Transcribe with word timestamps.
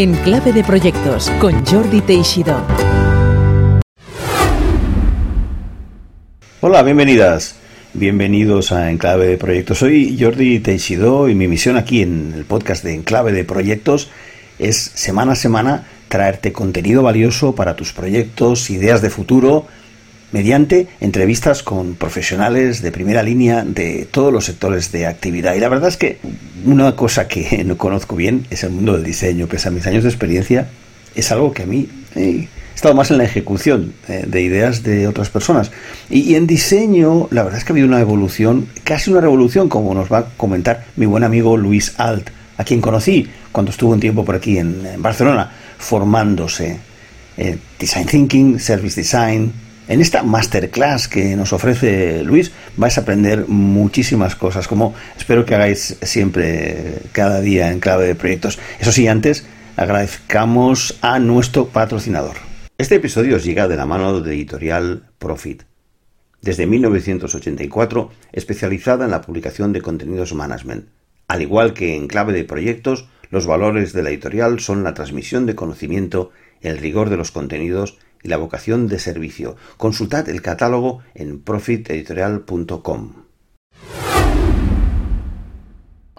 En 0.00 0.14
Clave 0.14 0.54
de 0.54 0.64
Proyectos 0.64 1.28
con 1.42 1.62
Jordi 1.66 2.00
Teixidó. 2.00 2.58
Hola, 6.62 6.82
bienvenidas. 6.82 7.56
Bienvenidos 7.92 8.72
a 8.72 8.90
Enclave 8.90 9.26
de 9.26 9.36
Proyectos. 9.36 9.76
Soy 9.76 10.16
Jordi 10.18 10.60
Teixidó 10.60 11.28
y 11.28 11.34
mi 11.34 11.48
misión 11.48 11.76
aquí 11.76 12.00
en 12.00 12.32
el 12.34 12.46
podcast 12.46 12.82
de 12.82 12.94
Enclave 12.94 13.32
de 13.32 13.44
Proyectos 13.44 14.08
es 14.58 14.78
semana 14.78 15.32
a 15.32 15.36
semana 15.36 15.86
traerte 16.08 16.50
contenido 16.50 17.02
valioso 17.02 17.54
para 17.54 17.76
tus 17.76 17.92
proyectos, 17.92 18.70
ideas 18.70 19.02
de 19.02 19.10
futuro, 19.10 19.66
mediante 20.32 20.88
entrevistas 21.00 21.62
con 21.62 21.94
profesionales 21.94 22.82
de 22.82 22.92
primera 22.92 23.22
línea 23.22 23.64
de 23.64 24.06
todos 24.10 24.32
los 24.32 24.44
sectores 24.44 24.92
de 24.92 25.06
actividad. 25.06 25.54
Y 25.54 25.60
la 25.60 25.68
verdad 25.68 25.88
es 25.88 25.96
que 25.96 26.18
una 26.64 26.94
cosa 26.96 27.28
que 27.28 27.64
no 27.66 27.76
conozco 27.76 28.16
bien 28.16 28.46
es 28.50 28.64
el 28.64 28.70
mundo 28.70 28.92
del 28.92 29.04
diseño, 29.04 29.46
pese 29.46 29.68
a 29.68 29.70
mis 29.70 29.86
años 29.86 30.02
de 30.02 30.10
experiencia, 30.10 30.68
es 31.14 31.32
algo 31.32 31.52
que 31.52 31.64
a 31.64 31.66
mí 31.66 31.88
eh, 32.14 32.48
he 32.48 32.74
estado 32.74 32.94
más 32.94 33.10
en 33.10 33.18
la 33.18 33.24
ejecución 33.24 33.92
eh, 34.08 34.24
de 34.26 34.42
ideas 34.42 34.82
de 34.82 35.08
otras 35.08 35.28
personas. 35.28 35.70
Y, 36.08 36.34
en 36.34 36.46
diseño, 36.46 37.28
la 37.30 37.42
verdad 37.42 37.58
es 37.58 37.64
que 37.64 37.72
ha 37.72 37.74
habido 37.74 37.88
una 37.88 38.00
evolución, 38.00 38.68
casi 38.84 39.10
una 39.10 39.20
revolución, 39.20 39.68
como 39.68 39.94
nos 39.94 40.10
va 40.10 40.18
a 40.18 40.24
comentar 40.36 40.86
mi 40.96 41.06
buen 41.06 41.24
amigo 41.24 41.56
Luis 41.56 41.94
Alt, 41.98 42.30
a 42.56 42.64
quien 42.64 42.80
conocí 42.80 43.28
cuando 43.52 43.72
estuvo 43.72 43.92
un 43.92 44.00
tiempo 44.00 44.24
por 44.24 44.34
aquí 44.34 44.58
en, 44.58 44.82
Barcelona, 44.98 45.50
formándose. 45.78 46.78
Eh, 47.36 47.58
design 47.78 48.06
Thinking, 48.06 48.60
Service 48.60 49.00
Design, 49.00 49.52
en 49.90 50.00
esta 50.00 50.22
masterclass 50.22 51.08
que 51.08 51.34
nos 51.34 51.52
ofrece 51.52 52.22
Luis 52.22 52.52
vais 52.76 52.96
a 52.96 53.00
aprender 53.00 53.48
muchísimas 53.48 54.36
cosas, 54.36 54.68
como 54.68 54.94
espero 55.18 55.44
que 55.44 55.56
hagáis 55.56 55.98
siempre 56.02 57.02
cada 57.10 57.40
día 57.40 57.72
en 57.72 57.80
clave 57.80 58.06
de 58.06 58.14
proyectos. 58.14 58.60
Eso 58.78 58.92
sí, 58.92 59.08
antes 59.08 59.44
agradezcamos 59.76 60.96
a 61.02 61.18
nuestro 61.18 61.66
patrocinador. 61.66 62.36
Este 62.78 62.94
episodio 62.94 63.34
os 63.36 63.44
llega 63.44 63.66
de 63.66 63.76
la 63.76 63.84
mano 63.84 64.20
de 64.20 64.32
editorial 64.32 65.10
Profit. 65.18 65.64
Desde 66.40 66.68
1984, 66.68 68.10
especializada 68.32 69.06
en 69.06 69.10
la 69.10 69.22
publicación 69.22 69.72
de 69.72 69.82
contenidos 69.82 70.32
management. 70.32 70.86
Al 71.26 71.42
igual 71.42 71.74
que 71.74 71.96
en 71.96 72.06
clave 72.06 72.32
de 72.32 72.44
proyectos, 72.44 73.08
los 73.28 73.44
valores 73.44 73.92
de 73.92 74.04
la 74.04 74.10
editorial 74.10 74.60
son 74.60 74.84
la 74.84 74.94
transmisión 74.94 75.46
de 75.46 75.56
conocimiento, 75.56 76.30
el 76.60 76.78
rigor 76.78 77.10
de 77.10 77.16
los 77.16 77.32
contenidos 77.32 77.98
y 78.22 78.28
la 78.28 78.36
vocación 78.36 78.88
de 78.88 78.98
servicio. 78.98 79.56
Consultad 79.76 80.28
el 80.28 80.42
catálogo 80.42 81.02
en 81.14 81.42
profiteditorial.com. 81.42 83.12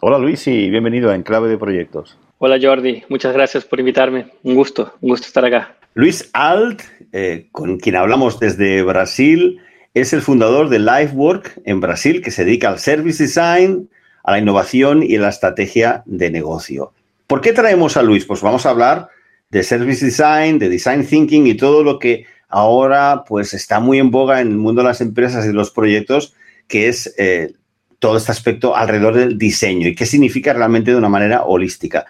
Hola 0.01 0.17
Luis 0.17 0.47
y 0.47 0.69
bienvenido 0.69 1.11
a 1.11 1.15
Enclave 1.15 1.47
de 1.47 1.57
Proyectos. 1.57 2.17
Hola 2.39 2.57
Jordi, 2.59 3.03
muchas 3.07 3.33
gracias 3.33 3.65
por 3.65 3.79
invitarme. 3.79 4.31
Un 4.41 4.55
gusto, 4.55 4.95
un 4.99 5.09
gusto 5.09 5.27
estar 5.27 5.45
acá. 5.45 5.75
Luis 5.93 6.29
Alt, 6.33 6.81
eh, 7.11 7.49
con 7.51 7.77
quien 7.77 7.97
hablamos 7.97 8.39
desde 8.39 8.81
Brasil, 8.81 9.59
es 9.93 10.13
el 10.13 10.21
fundador 10.21 10.69
de 10.69 10.79
LifeWork 10.79 11.61
en 11.65 11.81
Brasil, 11.81 12.21
que 12.23 12.31
se 12.31 12.45
dedica 12.45 12.69
al 12.69 12.79
service 12.79 13.21
design, 13.21 13.89
a 14.23 14.31
la 14.31 14.39
innovación 14.39 15.03
y 15.03 15.17
a 15.17 15.21
la 15.21 15.29
estrategia 15.29 16.01
de 16.05 16.31
negocio. 16.31 16.93
¿Por 17.27 17.41
qué 17.41 17.53
traemos 17.53 17.97
a 17.97 18.01
Luis? 18.01 18.25
Pues 18.25 18.41
vamos 18.41 18.65
a 18.65 18.71
hablar 18.71 19.09
de 19.51 19.63
service 19.63 20.03
design, 20.03 20.59
de 20.59 20.69
design 20.69 21.05
thinking 21.05 21.45
y 21.45 21.55
todo 21.55 21.83
lo 21.83 21.99
que 21.99 22.25
ahora 22.47 23.23
pues 23.27 23.53
está 23.53 23.79
muy 23.79 23.99
en 23.99 24.09
boga 24.09 24.41
en 24.41 24.47
el 24.47 24.57
mundo 24.57 24.81
de 24.81 24.87
las 24.87 25.01
empresas 25.01 25.45
y 25.45 25.49
de 25.49 25.53
los 25.53 25.71
proyectos, 25.71 26.33
que 26.67 26.87
es 26.87 27.13
eh, 27.17 27.53
todo 27.99 28.17
este 28.17 28.31
aspecto 28.31 28.75
alrededor 28.75 29.15
del 29.15 29.37
diseño 29.37 29.87
y 29.87 29.95
qué 29.95 30.05
significa 30.05 30.53
realmente 30.53 30.91
de 30.91 30.97
una 30.97 31.09
manera 31.09 31.43
holística. 31.43 32.05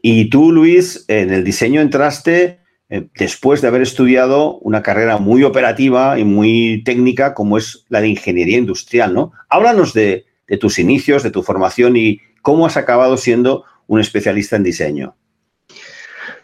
Y 0.00 0.30
tú, 0.30 0.52
Luis, 0.52 1.04
en 1.08 1.32
el 1.32 1.42
diseño 1.42 1.80
entraste 1.80 2.60
eh, 2.90 3.08
después 3.18 3.60
de 3.60 3.68
haber 3.68 3.82
estudiado 3.82 4.58
una 4.58 4.82
carrera 4.82 5.18
muy 5.18 5.42
operativa 5.44 6.18
y 6.18 6.24
muy 6.24 6.82
técnica 6.84 7.34
como 7.34 7.58
es 7.58 7.84
la 7.88 8.00
de 8.00 8.08
ingeniería 8.08 8.58
industrial, 8.58 9.14
¿no? 9.14 9.32
Háblanos 9.48 9.94
de 9.94 10.26
tus 10.60 10.78
inicios, 10.78 11.22
de 11.22 11.30
tu 11.30 11.42
formación 11.42 11.96
y 11.96 12.20
cómo 12.40 12.66
has 12.66 12.76
acabado 12.76 13.16
siendo 13.16 13.64
un 13.86 14.00
especialista 14.00 14.56
en 14.56 14.62
diseño. 14.62 15.14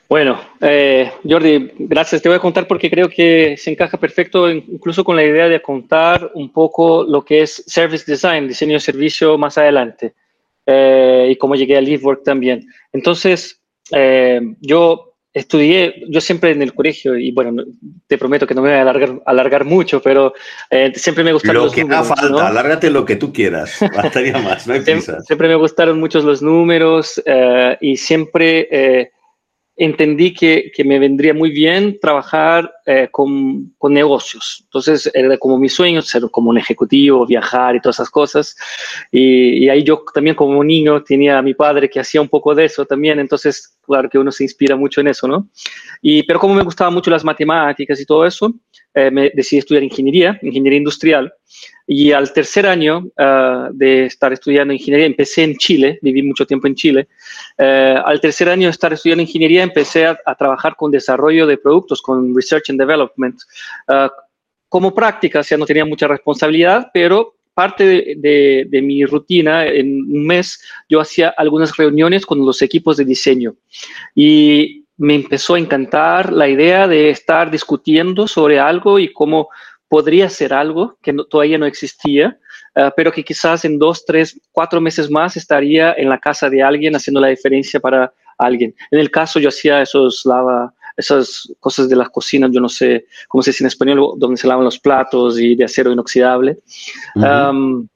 Bueno, 0.08 0.38
eh, 0.60 1.10
Jordi, 1.28 1.70
gracias. 1.78 2.20
Te 2.20 2.28
voy 2.28 2.36
a 2.36 2.40
contar 2.40 2.66
porque 2.66 2.90
creo 2.90 3.08
que 3.08 3.56
se 3.56 3.70
encaja 3.70 3.98
perfecto 3.98 4.50
incluso 4.50 5.02
con 5.02 5.16
la 5.16 5.24
idea 5.24 5.48
de 5.48 5.62
contar 5.62 6.30
un 6.34 6.52
poco 6.52 7.04
lo 7.04 7.24
que 7.24 7.42
es 7.42 7.64
Service 7.66 8.04
Design, 8.06 8.46
diseño 8.46 8.74
de 8.74 8.80
servicio 8.80 9.38
más 9.38 9.56
adelante, 9.56 10.14
eh, 10.66 11.28
y 11.30 11.36
cómo 11.36 11.54
llegué 11.54 11.76
a 11.76 11.80
LiveWork 11.80 12.22
también. 12.22 12.68
Entonces, 12.92 13.60
eh, 13.92 14.40
yo 14.60 15.14
estudié, 15.32 16.04
yo 16.08 16.20
siempre 16.20 16.50
en 16.50 16.62
el 16.62 16.74
colegio, 16.74 17.16
y 17.16 17.32
bueno, 17.32 17.64
te 18.06 18.18
prometo 18.18 18.46
que 18.46 18.54
no 18.54 18.62
me 18.62 18.68
voy 18.68 18.78
a 18.78 18.82
alargar, 18.82 19.20
alargar 19.26 19.64
mucho, 19.64 20.00
pero 20.00 20.32
siempre 20.94 21.24
me 21.24 21.32
gustaron 21.32 21.56
lo 21.56 21.64
los 21.64 21.76
números. 21.76 22.08
Lo 22.08 22.14
que 22.14 22.14
haga 22.14 22.28
falta, 22.28 22.48
alárgate 22.48 22.90
lo 22.90 23.04
que 23.04 23.16
tú 23.16 23.32
quieras, 23.32 23.80
bastaría 23.96 24.38
más, 24.38 24.66
no 24.66 24.74
hay 24.74 24.80
prisa. 24.80 25.20
Siempre, 25.22 25.48
me 25.48 25.56
gustaron 25.56 25.98
mucho 25.98 26.20
los 26.20 26.40
números 26.40 27.20
y 27.80 27.96
siempre 27.96 29.10
entendí 29.76 30.32
que, 30.32 30.70
que, 30.74 30.84
me 30.84 30.98
vendría 30.98 31.34
muy 31.34 31.50
bien 31.50 31.98
trabajar 32.00 32.72
eh, 32.86 33.08
con, 33.10 33.74
con, 33.76 33.92
negocios. 33.92 34.60
Entonces, 34.64 35.10
era 35.12 35.36
como 35.38 35.58
mi 35.58 35.68
sueño 35.68 36.00
ser 36.00 36.22
como 36.30 36.50
un 36.50 36.58
ejecutivo, 36.58 37.26
viajar 37.26 37.74
y 37.74 37.80
todas 37.80 37.96
esas 37.96 38.10
cosas. 38.10 38.56
Y, 39.10 39.64
y, 39.64 39.68
ahí 39.68 39.82
yo 39.82 40.04
también 40.14 40.36
como 40.36 40.62
niño 40.62 41.02
tenía 41.02 41.38
a 41.38 41.42
mi 41.42 41.54
padre 41.54 41.90
que 41.90 42.00
hacía 42.00 42.20
un 42.20 42.28
poco 42.28 42.54
de 42.54 42.66
eso 42.66 42.86
también. 42.86 43.18
Entonces, 43.18 43.76
claro 43.82 44.08
que 44.08 44.18
uno 44.18 44.30
se 44.30 44.44
inspira 44.44 44.76
mucho 44.76 45.00
en 45.00 45.08
eso, 45.08 45.26
¿no? 45.26 45.48
Y, 46.00 46.22
pero 46.22 46.38
como 46.38 46.54
me 46.54 46.62
gustaban 46.62 46.94
mucho 46.94 47.10
las 47.10 47.24
matemáticas 47.24 48.00
y 48.00 48.06
todo 48.06 48.24
eso, 48.24 48.54
eh, 48.94 49.10
me 49.10 49.30
decidí 49.34 49.58
estudiar 49.58 49.82
ingeniería, 49.82 50.38
ingeniería 50.42 50.78
industrial. 50.78 51.32
Y 51.86 52.12
al 52.12 52.32
tercer 52.32 52.66
año 52.66 52.98
uh, 53.18 53.72
de 53.72 54.06
estar 54.06 54.32
estudiando 54.32 54.72
ingeniería, 54.72 55.06
empecé 55.06 55.42
en 55.42 55.56
Chile, 55.56 55.98
viví 56.00 56.22
mucho 56.22 56.46
tiempo 56.46 56.66
en 56.66 56.74
Chile. 56.74 57.08
Uh, 57.58 58.00
al 58.04 58.20
tercer 58.20 58.48
año 58.48 58.68
de 58.68 58.70
estar 58.70 58.92
estudiando 58.92 59.22
ingeniería, 59.22 59.62
empecé 59.62 60.06
a, 60.06 60.18
a, 60.24 60.34
trabajar 60.34 60.76
con 60.76 60.90
desarrollo 60.90 61.46
de 61.46 61.58
productos, 61.58 62.00
con 62.00 62.34
Research 62.34 62.70
and 62.70 62.80
Development. 62.80 63.36
Uh, 63.88 64.08
como 64.68 64.94
práctica, 64.94 65.40
o 65.40 65.42
sea, 65.42 65.58
no 65.58 65.66
tenía 65.66 65.84
mucha 65.84 66.08
responsabilidad, 66.08 66.90
pero 66.92 67.34
parte 67.52 67.84
de, 67.86 68.14
de, 68.16 68.66
de, 68.68 68.82
mi 68.82 69.04
rutina, 69.04 69.66
en 69.66 70.02
un 70.04 70.26
mes, 70.26 70.60
yo 70.88 71.00
hacía 71.00 71.34
algunas 71.36 71.76
reuniones 71.76 72.26
con 72.26 72.44
los 72.44 72.60
equipos 72.62 72.96
de 72.96 73.04
diseño. 73.04 73.54
Y 74.14 74.83
me 74.96 75.14
empezó 75.14 75.54
a 75.54 75.58
encantar 75.58 76.32
la 76.32 76.48
idea 76.48 76.86
de 76.86 77.10
estar 77.10 77.50
discutiendo 77.50 78.28
sobre 78.28 78.60
algo 78.60 78.98
y 78.98 79.12
cómo 79.12 79.48
podría 79.88 80.28
ser 80.28 80.52
algo 80.52 80.96
que 81.02 81.14
todavía 81.28 81.58
no 81.58 81.66
existía, 81.66 82.38
uh, 82.76 82.90
pero 82.96 83.12
que 83.12 83.24
quizás 83.24 83.64
en 83.64 83.78
dos, 83.78 84.04
tres, 84.04 84.40
cuatro 84.52 84.80
meses 84.80 85.10
más 85.10 85.36
estaría 85.36 85.94
en 85.94 86.08
la 86.08 86.18
casa 86.18 86.48
de 86.48 86.62
alguien 86.62 86.96
haciendo 86.96 87.20
la 87.20 87.28
diferencia 87.28 87.80
para 87.80 88.12
alguien. 88.38 88.74
En 88.90 88.98
el 88.98 89.10
caso 89.10 89.38
yo 89.38 89.48
hacía 89.48 89.82
esos 89.82 90.24
lava, 90.24 90.72
esas 90.96 91.52
cosas 91.60 91.88
de 91.88 91.96
las 91.96 92.08
cocinas, 92.10 92.50
yo 92.52 92.60
no 92.60 92.68
sé 92.68 93.06
cómo 93.28 93.42
se 93.42 93.50
dice 93.50 93.64
en 93.64 93.68
español, 93.68 94.14
donde 94.16 94.36
se 94.36 94.46
lavan 94.46 94.64
los 94.64 94.78
platos 94.78 95.38
y 95.38 95.54
de 95.54 95.64
acero 95.64 95.92
inoxidable. 95.92 96.58
Uh 97.16 97.20
-huh. 97.20 97.50
um, 97.50 97.88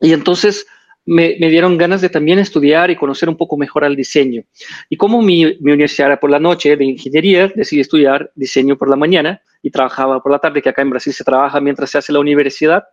y 0.00 0.12
entonces 0.12 0.66
me, 1.04 1.36
me, 1.40 1.48
dieron 1.48 1.76
ganas 1.76 2.00
de 2.00 2.08
también 2.08 2.38
estudiar 2.38 2.90
y 2.90 2.96
conocer 2.96 3.28
un 3.28 3.36
poco 3.36 3.56
mejor 3.56 3.84
al 3.84 3.96
diseño. 3.96 4.42
Y 4.88 4.96
como 4.96 5.20
mi, 5.20 5.44
mi, 5.60 5.72
universidad 5.72 6.08
era 6.08 6.20
por 6.20 6.30
la 6.30 6.38
noche 6.38 6.76
de 6.76 6.84
ingeniería, 6.84 7.52
decidí 7.54 7.80
estudiar 7.80 8.30
diseño 8.34 8.76
por 8.76 8.88
la 8.88 8.96
mañana 8.96 9.40
y 9.62 9.70
trabajaba 9.70 10.20
por 10.20 10.32
la 10.32 10.38
tarde, 10.38 10.60
que 10.60 10.68
acá 10.68 10.82
en 10.82 10.90
Brasil 10.90 11.12
se 11.12 11.24
trabaja 11.24 11.60
mientras 11.60 11.90
se 11.90 11.98
hace 11.98 12.12
la 12.12 12.18
universidad, 12.18 12.84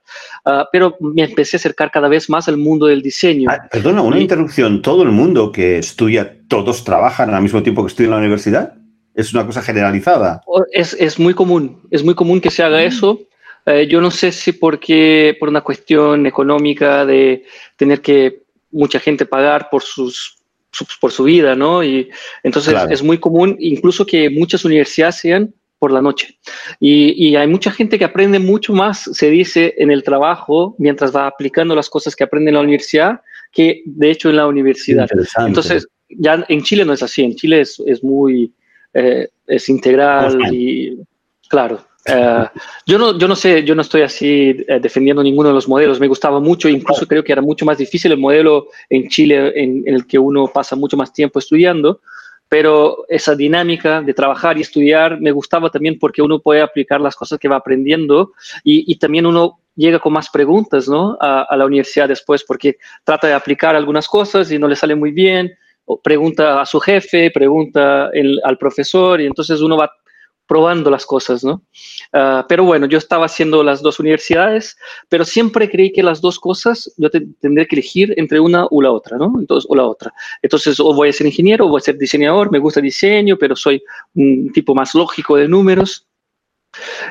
uh, 0.46 0.66
pero 0.72 0.96
me 1.00 1.24
empecé 1.24 1.58
a 1.58 1.60
acercar 1.60 1.90
cada 1.92 2.08
vez 2.08 2.30
más 2.30 2.48
al 2.48 2.58
mundo 2.58 2.86
del 2.86 3.02
diseño. 3.02 3.50
Ah, 3.52 3.68
perdona, 3.72 4.02
una 4.02 4.20
y, 4.20 4.22
interrupción. 4.22 4.82
¿Todo 4.82 5.04
el 5.04 5.10
mundo 5.10 5.52
que 5.52 5.80
estudia, 5.80 6.38
todos 6.48 6.84
trabajan 6.84 7.34
al 7.34 7.42
mismo 7.42 7.64
tiempo 7.64 7.84
que 7.84 7.90
estudian 7.90 8.10
en 8.10 8.16
la 8.16 8.20
universidad? 8.20 8.74
¿Es 9.16 9.34
una 9.34 9.46
cosa 9.46 9.62
generalizada? 9.62 10.42
Es, 10.72 10.94
es 10.94 11.20
muy 11.20 11.34
común, 11.34 11.82
es 11.90 12.04
muy 12.04 12.14
común 12.14 12.40
que 12.40 12.52
se 12.52 12.64
haga 12.64 12.78
mm. 12.78 12.88
eso. 12.88 13.20
Eh, 13.70 13.88
yo 13.88 14.02
no 14.02 14.10
sé 14.10 14.32
si 14.32 14.54
porque 14.54 15.38
por 15.40 15.50
una 15.50 15.62
cuestión 15.62 16.26
económica 16.26 17.06
de 17.06 17.46
tener 17.76 18.02
que 18.02 18.42
mucha 18.72 19.00
gente 19.00 19.28
pagar 19.28 19.70
por 19.70 19.84
sus 19.84 20.38
su, 20.72 20.86
por 21.00 21.12
su 21.12 21.24
vida, 21.24 21.56
¿no? 21.56 21.84
Y 21.84 22.10
entonces 22.44 22.74
claro. 22.74 22.92
es 22.92 23.04
muy 23.04 23.20
común, 23.20 23.56
incluso 23.60 24.06
que 24.06 24.30
muchas 24.30 24.66
universidades 24.66 25.16
sean 25.16 25.54
por 25.78 25.92
la 25.92 26.02
noche. 26.02 26.38
Y, 26.80 27.28
y, 27.28 27.36
hay 27.36 27.48
mucha 27.48 27.72
gente 27.72 27.98
que 27.98 28.06
aprende 28.06 28.40
mucho 28.40 28.74
más, 28.74 29.04
se 29.14 29.30
dice, 29.30 29.76
en 29.78 29.92
el 29.92 30.04
trabajo, 30.04 30.76
mientras 30.78 31.16
va 31.16 31.28
aplicando 31.28 31.74
las 31.74 31.90
cosas 31.90 32.16
que 32.16 32.24
aprende 32.24 32.50
en 32.50 32.56
la 32.56 32.62
universidad, 32.62 33.22
que 33.52 33.82
de 33.86 34.12
hecho 34.12 34.30
en 34.30 34.36
la 34.36 34.48
universidad. 34.48 35.08
Entonces, 35.46 35.88
ya 36.10 36.44
en 36.50 36.64
Chile 36.64 36.86
no 36.86 36.94
es 36.94 37.02
así, 37.02 37.24
en 37.24 37.36
Chile 37.36 37.62
es, 37.62 37.82
es 37.86 38.04
muy, 38.04 38.52
eh, 38.94 39.30
es 39.48 39.70
integral 39.70 40.54
y, 40.54 40.98
claro, 41.48 41.80
Uh, 42.10 42.48
yo, 42.86 42.98
no, 42.98 43.18
yo 43.18 43.28
no 43.28 43.36
sé, 43.36 43.64
yo 43.64 43.76
no 43.76 43.82
estoy 43.82 44.02
así 44.02 44.66
uh, 44.68 44.80
defendiendo 44.80 45.22
ninguno 45.22 45.50
de 45.50 45.56
los 45.56 45.68
modelos, 45.68 46.00
me 46.00 46.08
gustaba 46.08 46.40
mucho, 46.40 46.70
incluso 46.70 47.08
creo 47.08 47.24
que 47.24 47.32
era 47.32 47.42
mucho 47.42 47.66
más 47.66 47.78
difícil 47.78 48.12
el 48.12 48.18
modelo 48.18 48.68
en 48.90 49.10
Chile 49.10 49.52
en, 49.56 49.84
en, 49.86 49.96
el 49.96 50.08
que 50.08 50.18
uno 50.18 50.48
pasa 50.48 50.76
mucho 50.76 50.98
más 50.98 51.14
tiempo 51.14 51.40
estudiando, 51.40 52.02
pero 52.48 53.06
esa 53.08 53.36
dinámica 53.36 54.02
de 54.02 54.14
trabajar 54.14 54.58
y 54.58 54.62
estudiar 54.62 55.20
me 55.22 55.32
gustaba 55.32 55.70
también 55.70 56.00
porque 56.00 56.22
uno 56.22 56.40
puede 56.40 56.62
aplicar 56.62 57.00
las 57.00 57.16
cosas 57.16 57.38
que 57.40 57.48
va 57.48 57.58
aprendiendo 57.58 58.34
y, 58.64 58.92
y 58.92 58.96
también 58.98 59.26
uno 59.26 59.60
llega 59.76 60.00
con 60.00 60.14
más 60.14 60.30
preguntas 60.30 60.90
¿no? 60.90 61.18
a, 61.22 61.44
a, 61.44 61.56
la 61.56 61.66
universidad 61.66 62.08
después 62.08 62.44
porque 62.44 62.78
trata 63.04 63.28
de 63.28 63.34
aplicar 63.34 63.76
algunas 63.76 64.08
cosas 64.08 64.52
y 64.52 64.58
no 64.58 64.68
le 64.68 64.76
sale 64.76 64.96
muy 64.96 65.12
bien, 65.12 65.54
pregunta 66.04 66.62
a 66.62 66.66
su 66.66 66.80
jefe, 66.80 67.32
pregunta 67.32 68.10
el, 68.14 68.40
al 68.44 68.58
profesor 68.58 69.20
y 69.22 69.26
entonces 69.26 69.62
uno 69.62 69.78
va 69.78 69.92
probando 70.50 70.90
las 70.90 71.06
cosas, 71.06 71.44
¿no? 71.44 71.62
Uh, 72.12 72.42
pero 72.50 72.64
bueno, 72.64 72.88
yo 72.88 72.98
estaba 72.98 73.28
haciendo 73.28 73.64
las 73.64 73.84
dos 73.84 74.00
universidades, 74.00 74.76
pero 75.08 75.24
siempre 75.24 75.70
creí 75.70 75.92
que 75.94 76.02
las 76.02 76.22
dos 76.22 76.40
cosas 76.40 76.92
yo 76.98 77.12
te, 77.12 77.22
tendría 77.40 77.68
que 77.68 77.76
elegir 77.76 78.16
entre 78.18 78.40
una 78.40 78.66
o 78.66 78.82
la 78.82 78.92
otra, 78.92 79.18
¿no? 79.18 79.32
Entonces, 79.40 79.70
o 79.70 79.76
la 79.76 79.86
otra. 79.86 80.12
Entonces, 80.42 80.80
o 80.80 80.92
voy 80.92 81.10
a 81.10 81.14
ser 81.14 81.28
ingeniero 81.28 81.68
o 81.68 81.70
voy 81.70 81.78
a 81.78 81.84
ser 81.84 82.00
diseñador, 82.00 82.52
me 82.52 82.58
gusta 82.58 82.82
diseño, 82.82 83.38
pero 83.38 83.56
soy 83.56 83.84
un 84.16 84.52
tipo 84.52 84.74
más 84.74 84.96
lógico 84.96 85.38
de 85.38 85.48
números. 85.48 86.08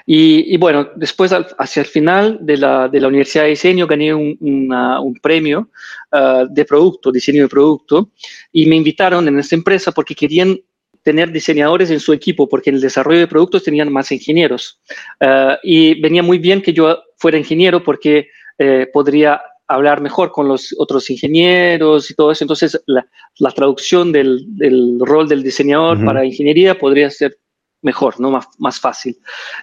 Y, 0.06 0.56
bueno, 0.56 0.88
después, 0.96 1.32
hacia 1.32 1.80
el 1.80 1.86
final 1.86 2.38
de 2.40 2.56
la, 2.56 2.88
de 2.88 3.00
la 3.00 3.08
Universidad 3.08 3.44
de 3.44 3.50
Diseño, 3.50 3.86
gané 3.86 4.14
un, 4.14 4.36
un 4.40 5.14
premio 5.20 5.68
uh, 6.12 6.46
de 6.48 6.64
producto, 6.64 7.12
diseño 7.12 7.42
de 7.42 7.48
producto, 7.48 8.10
y 8.52 8.66
me 8.66 8.76
invitaron 8.76 9.26
en 9.28 9.38
esta 9.38 9.56
empresa 9.56 9.92
porque 9.92 10.14
querían 10.14 10.58
tener 11.02 11.32
diseñadores 11.32 11.90
en 11.90 12.00
su 12.00 12.12
equipo, 12.12 12.48
porque 12.48 12.70
en 12.70 12.76
el 12.76 12.82
desarrollo 12.82 13.20
de 13.20 13.26
productos 13.28 13.64
tenían 13.64 13.92
más 13.92 14.10
ingenieros. 14.12 14.80
Uh, 15.20 15.56
y 15.62 16.00
venía 16.00 16.22
muy 16.22 16.38
bien 16.38 16.62
que 16.62 16.72
yo 16.72 17.02
fuera 17.16 17.38
ingeniero 17.38 17.82
porque 17.82 18.28
eh, 18.58 18.88
podría 18.92 19.40
hablar 19.68 20.00
mejor 20.00 20.32
con 20.32 20.48
los 20.48 20.74
otros 20.78 21.08
ingenieros 21.10 22.10
y 22.10 22.14
todo 22.14 22.32
eso. 22.32 22.42
Entonces, 22.44 22.80
la, 22.86 23.06
la 23.38 23.50
traducción 23.50 24.12
del, 24.12 24.44
del, 24.56 24.98
rol 25.00 25.28
del 25.28 25.42
diseñador 25.42 25.98
uh 25.98 26.00
-huh. 26.00 26.06
para 26.06 26.24
ingeniería 26.24 26.78
podría 26.78 27.10
ser 27.10 27.38
mejor, 27.82 28.18
¿no? 28.18 28.30
Más, 28.30 28.46
más 28.58 28.80
fácil. 28.80 29.16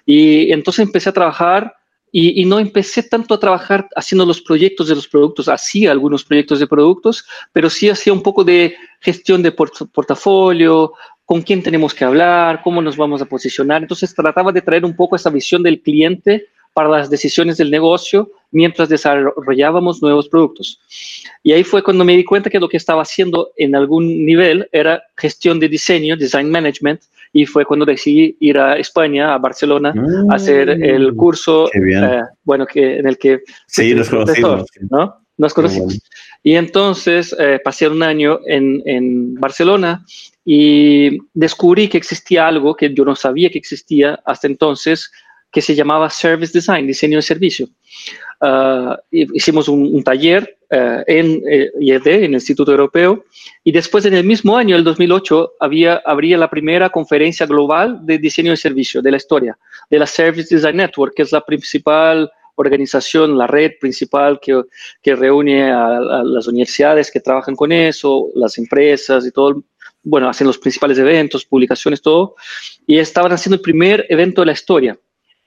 Y 0.06 0.52
entonces 0.52 0.86
empecé 0.86 1.10
a 1.10 1.14
trabajar 1.14 1.74
y, 2.12 2.42
y, 2.42 2.46
no 2.46 2.60
empecé 2.60 3.04
tanto 3.04 3.34
a 3.34 3.40
trabajar 3.40 3.90
haciendo 3.94 4.26
los 4.26 4.40
proyectos 4.40 4.88
de 4.88 4.96
los 4.96 5.06
productos, 5.06 5.50
hacía 5.50 5.92
algunos 5.92 6.24
proyectos 6.24 6.60
de 6.60 6.68
productos, 6.68 7.26
pero 7.52 7.70
sí 7.70 7.90
hacía 7.90 8.14
un 8.14 8.22
poco 8.22 8.46
de 8.46 8.74
gestión 9.02 9.44
de 9.44 9.52
port 9.52 9.74
portafolio, 9.92 10.94
con 11.26 11.42
quién 11.42 11.64
tenemos 11.64 11.94
que 11.94 12.06
hablar, 12.06 12.62
cómo 12.64 12.82
nos 12.82 12.96
vamos 12.96 13.22
a 13.22 13.26
posicionar. 13.26 13.82
Entonces 13.82 14.14
trataba 14.14 14.52
de 14.52 14.62
traer 14.62 14.86
un 14.86 14.96
poco 14.96 15.16
esa 15.16 15.30
visión 15.30 15.64
del 15.64 15.82
cliente 15.82 16.48
para 16.74 16.90
las 16.90 17.10
decisiones 17.10 17.58
del 17.58 17.72
negocio 17.72 18.30
mientras 18.52 18.90
desarrollábamos 18.90 20.02
nuevos 20.02 20.28
productos. 20.28 20.80
Y 21.42 21.54
ahí 21.54 21.64
fue 21.64 21.82
cuando 21.82 22.04
me 22.04 22.16
di 22.16 22.24
cuenta 22.24 22.50
que 22.50 22.60
lo 22.60 22.68
que 22.68 22.78
estaba 22.78 23.02
haciendo 23.02 23.52
en 23.56 23.76
algún 23.76 24.26
nivel 24.26 24.68
era 24.72 25.02
gestión 25.16 25.60
de 25.60 25.70
diseño, 25.70 26.18
design 26.18 26.52
management, 26.52 27.02
y 27.32 27.46
fue 27.46 27.66
cuando 27.66 27.86
decidí 27.86 28.36
ir 28.40 28.58
a 28.58 28.78
España, 28.78 29.34
a 29.34 29.38
Barcelona, 29.38 29.94
mm, 29.94 30.32
a 30.32 30.36
hacer 30.36 30.70
el 30.70 31.14
curso, 31.16 31.68
eh, 31.74 32.22
bueno, 32.44 32.66
que, 32.66 33.00
en 33.00 33.08
el 33.08 33.18
que... 33.18 33.42
Sí, 33.68 33.94
nos 33.94 34.10
conocimos. 34.10 34.66
¿no? 34.90 35.25
Nos 35.38 35.54
conocimos. 35.54 35.88
Bueno. 35.88 36.02
Y 36.44 36.56
entonces 36.56 37.36
eh, 37.38 37.60
pasé 37.64 37.88
un 37.88 38.04
año 38.04 38.40
en, 38.46 38.82
en 38.86 39.36
Barcelona 39.36 40.06
y 40.46 41.18
descubrí 41.34 41.88
que 41.88 41.98
existía 41.98 42.48
algo 42.48 42.76
que 42.76 42.94
yo 42.94 43.04
no 43.04 43.16
sabía 43.16 43.50
que 43.50 43.58
existía 43.58 44.20
hasta 44.26 44.48
entonces, 44.48 45.12
que 45.52 45.62
se 45.62 45.74
llamaba 45.74 46.10
Service 46.10 46.54
Design, 46.54 46.86
diseño 46.86 47.18
de 47.18 47.22
servicio. 47.24 47.68
Uh, 48.42 48.94
hicimos 49.10 49.70
un, 49.70 49.96
un 49.96 50.04
taller 50.04 50.58
uh, 50.70 51.02
en 51.08 51.42
eh, 51.50 51.72
IED, 51.80 52.08
en 52.08 52.24
el 52.26 52.34
Instituto 52.34 52.72
Europeo, 52.72 53.24
y 53.64 53.72
después 53.72 54.06
en 54.06 54.14
el 54.14 54.26
mismo 54.26 54.58
año, 54.58 54.76
el 54.76 54.84
2008, 54.84 55.54
había, 55.62 56.02
habría 56.06 56.38
la 56.38 56.50
primera 56.50 56.90
conferencia 56.90 57.46
global 57.46 58.00
de 58.06 58.18
diseño 58.18 58.52
de 58.52 58.58
servicio 58.58 59.02
de 59.02 59.12
la 59.12 59.18
historia, 59.18 59.58
de 59.90 60.00
la 60.00 60.06
Service 60.06 60.54
Design 60.54 60.76
Network, 60.78 61.14
que 61.16 61.24
es 61.24 61.32
la 61.32 61.42
principal 61.42 62.30
organización, 62.56 63.38
la 63.38 63.48
red 63.48 63.74
principal 63.80 64.40
que, 64.42 64.64
que 65.02 65.16
reúne 65.16 65.72
a, 65.72 66.00
las 66.24 66.48
universidades 66.48 67.12
que 67.12 67.20
trabajan 67.20 67.56
con 67.56 67.72
eso, 67.72 68.30
las 68.36 68.58
empresas 68.58 69.26
y 69.26 69.32
todo, 69.32 69.64
bueno, 70.04 70.30
hacen 70.30 70.48
los 70.48 70.58
principales 70.58 70.98
eventos, 70.98 71.46
publicaciones, 71.46 72.02
todo, 72.02 72.36
y 72.86 72.98
estaban 72.98 73.32
haciendo 73.32 73.56
el 73.56 73.62
primer 73.62 74.06
evento 74.10 74.42
de 74.42 74.48
la 74.48 74.54
historia 74.54 75.00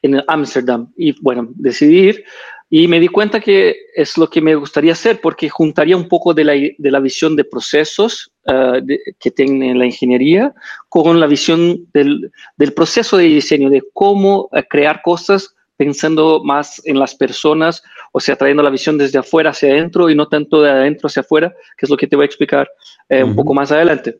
en 0.02 0.22
Ámsterdam. 0.26 0.92
Y 0.96 1.12
bueno, 1.20 1.48
decidí 1.54 1.98
ir 2.08 2.24
y 2.70 2.86
me 2.86 3.00
di 3.00 3.08
cuenta 3.08 3.40
que 3.40 3.76
es 3.94 4.18
lo 4.18 4.28
que 4.28 4.42
me 4.42 4.54
gustaría 4.54 4.92
hacer 4.92 5.20
porque 5.22 5.48
juntaría 5.48 5.96
un 5.96 6.06
poco 6.06 6.34
de 6.34 6.44
la, 6.44 6.52
de 6.52 6.90
la 6.90 7.00
visión 7.00 7.34
de 7.34 7.44
procesos 7.44 8.30
uh, 8.46 8.80
de, 8.82 9.00
que 9.18 9.30
tiene 9.30 9.74
la 9.74 9.86
ingeniería 9.86 10.52
con 10.90 11.18
la 11.18 11.26
visión 11.26 11.86
del, 11.94 12.30
del 12.58 12.74
proceso 12.74 13.16
de 13.16 13.24
diseño, 13.24 13.70
de 13.70 13.82
cómo 13.94 14.50
uh, 14.52 14.60
crear 14.68 15.00
cosas 15.02 15.54
pensando 15.78 16.42
más 16.44 16.82
en 16.84 16.98
las 16.98 17.14
personas, 17.14 17.82
o 18.12 18.20
sea, 18.20 18.36
trayendo 18.36 18.62
la 18.62 18.68
visión 18.68 18.98
desde 18.98 19.18
afuera 19.18 19.50
hacia 19.50 19.70
adentro 19.70 20.10
y 20.10 20.14
no 20.14 20.26
tanto 20.28 20.60
de 20.60 20.70
adentro 20.70 21.06
hacia 21.06 21.22
afuera, 21.22 21.54
que 21.76 21.86
es 21.86 21.90
lo 21.90 21.96
que 21.96 22.08
te 22.08 22.16
voy 22.16 22.24
a 22.24 22.26
explicar 22.26 22.68
eh, 23.08 23.22
uh 23.22 23.26
-huh. 23.26 23.30
un 23.30 23.36
poco 23.36 23.54
más 23.54 23.70
adelante. 23.72 24.18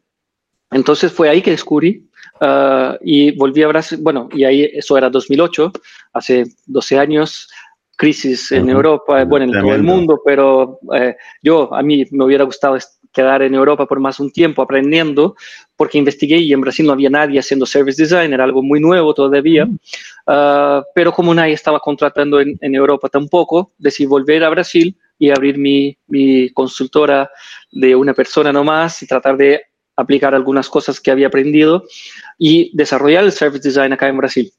Entonces 0.71 1.11
fue 1.13 1.29
ahí 1.29 1.43
que 1.43 1.51
descubrí 1.51 2.09
uh, 2.41 2.95
y 3.03 3.33
volví 3.33 3.63
a 3.63 3.69
Brasil, 3.69 3.99
bueno, 4.01 4.29
y 4.33 4.45
ahí 4.45 4.71
eso 4.73 4.97
era 4.97 5.11
2008, 5.11 5.73
hace 6.13 6.45
12 6.67 6.99
años, 6.99 7.49
crisis 7.97 8.53
en 8.53 8.65
uh 8.65 8.67
-huh. 8.67 8.77
Europa, 8.77 9.25
bueno, 9.25 9.45
en 9.47 9.51
Tremendo. 9.51 9.69
todo 9.69 9.77
el 9.77 9.83
mundo, 9.83 10.23
pero 10.25 10.79
eh, 10.95 11.17
yo, 11.43 11.75
a 11.75 11.83
mí 11.83 12.07
me 12.13 12.25
hubiera 12.25 12.45
gustado 12.45 12.77
quedar 13.13 13.43
en 13.43 13.55
Europa 13.55 13.87
por 13.87 14.01
más 14.01 14.21
un 14.21 14.31
tiempo 14.31 14.63
aprendiendo, 14.63 15.37
porque 15.77 15.99
investigué 15.99 16.39
y 16.39 16.53
en 16.53 16.61
Brasil 16.61 16.87
no 16.87 16.93
había 16.93 17.11
nadie 17.11 17.39
haciendo 17.39 17.67
service 17.67 18.03
design, 18.03 18.33
era 18.33 18.45
algo 18.45 18.63
muy 18.63 18.81
nuevo 18.81 19.15
todavía, 19.15 19.65
uh 19.65 19.69
-huh. 19.69 20.81
uh, 20.81 20.85
pero 20.95 21.13
como 21.13 21.35
nadie 21.35 21.55
estaba 21.55 21.81
contratando 21.81 22.41
en, 22.41 22.57
en, 22.61 22.75
Europa 22.75 23.09
tampoco, 23.09 23.73
decidí 23.79 24.07
volver 24.07 24.45
a 24.45 24.51
Brasil 24.51 24.97
y 25.19 25.31
abrir 25.31 25.59
mi, 25.59 25.97
mi 26.07 26.51
consultora 26.51 27.31
de 27.73 27.95
una 27.95 28.15
persona 28.15 28.53
nomás 28.53 29.03
y 29.03 29.07
tratar 29.07 29.37
de 29.37 29.63
aplicar 29.97 30.35
algunas 30.35 30.69
cosas 30.69 31.01
que 31.01 31.11
había 31.11 31.27
aprendido 31.27 31.85
y 32.39 32.71
desarrollar 32.77 33.25
el 33.25 33.33
service 33.33 33.69
design 33.69 33.93
acá 33.93 34.09
en 34.09 34.17
Brasil. 34.17 34.53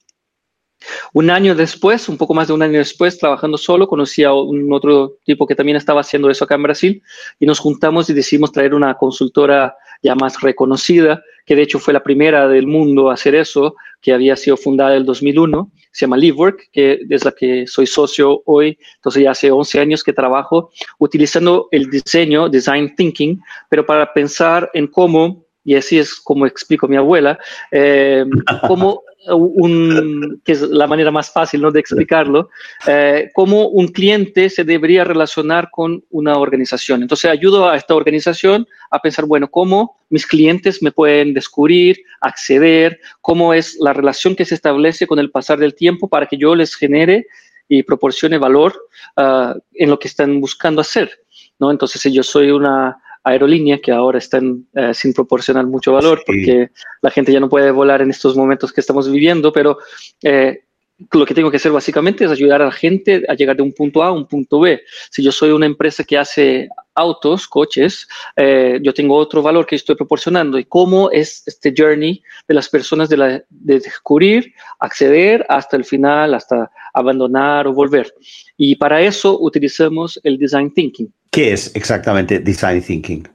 Un 1.13 1.29
año 1.29 1.55
después, 1.55 2.09
un 2.09 2.17
poco 2.17 2.33
más 2.33 2.47
de 2.47 2.53
un 2.53 2.61
año 2.61 2.79
después, 2.79 3.17
trabajando 3.17 3.57
solo, 3.57 3.87
conocí 3.87 4.23
a 4.23 4.33
un 4.33 4.71
otro 4.71 5.17
tipo 5.23 5.45
que 5.45 5.55
también 5.55 5.77
estaba 5.77 6.01
haciendo 6.01 6.29
eso 6.29 6.45
acá 6.45 6.55
en 6.55 6.63
Brasil 6.63 7.03
y 7.39 7.45
nos 7.45 7.59
juntamos 7.59 8.09
y 8.09 8.13
decidimos 8.13 8.51
traer 8.51 8.73
una 8.73 8.95
consultora 8.95 9.75
ya 10.01 10.15
más 10.15 10.39
reconocida, 10.41 11.21
que 11.45 11.55
de 11.55 11.63
hecho 11.63 11.79
fue 11.79 11.93
la 11.93 12.03
primera 12.03 12.47
del 12.47 12.67
mundo 12.67 13.09
a 13.09 13.15
hacer 13.15 13.35
eso, 13.35 13.75
que 14.01 14.13
había 14.13 14.35
sido 14.35 14.55
fundada 14.55 14.91
en 14.91 14.97
el 14.97 15.05
2001, 15.05 15.71
se 15.91 16.05
llama 16.05 16.17
LiveWork, 16.17 16.69
que 16.71 16.99
es 17.09 17.25
la 17.25 17.31
que 17.31 17.67
soy 17.67 17.85
socio 17.85 18.41
hoy, 18.45 18.77
entonces 18.95 19.23
ya 19.23 19.31
hace 19.31 19.51
11 19.51 19.79
años 19.79 20.03
que 20.03 20.13
trabajo 20.13 20.71
utilizando 20.99 21.67
el 21.71 21.89
diseño, 21.89 22.47
design 22.49 22.95
thinking, 22.95 23.41
pero 23.69 23.85
para 23.85 24.13
pensar 24.13 24.69
en 24.73 24.87
cómo, 24.87 25.45
y 25.65 25.75
así 25.75 25.99
es 25.99 26.15
como 26.15 26.45
explico 26.45 26.87
mi 26.87 26.95
abuela, 26.95 27.37
eh, 27.71 28.25
cómo 28.67 29.03
un, 29.35 30.41
que 30.43 30.53
es 30.53 30.61
la 30.61 30.87
manera 30.87 31.11
más 31.11 31.31
fácil 31.31 31.61
¿no? 31.61 31.71
de 31.71 31.79
explicarlo, 31.79 32.49
eh, 32.87 33.29
cómo 33.33 33.67
un 33.67 33.87
cliente 33.87 34.49
se 34.49 34.63
debería 34.63 35.03
relacionar 35.03 35.69
con 35.71 36.03
una 36.09 36.37
organización. 36.37 37.01
Entonces 37.01 37.29
ayudo 37.29 37.69
a 37.69 37.75
esta 37.75 37.95
organización 37.95 38.67
a 38.91 38.99
pensar, 38.99 39.25
bueno, 39.25 39.49
cómo 39.49 39.97
mis 40.09 40.25
clientes 40.25 40.81
me 40.81 40.91
pueden 40.91 41.33
descubrir, 41.33 41.97
acceder, 42.21 42.99
cómo 43.21 43.53
es 43.53 43.77
la 43.79 43.93
relación 43.93 44.35
que 44.35 44.45
se 44.45 44.55
establece 44.55 45.07
con 45.07 45.19
el 45.19 45.31
pasar 45.31 45.59
del 45.59 45.75
tiempo 45.75 46.07
para 46.07 46.25
que 46.25 46.37
yo 46.37 46.55
les 46.55 46.75
genere 46.75 47.27
y 47.67 47.83
proporcione 47.83 48.37
valor 48.37 48.73
uh, 49.17 49.53
en 49.73 49.89
lo 49.89 49.99
que 49.99 50.07
están 50.07 50.41
buscando 50.41 50.81
hacer. 50.81 51.11
¿no? 51.59 51.69
Entonces, 51.69 52.01
si 52.01 52.11
yo 52.11 52.23
soy 52.23 52.49
una 52.49 52.97
aerolínea 53.31 53.79
que 53.79 53.91
ahora 53.91 54.17
están 54.17 54.65
eh, 54.73 54.93
sin 54.93 55.13
proporcionar 55.13 55.65
mucho 55.65 55.93
valor 55.93 56.19
sí. 56.19 56.23
porque 56.25 56.69
la 57.01 57.11
gente 57.11 57.31
ya 57.31 57.39
no 57.39 57.49
puede 57.49 57.71
volar 57.71 58.01
en 58.01 58.09
estos 58.09 58.35
momentos 58.35 58.71
que 58.71 58.81
estamos 58.81 59.11
viviendo, 59.11 59.51
pero 59.51 59.77
eh, 60.23 60.63
lo 61.11 61.25
que 61.25 61.33
tengo 61.33 61.49
que 61.49 61.57
hacer 61.57 61.71
básicamente 61.71 62.25
es 62.25 62.31
ayudar 62.31 62.61
a 62.61 62.65
la 62.65 62.71
gente 62.71 63.23
a 63.27 63.33
llegar 63.33 63.55
de 63.55 63.63
un 63.63 63.71
punto 63.71 64.03
A 64.03 64.07
a 64.07 64.11
un 64.11 64.27
punto 64.27 64.59
B. 64.59 64.81
Si 65.09 65.23
yo 65.23 65.31
soy 65.31 65.51
una 65.51 65.65
empresa 65.65 66.03
que 66.03 66.17
hace 66.17 66.67
autos, 66.93 67.47
coches, 67.47 68.07
eh, 68.35 68.79
yo 68.81 68.93
tengo 68.93 69.15
otro 69.15 69.41
valor 69.41 69.65
que 69.65 69.77
estoy 69.77 69.95
proporcionando 69.95 70.59
y 70.59 70.65
cómo 70.65 71.09
es 71.11 71.43
este 71.47 71.73
journey 71.75 72.21
de 72.47 72.53
las 72.53 72.67
personas 72.67 73.07
de, 73.07 73.17
la, 73.17 73.43
de 73.49 73.79
descubrir, 73.79 74.53
acceder 74.79 75.45
hasta 75.47 75.77
el 75.77 75.85
final, 75.85 76.33
hasta 76.33 76.69
abandonar 76.93 77.67
o 77.67 77.73
volver. 77.73 78.13
Y 78.57 78.75
para 78.75 79.01
eso 79.01 79.39
utilizamos 79.39 80.19
el 80.23 80.37
design 80.37 80.73
thinking. 80.73 81.13
¿Qué 81.31 81.53
es 81.53 81.75
exactamente 81.75 82.39
design 82.39 82.81
thinking? 82.81 83.27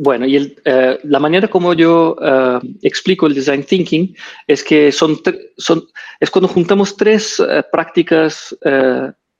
Bueno, 0.00 0.26
y 0.26 0.36
el, 0.36 0.56
uh, 0.64 1.08
la 1.08 1.18
manera 1.18 1.48
como 1.48 1.74
yo 1.74 2.16
uh, 2.20 2.60
explico 2.82 3.26
el 3.26 3.34
design 3.34 3.64
thinking 3.64 4.14
es 4.46 4.62
que 4.62 4.92
son, 4.92 5.18
son 5.56 5.84
es 6.20 6.30
cuando 6.30 6.46
juntamos 6.46 6.96
tres 6.96 7.40
uh, 7.40 7.62
prácticas 7.72 8.56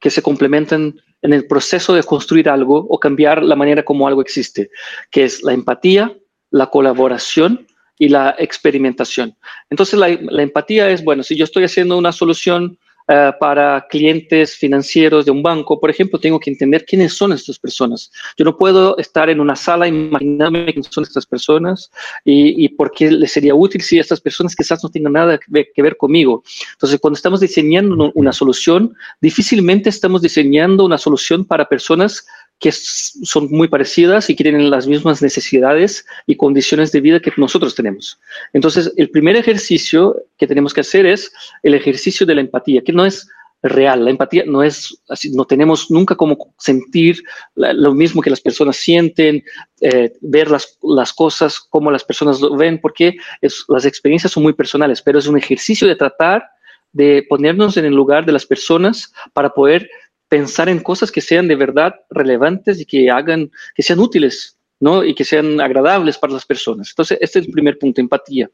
que 0.01 0.11
se 0.11 0.23
complementan 0.23 0.95
en 1.23 1.33
el 1.33 1.47
proceso 1.47 1.95
de 1.95 2.03
construir 2.03 2.49
algo 2.49 2.87
o 2.89 2.99
cambiar 2.99 3.43
la 3.43 3.57
manera 3.57 3.85
como 3.85 4.07
algo 4.09 4.21
existe, 4.21 4.71
que 5.11 5.25
es 5.25 5.43
la 5.43 5.53
empatía, 5.53 6.13
la 6.51 6.67
colaboración 6.71 7.67
y 7.99 8.09
la 8.09 8.35
experimentación. 8.39 9.37
Entonces 9.71 9.99
la, 9.99 10.09
la 10.09 10.43
empatía 10.43 10.91
es, 10.91 11.03
bueno, 11.05 11.23
si 11.23 11.37
yo 11.37 11.45
estoy 11.45 11.65
haciendo 11.65 11.99
una 11.99 12.13
solución 12.13 12.79
eh, 13.11 13.33
para 13.41 13.87
clientes 13.89 14.55
financieros 14.55 15.25
de 15.25 15.31
un 15.31 15.43
banco, 15.43 15.81
por 15.81 15.89
ejemplo, 15.89 16.21
tengo 16.21 16.39
que 16.39 16.51
entender 16.51 16.85
quiénes 16.85 17.15
son 17.15 17.33
estas 17.33 17.59
personas. 17.59 18.13
Yo 18.37 18.45
no 18.45 18.57
puedo 18.57 18.99
estar 18.99 19.31
en 19.31 19.41
una 19.41 19.57
sala 19.57 19.89
imaginarme 19.89 20.67
quiénes 20.67 20.89
son 20.91 21.05
estas 21.05 21.25
personas 21.25 21.91
y, 22.25 22.65
y 22.65 22.69
por 22.69 22.91
qué 22.91 23.11
les 23.11 23.33
sería 23.33 23.55
útil 23.55 23.81
si 23.81 23.99
estas 23.99 24.21
personas 24.21 24.55
quizás 24.55 24.83
no 24.83 24.91
tengan 24.91 25.15
nada 25.15 25.39
que 25.39 25.83
ver, 25.83 25.97
conmigo. 25.97 26.43
Entonces, 26.73 27.01
cuando 27.01 27.17
estamos 27.17 27.41
diseñando 27.41 28.13
una 28.15 28.33
solución, 28.33 28.95
difícilmente 29.21 29.89
estamos 29.89 30.21
diseñando 30.23 30.85
una 30.85 30.99
solución 30.99 31.45
para 31.45 31.65
personas 31.65 32.27
que 32.59 32.73
son 32.73 33.49
muy 33.51 33.69
parecidas 33.69 34.29
y 34.31 34.35
tienen 34.35 34.71
las 34.71 34.87
mismas 34.87 35.23
necesidades 35.23 36.05
y 36.27 36.37
condiciones 36.37 36.91
de 36.91 37.01
vida 37.01 37.21
que 37.21 37.33
nosotros 37.37 37.75
tenemos. 37.75 38.19
Entonces, 38.53 38.93
el 38.97 39.11
primer 39.11 39.37
ejercicio 39.37 40.17
que 40.37 40.47
tenemos 40.47 40.75
que 40.75 40.81
hacer 40.81 41.07
es 41.07 41.33
el 41.63 41.75
ejercicio 41.75 42.27
de 42.27 42.35
la 42.35 42.41
empatía, 42.41 42.83
que 42.83 42.93
no 42.93 43.05
es 43.05 43.29
real. 43.63 44.05
La 44.05 44.11
empatía 44.11 44.45
no 44.47 44.63
es 44.63 45.01
así, 45.09 45.31
no 45.31 45.45
tenemos 45.45 45.91
nunca 45.91 46.15
como 46.15 46.55
sentir 46.59 47.23
lo 47.55 47.95
mismo 47.95 48.23
que 48.23 48.31
las 48.31 48.41
personas 48.41 48.77
sienten, 48.77 49.43
eh, 49.81 50.13
ver 50.21 50.51
las, 50.51 50.79
las, 50.83 51.13
cosas 51.13 51.61
como 51.61 51.91
las 51.91 52.05
personas 52.05 52.41
lo 52.41 52.57
ven, 52.57 52.81
porque 52.81 53.17
es, 53.41 53.65
las 53.69 53.85
experiencias 53.85 54.33
son 54.33 54.43
muy 54.43 54.53
personales, 54.53 55.03
pero 55.03 55.19
es 55.19 55.27
un 55.27 55.39
ejercicio 55.39 55.87
de 55.89 55.97
tratar 55.97 56.45
de 56.93 57.27
ponernos 57.29 57.77
en 57.77 57.85
el 57.85 57.95
lugar 57.95 58.25
de 58.25 58.33
las 58.33 58.47
personas 58.47 59.13
para 59.33 59.51
poder 59.51 59.89
pensar 60.29 60.69
en 60.69 60.81
cosas 60.81 61.11
que 61.11 61.21
sean 61.21 61.49
de 61.49 61.57
verdad 61.57 61.95
relevantes 62.11 62.81
y 62.81 62.85
que 62.85 63.11
hagan, 63.11 63.51
que 63.75 63.83
sean 63.83 63.99
útiles, 63.99 64.59
¿no? 64.81 65.05
Y 65.05 65.15
que 65.15 65.25
sean 65.25 65.61
agradables 65.61 66.19
para 66.19 66.35
las 66.35 66.47
personas. 66.47 66.91
Entonces, 66.91 67.19
este 67.21 67.41
es 67.41 67.47
el 67.47 67.53
primer 67.53 67.79
punto, 67.79 68.01
empatía. 68.01 68.51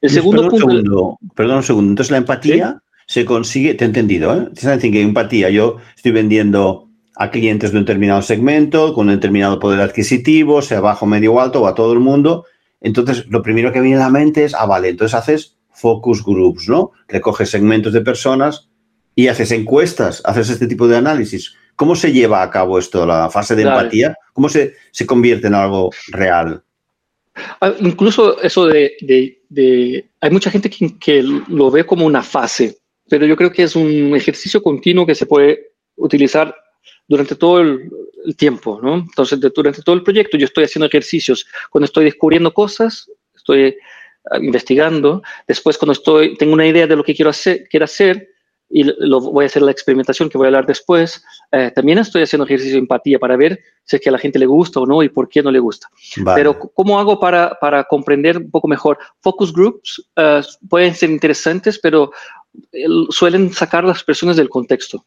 El 0.00 0.10
segundo 0.10 0.42
perdón 0.42 0.60
punto... 0.60 0.76
Segundo, 0.76 1.18
perdón 1.34 1.56
un 1.56 1.62
segundo. 1.62 1.90
Entonces, 1.90 2.10
la 2.10 2.18
empatía 2.18 2.82
se 3.06 3.24
consigue, 3.24 3.74
te 3.74 3.84
he 3.84 3.86
entendido, 3.86 4.34
¿eh? 4.34 4.48
Decir 4.52 4.92
que 4.92 5.00
empatía, 5.00 5.50
yo 5.50 5.76
estoy 5.96 6.12
vendiendo 6.12 6.88
a 7.16 7.30
clientes 7.30 7.72
de 7.72 7.78
un 7.78 7.84
determinado 7.84 8.22
segmento, 8.22 8.94
con 8.94 9.08
un 9.08 9.14
determinado 9.14 9.58
poder 9.58 9.80
adquisitivo, 9.80 10.62
sea 10.62 10.80
bajo, 10.80 11.04
medio 11.06 11.34
o 11.34 11.40
alto, 11.40 11.62
o 11.62 11.66
a 11.66 11.74
todo 11.74 11.92
el 11.92 12.00
mundo. 12.00 12.44
Entonces, 12.80 13.26
lo 13.28 13.42
primero 13.42 13.72
que 13.72 13.80
viene 13.80 13.96
a 13.96 14.04
la 14.04 14.10
mente 14.10 14.44
es, 14.44 14.54
ah, 14.54 14.66
vale, 14.66 14.88
entonces 14.88 15.14
haces 15.14 15.56
focus 15.72 16.24
groups, 16.24 16.68
¿no? 16.68 16.92
Recoges 17.08 17.50
segmentos 17.50 17.92
de 17.92 18.00
personas 18.02 18.67
y 19.18 19.26
haces 19.26 19.50
encuestas, 19.50 20.22
haces 20.24 20.48
este 20.48 20.68
tipo 20.68 20.86
de 20.86 20.96
análisis. 20.96 21.52
¿Cómo 21.74 21.96
se 21.96 22.12
lleva 22.12 22.40
a 22.40 22.50
cabo 22.50 22.78
esto, 22.78 23.04
la 23.04 23.28
fase 23.28 23.56
de 23.56 23.62
empatía? 23.62 24.16
¿Cómo 24.32 24.48
se, 24.48 24.76
se, 24.92 25.06
convierte 25.06 25.48
en 25.48 25.56
algo 25.56 25.90
real? 26.12 26.62
Ah, 27.60 27.74
incluso 27.80 28.40
eso 28.40 28.66
de, 28.66 28.92
de, 29.48 30.08
hay 30.20 30.30
mucha 30.30 30.52
gente 30.52 30.70
que, 30.70 30.96
que, 31.00 31.24
lo 31.24 31.68
ve 31.68 31.84
como 31.84 32.06
una 32.06 32.22
fase, 32.22 32.78
pero 33.10 33.26
yo 33.26 33.34
creo 33.34 33.50
que 33.50 33.64
es 33.64 33.74
un 33.74 34.14
ejercicio 34.14 34.62
continuo 34.62 35.04
que 35.04 35.16
se 35.16 35.26
puede 35.26 35.72
utilizar 35.96 36.54
durante 37.08 37.34
todo 37.34 37.58
el, 37.58 37.90
el 38.24 38.36
tiempo, 38.36 38.78
¿no? 38.80 38.94
Entonces, 38.98 39.40
de, 39.40 39.50
durante 39.52 39.82
todo 39.82 39.96
el 39.96 40.04
proyecto 40.04 40.36
yo 40.38 40.44
estoy 40.44 40.62
haciendo 40.62 40.86
ejercicios. 40.86 41.44
Cuando 41.70 41.86
estoy 41.86 42.04
descubriendo 42.04 42.54
cosas, 42.54 43.10
estoy 43.34 43.76
uh, 44.30 44.36
investigando. 44.40 45.24
Después, 45.48 45.76
cuando 45.76 45.94
estoy, 45.94 46.36
tengo 46.36 46.52
una 46.52 46.68
idea 46.68 46.86
de 46.86 46.94
lo 46.94 47.02
que 47.02 47.16
quiero 47.16 47.30
hacer, 47.30 47.66
quiero 47.68 47.82
hacer 47.82 48.37
y 48.78 48.84
lo, 48.84 49.20
voy 49.20 49.44
a 49.44 49.46
hacer 49.46 49.62
la 49.62 49.72
experimentación 49.72 50.28
que 50.28 50.38
voy 50.38 50.44
a 50.44 50.48
hablar 50.48 50.64
después. 50.64 51.24
Eh, 51.50 51.72
también 51.74 51.98
estoy 51.98 52.22
haciendo 52.22 52.44
ejercicio 52.44 52.74
de 52.74 52.78
empatía 52.78 53.18
para 53.18 53.36
ver 53.36 53.58
si 53.82 53.96
es 53.96 54.02
que 54.02 54.08
a 54.08 54.12
la 54.12 54.20
gente 54.20 54.38
le 54.38 54.46
gusta 54.46 54.78
o 54.78 54.86
no 54.86 55.02
y 55.02 55.08
por 55.08 55.28
qué 55.28 55.42
no 55.42 55.50
le 55.50 55.58
gusta. 55.58 55.88
Vale. 56.18 56.38
Pero 56.38 56.58
¿cómo 56.74 56.96
hago 57.00 57.18
para, 57.18 57.58
para, 57.60 57.82
comprender 57.82 58.36
un 58.36 58.52
poco 58.52 58.68
mejor? 58.68 58.96
Focus 59.20 59.52
groups 59.52 60.00
uh, 60.16 60.68
pueden 60.68 60.94
ser 60.94 61.10
interesantes, 61.10 61.76
pero 61.76 62.12
el, 62.70 63.08
suelen 63.10 63.52
sacar 63.52 63.82
las 63.82 64.04
personas 64.04 64.36
del 64.36 64.48
contexto. 64.48 65.04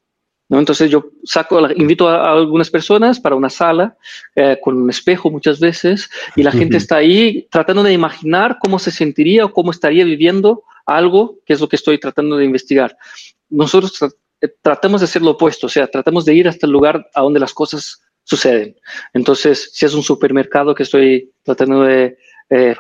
¿no? 0.50 0.60
Entonces 0.60 0.92
yo 0.92 1.06
saco, 1.24 1.66
invito 1.72 2.10
a, 2.10 2.26
a, 2.26 2.34
algunas 2.34 2.70
personas 2.70 3.22
para 3.22 3.38
una 3.38 3.50
sala 3.50 3.96
eh, 4.36 4.58
con 4.62 4.76
un 4.76 4.90
espejo 4.90 5.32
muchas 5.32 5.62
veces 5.62 6.10
y 6.36 6.44
la 6.44 6.52
gente 6.52 6.76
está 6.76 6.98
ahí 6.98 7.48
tratando 7.50 7.84
de 7.84 7.94
imaginar 7.94 8.58
cómo 8.60 8.80
se 8.80 8.92
sentiría 8.92 9.46
o 9.46 9.54
cómo 9.54 9.72
estaría 9.72 10.04
viviendo 10.04 10.64
algo 10.86 11.38
que 11.46 11.54
es 11.54 11.62
lo 11.62 11.70
que 11.70 11.78
estoy 11.78 12.00
tratando 12.00 12.36
de 12.36 12.44
investigar 12.44 12.98
nosotros 13.52 13.94
tra 13.94 14.10
tratamos 14.64 15.02
de 15.02 15.06
hacer 15.06 15.22
lo 15.22 15.32
opuesto, 15.32 15.68
o 15.68 15.70
sea, 15.70 15.86
tratamos 15.86 16.26
de 16.26 16.34
ir 16.34 16.48
hasta 16.48 16.66
el 16.66 16.72
lugar 16.72 17.08
a 17.14 17.22
donde 17.22 17.40
las 17.40 17.54
cosas 17.54 18.02
suceden. 18.24 18.76
Entonces, 19.14 19.70
si 19.74 19.86
es 19.86 19.94
un 19.94 20.02
supermercado 20.02 20.74
que 20.74 20.84
estoy 20.84 21.32
tratando 21.44 21.84
de 21.84 22.18
eh, 22.50 22.76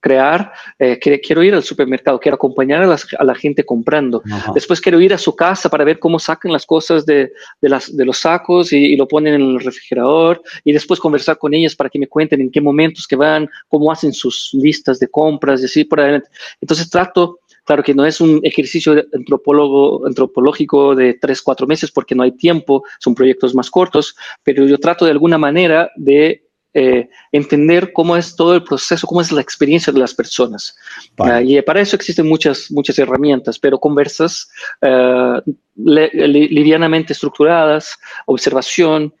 crear, 0.00 0.52
eh, 0.78 1.00
quiero 1.00 1.42
ir 1.42 1.52
al 1.52 1.64
supermercado, 1.64 2.20
quiero 2.20 2.36
acompañar 2.36 2.82
a, 2.82 2.86
las, 2.86 3.06
a 3.18 3.24
la 3.24 3.34
gente 3.34 3.64
comprando. 3.64 4.22
Ajá. 4.30 4.52
Después 4.54 4.80
quiero 4.80 5.00
ir 5.00 5.12
a 5.12 5.18
su 5.18 5.34
casa 5.34 5.68
para 5.68 5.84
ver 5.84 5.98
cómo 5.98 6.18
sacan 6.18 6.52
las 6.52 6.64
cosas 6.64 7.04
de, 7.04 7.32
de, 7.60 7.68
las, 7.68 7.94
de 7.94 8.04
los 8.04 8.18
sacos 8.18 8.72
y, 8.72 8.76
y, 8.76 8.96
lo 8.96 9.08
ponen 9.08 9.34
en 9.34 9.40
el 9.42 9.60
refrigerador 9.60 10.40
y 10.62 10.72
después 10.72 11.00
conversar 11.00 11.38
con 11.38 11.54
ellas 11.54 11.74
para 11.74 11.90
que 11.90 11.98
me 11.98 12.06
cuenten 12.06 12.40
en 12.40 12.50
qué 12.50 12.60
momentos 12.60 13.06
que 13.06 13.16
van, 13.16 13.48
cómo 13.66 13.90
hacen 13.90 14.12
sus 14.12 14.50
listas 14.52 15.00
de 15.00 15.08
compras 15.08 15.60
y 15.62 15.64
así 15.64 15.84
por 15.84 16.00
adelante. 16.00 16.28
Entonces 16.60 16.88
trato 16.88 17.40
Claro 17.66 17.82
que 17.82 17.94
no 17.94 18.06
es 18.06 18.20
un 18.20 18.40
ejercicio 18.44 19.04
antropólogo, 19.12 20.06
antropológico 20.06 20.94
de 20.94 21.14
tres, 21.14 21.42
cuatro 21.42 21.66
meses 21.66 21.90
porque 21.90 22.14
no 22.14 22.22
hay 22.22 22.32
tiempo, 22.32 22.84
son 23.00 23.14
proyectos 23.14 23.54
más 23.54 23.68
cortos, 23.70 24.16
pero 24.42 24.64
yo 24.66 24.78
trato 24.78 25.04
de 25.04 25.10
alguna 25.10 25.36
manera 25.36 25.90
de 25.96 26.46
eh, 26.78 27.08
entender 27.32 27.92
cómo 27.92 28.16
es 28.16 28.36
todo 28.36 28.54
el 28.54 28.62
proceso, 28.62 29.06
cómo 29.06 29.22
es 29.22 29.32
la 29.32 29.40
experiencia 29.40 29.90
de 29.92 29.98
las 29.98 30.14
personas. 30.14 30.76
Vale. 31.16 31.44
Uh, 31.44 31.50
y 31.58 31.62
para 31.62 31.80
eso 31.80 31.96
existen 31.96 32.28
muchas, 32.28 32.70
muchas 32.70 32.98
herramientas, 32.98 33.58
pero 33.58 33.78
conversas 33.78 34.48
uh, 34.82 35.40
li 35.74 36.48
livianamente 36.48 37.14
estructuradas, 37.14 37.98
observación, 38.26 39.14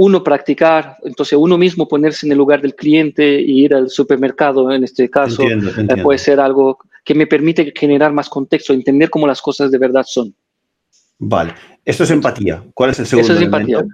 uno 0.00 0.22
practicar, 0.22 0.96
entonces 1.02 1.36
uno 1.36 1.58
mismo 1.58 1.88
ponerse 1.88 2.24
en 2.24 2.30
el 2.30 2.38
lugar 2.38 2.62
del 2.62 2.76
cliente 2.76 3.40
y 3.40 3.64
ir 3.64 3.74
al 3.74 3.90
supermercado, 3.90 4.70
en 4.72 4.84
este 4.84 5.10
caso, 5.10 5.42
entiendo, 5.42 5.70
entiendo. 5.70 5.94
Uh, 5.94 6.02
puede 6.04 6.18
ser 6.20 6.38
algo 6.38 6.78
que 7.04 7.16
me 7.16 7.26
permite 7.26 7.72
generar 7.76 8.12
más 8.12 8.28
contexto, 8.28 8.72
entender 8.72 9.10
cómo 9.10 9.26
las 9.26 9.42
cosas 9.42 9.72
de 9.72 9.78
verdad 9.78 10.04
son. 10.06 10.32
Vale, 11.18 11.52
esto 11.84 12.04
es 12.04 12.12
empatía. 12.12 12.62
¿Cuál 12.74 12.90
es 12.90 13.00
el 13.00 13.06
segundo? 13.06 13.32
Eso 13.32 13.40
es 13.40 13.44
empatía. 13.44 13.84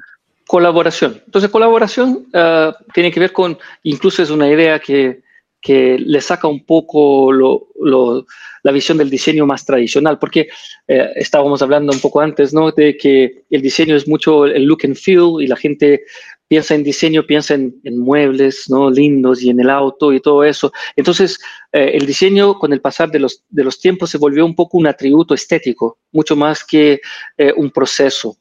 Colaboración. 0.46 1.22
Entonces, 1.24 1.50
colaboración 1.50 2.26
uh, 2.34 2.72
tiene 2.92 3.10
que 3.10 3.20
ver 3.20 3.32
con, 3.32 3.56
incluso 3.82 4.22
es 4.22 4.28
una 4.28 4.46
idea 4.46 4.78
que, 4.78 5.22
que 5.64 5.98
le 5.98 6.20
saca 6.20 6.46
un 6.46 6.62
poco 6.66 7.32
lo, 7.32 7.68
lo, 7.80 8.26
la 8.62 8.70
visión 8.70 8.98
del 8.98 9.08
diseño 9.08 9.46
más 9.46 9.64
tradicional, 9.64 10.18
porque 10.18 10.48
eh, 10.86 11.08
estábamos 11.16 11.62
hablando 11.62 11.90
un 11.90 12.00
poco 12.00 12.20
antes, 12.20 12.52
¿no? 12.52 12.70
De 12.70 12.98
que 12.98 13.44
el 13.48 13.62
diseño 13.62 13.96
es 13.96 14.06
mucho 14.06 14.44
el 14.44 14.64
look 14.64 14.80
and 14.84 14.94
feel 14.94 15.40
y 15.40 15.46
la 15.46 15.56
gente 15.56 16.02
piensa 16.48 16.74
en 16.74 16.84
diseño, 16.84 17.26
piensa 17.26 17.54
en, 17.54 17.74
en, 17.82 17.98
muebles 17.98 18.68
¿no? 18.68 18.90
lindos 18.90 19.42
y 19.42 19.48
en 19.48 19.58
el 19.58 19.70
auto 19.70 20.12
y 20.12 20.20
todo 20.20 20.44
eso. 20.44 20.70
Entonces, 20.96 21.38
eh, 21.72 21.92
el 21.94 22.04
diseño 22.04 22.58
con 22.58 22.74
el 22.74 22.82
pasar 22.82 23.10
de 23.10 23.20
los, 23.20 23.42
de 23.48 23.64
los 23.64 23.80
tiempos 23.80 24.10
se 24.10 24.18
volvió 24.18 24.44
un 24.44 24.54
poco 24.54 24.76
un 24.76 24.86
atributo 24.86 25.32
estético, 25.32 25.98
mucho 26.12 26.36
más 26.36 26.62
que 26.62 27.00
eh, 27.38 27.54
un 27.56 27.70
proceso. 27.70 28.36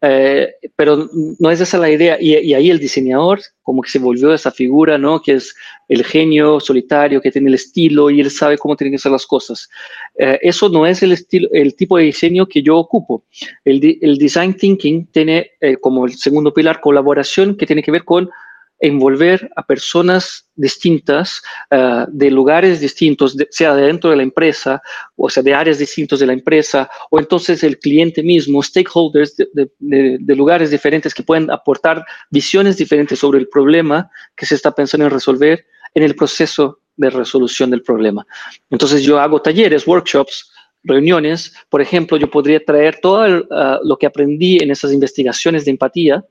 Eh, 0.00 0.54
pero 0.76 1.08
no 1.40 1.50
es 1.50 1.60
esa 1.60 1.78
la 1.78 1.90
idea. 1.90 2.18
Y, 2.20 2.36
y, 2.36 2.54
ahí 2.54 2.70
el 2.70 2.78
diseñador 2.78 3.40
como 3.62 3.82
que 3.82 3.90
se 3.90 3.98
volvió 3.98 4.32
esa 4.32 4.50
figura, 4.50 4.96
¿no? 4.96 5.20
Que 5.20 5.34
es 5.34 5.54
el 5.88 6.04
genio 6.04 6.60
solitario 6.60 7.20
que 7.20 7.32
tiene 7.32 7.48
el 7.48 7.54
estilo 7.54 8.08
y 8.10 8.20
él 8.20 8.30
sabe 8.30 8.58
cómo 8.58 8.76
tienen 8.76 8.92
que 8.92 8.98
ser 8.98 9.12
las 9.12 9.26
cosas. 9.26 9.68
Eh, 10.16 10.38
eso 10.42 10.68
no 10.68 10.86
es 10.86 11.02
el, 11.02 11.12
estilo, 11.12 11.48
el 11.52 11.74
tipo 11.74 11.98
de 11.98 12.04
diseño 12.04 12.46
que 12.46 12.62
yo 12.62 12.76
ocupo. 12.78 13.24
El, 13.64 13.98
el 14.00 14.18
design 14.18 14.54
thinking 14.54 15.06
tiene 15.06 15.50
eh, 15.60 15.76
como 15.76 16.06
el 16.06 16.14
segundo 16.14 16.54
pilar 16.54 16.80
colaboración 16.80 17.56
que 17.56 17.66
tiene 17.66 17.82
que 17.82 17.90
ver 17.90 18.04
con 18.04 18.30
envolver 18.80 19.50
a 19.56 19.66
personas 19.66 20.48
distintas, 20.54 21.42
uh, 21.70 22.06
de 22.08 22.30
lugares 22.30 22.80
distintos, 22.80 23.36
de, 23.36 23.48
sea 23.50 23.74
dentro 23.74 24.10
de 24.10 24.16
la 24.16 24.22
empresa, 24.22 24.80
o 25.16 25.28
sea, 25.28 25.42
de 25.42 25.54
áreas 25.54 25.78
distintas 25.78 26.20
de 26.20 26.26
la 26.26 26.32
empresa, 26.32 26.88
o 27.10 27.18
entonces 27.18 27.62
el 27.64 27.78
cliente 27.78 28.22
mismo, 28.22 28.62
stakeholders 28.62 29.36
de, 29.36 29.70
de, 29.78 30.18
de, 30.20 30.36
lugares 30.36 30.70
diferentes 30.70 31.12
que 31.12 31.22
pueden 31.22 31.50
aportar 31.50 32.04
visiones 32.30 32.76
diferentes 32.76 33.18
sobre 33.18 33.38
el 33.38 33.48
problema 33.48 34.10
que 34.36 34.46
se 34.46 34.54
está 34.54 34.72
pensando 34.72 35.06
en 35.06 35.12
resolver 35.12 35.66
en 35.94 36.02
el 36.02 36.14
proceso 36.14 36.80
de 36.96 37.10
resolución 37.10 37.70
del 37.70 37.82
problema. 37.82 38.26
Entonces 38.70 39.02
yo 39.02 39.18
hago 39.18 39.40
talleres, 39.40 39.86
workshops, 39.86 40.50
reuniones, 40.84 41.54
por 41.68 41.80
ejemplo, 41.80 42.16
yo 42.16 42.30
podría 42.30 42.64
traer 42.64 43.00
todo 43.00 43.24
el, 43.24 43.40
uh, 43.50 43.78
lo 43.84 43.96
que 43.96 44.06
aprendí 44.06 44.58
en 44.58 44.70
esas 44.70 44.92
investigaciones 44.92 45.64
de 45.64 45.72
empatía, 45.72 46.24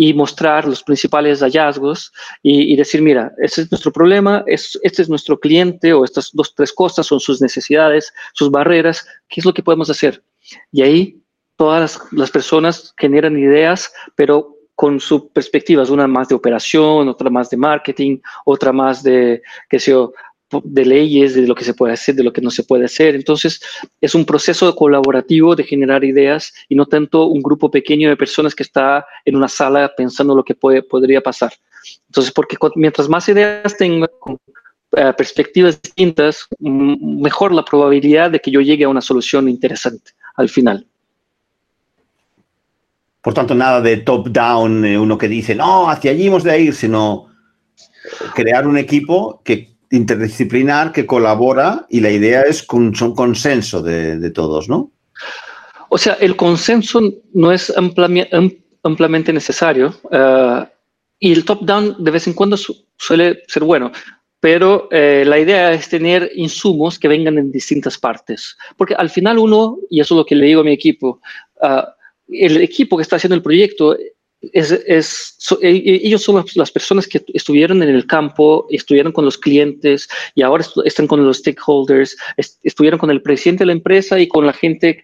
y 0.00 0.14
mostrar 0.14 0.64
los 0.64 0.84
principales 0.84 1.40
hallazgos 1.40 2.12
y, 2.40 2.76
decir, 2.76 3.02
mira, 3.02 3.32
ese 3.42 3.62
es 3.62 3.70
nuestro 3.72 3.92
problema, 3.92 4.44
es, 4.46 4.78
este 4.84 5.02
es 5.02 5.08
nuestro 5.08 5.40
cliente 5.40 5.92
o 5.92 6.04
estas 6.04 6.30
dos, 6.32 6.54
tres 6.54 6.72
cosas 6.72 7.04
son 7.04 7.18
sus 7.18 7.42
necesidades, 7.42 8.14
sus 8.32 8.48
barreras, 8.48 9.04
¿qué 9.28 9.40
es 9.40 9.44
lo 9.44 9.52
que 9.52 9.64
podemos 9.64 9.90
hacer? 9.90 10.22
Y 10.70 10.82
ahí 10.82 11.20
todas 11.56 11.80
las, 11.80 12.12
las 12.12 12.30
personas 12.30 12.94
generan 12.96 13.36
ideas, 13.36 13.92
pero 14.14 14.54
con 14.76 15.00
sus 15.00 15.22
perspectivas, 15.32 15.90
una 15.90 16.06
más 16.06 16.28
de 16.28 16.36
operación, 16.36 17.08
otra 17.08 17.28
más 17.28 17.50
de 17.50 17.56
marketing, 17.56 18.18
otra 18.44 18.72
más 18.72 19.02
de, 19.02 19.42
qué 19.68 19.80
sé 19.80 19.90
yo, 19.90 20.12
de 20.62 20.84
leyes, 20.84 21.34
de 21.34 21.46
lo 21.46 21.54
que 21.54 21.64
se 21.64 21.74
puede 21.74 21.92
hacer, 21.92 22.14
de 22.14 22.24
lo 22.24 22.32
que 22.32 22.40
no 22.40 22.50
se 22.50 22.64
puede 22.64 22.86
hacer. 22.86 23.14
Entonces, 23.14 23.60
es 24.00 24.14
un 24.14 24.24
proceso 24.24 24.74
colaborativo 24.74 25.54
de 25.54 25.64
generar 25.64 26.04
ideas 26.04 26.52
y 26.68 26.74
no 26.74 26.86
tanto 26.86 27.26
un 27.26 27.42
grupo 27.42 27.70
pequeño 27.70 28.08
de 28.08 28.16
personas 28.16 28.54
que 28.54 28.62
está 28.62 29.06
en 29.24 29.36
una 29.36 29.48
sala 29.48 29.92
pensando 29.96 30.34
lo 30.34 30.44
que 30.44 30.54
puede, 30.54 30.82
podría 30.82 31.20
pasar. 31.20 31.52
Entonces, 32.06 32.32
porque 32.32 32.56
mientras 32.76 33.08
más 33.08 33.28
ideas 33.28 33.76
tenga, 33.76 34.08
eh, 34.96 35.12
perspectivas 35.16 35.80
distintas, 35.82 36.48
mejor 36.58 37.52
la 37.52 37.64
probabilidad 37.64 38.30
de 38.30 38.40
que 38.40 38.50
yo 38.50 38.60
llegue 38.60 38.84
a 38.84 38.88
una 38.88 39.02
solución 39.02 39.48
interesante 39.48 40.12
al 40.36 40.48
final. 40.48 40.86
Por 43.20 43.34
tanto, 43.34 43.54
nada 43.54 43.82
de 43.82 43.98
top-down, 43.98 44.84
eh, 44.86 44.98
uno 44.98 45.18
que 45.18 45.28
dice, 45.28 45.54
no, 45.54 45.90
hacia 45.90 46.12
allí 46.12 46.28
hemos 46.28 46.44
de 46.44 46.58
ir, 46.60 46.74
sino 46.74 47.26
crear 48.34 48.66
un 48.66 48.78
equipo 48.78 49.42
que 49.44 49.76
interdisciplinar 49.90 50.92
que 50.92 51.06
colabora 51.06 51.86
y 51.88 52.00
la 52.00 52.10
idea 52.10 52.42
es 52.42 52.62
con, 52.62 52.92
un 53.00 53.14
consenso 53.14 53.82
de, 53.82 54.30
todos, 54.30 54.68
¿no? 54.68 54.92
O 55.88 55.96
sea, 55.96 56.14
el 56.14 56.36
consenso 56.36 57.00
no 57.32 57.50
es 57.50 57.72
ampliamente 57.76 59.32
necesario 59.32 59.94
eh, 60.10 60.64
y 61.20 61.32
el 61.32 61.44
top-down 61.44 61.96
de 61.98 62.10
vez 62.10 62.26
en 62.26 62.34
cuando 62.34 62.56
suele 62.56 63.42
ser 63.46 63.64
bueno, 63.64 63.90
pero 64.40 64.88
eh, 64.90 65.24
la 65.26 65.38
idea 65.38 65.72
es 65.72 65.88
tener 65.88 66.30
insumos 66.34 66.98
que 66.98 67.08
vengan 67.08 67.38
en 67.38 67.50
distintas 67.50 67.98
partes, 67.98 68.56
porque 68.76 68.94
al 68.94 69.10
final 69.10 69.38
uno, 69.38 69.78
y 69.90 70.00
eso 70.00 70.14
es 70.14 70.18
lo 70.18 70.26
que 70.26 70.36
le 70.36 70.46
digo 70.46 70.60
a 70.60 70.64
mi 70.64 70.72
equipo, 70.72 71.20
eh, 71.62 71.82
el 72.28 72.58
equipo 72.58 72.96
que 72.96 73.02
está 73.02 73.16
haciendo 73.16 73.34
el 73.34 73.42
proyecto 73.42 73.96
es, 74.40 74.70
es 74.70 75.36
e, 75.60 75.68
e, 75.68 76.06
ellos 76.06 76.22
son 76.22 76.44
las 76.54 76.70
personas 76.70 77.06
que 77.06 77.24
estuvieron 77.34 77.82
en 77.82 77.88
el 77.88 78.06
campo, 78.06 78.66
estuvieron 78.70 79.12
con 79.12 79.24
los 79.24 79.36
clientes 79.36 80.08
y 80.34 80.42
ahora 80.42 80.64
están 80.84 81.06
con 81.06 81.24
los 81.24 81.38
stakeholders, 81.38 82.16
estuvieron 82.62 82.98
con 82.98 83.10
el 83.10 83.20
presidente 83.20 83.62
de 83.62 83.66
la 83.66 83.72
empresa 83.72 84.18
y 84.18 84.28
con 84.28 84.46
la 84.46 84.52
gente, 84.52 85.02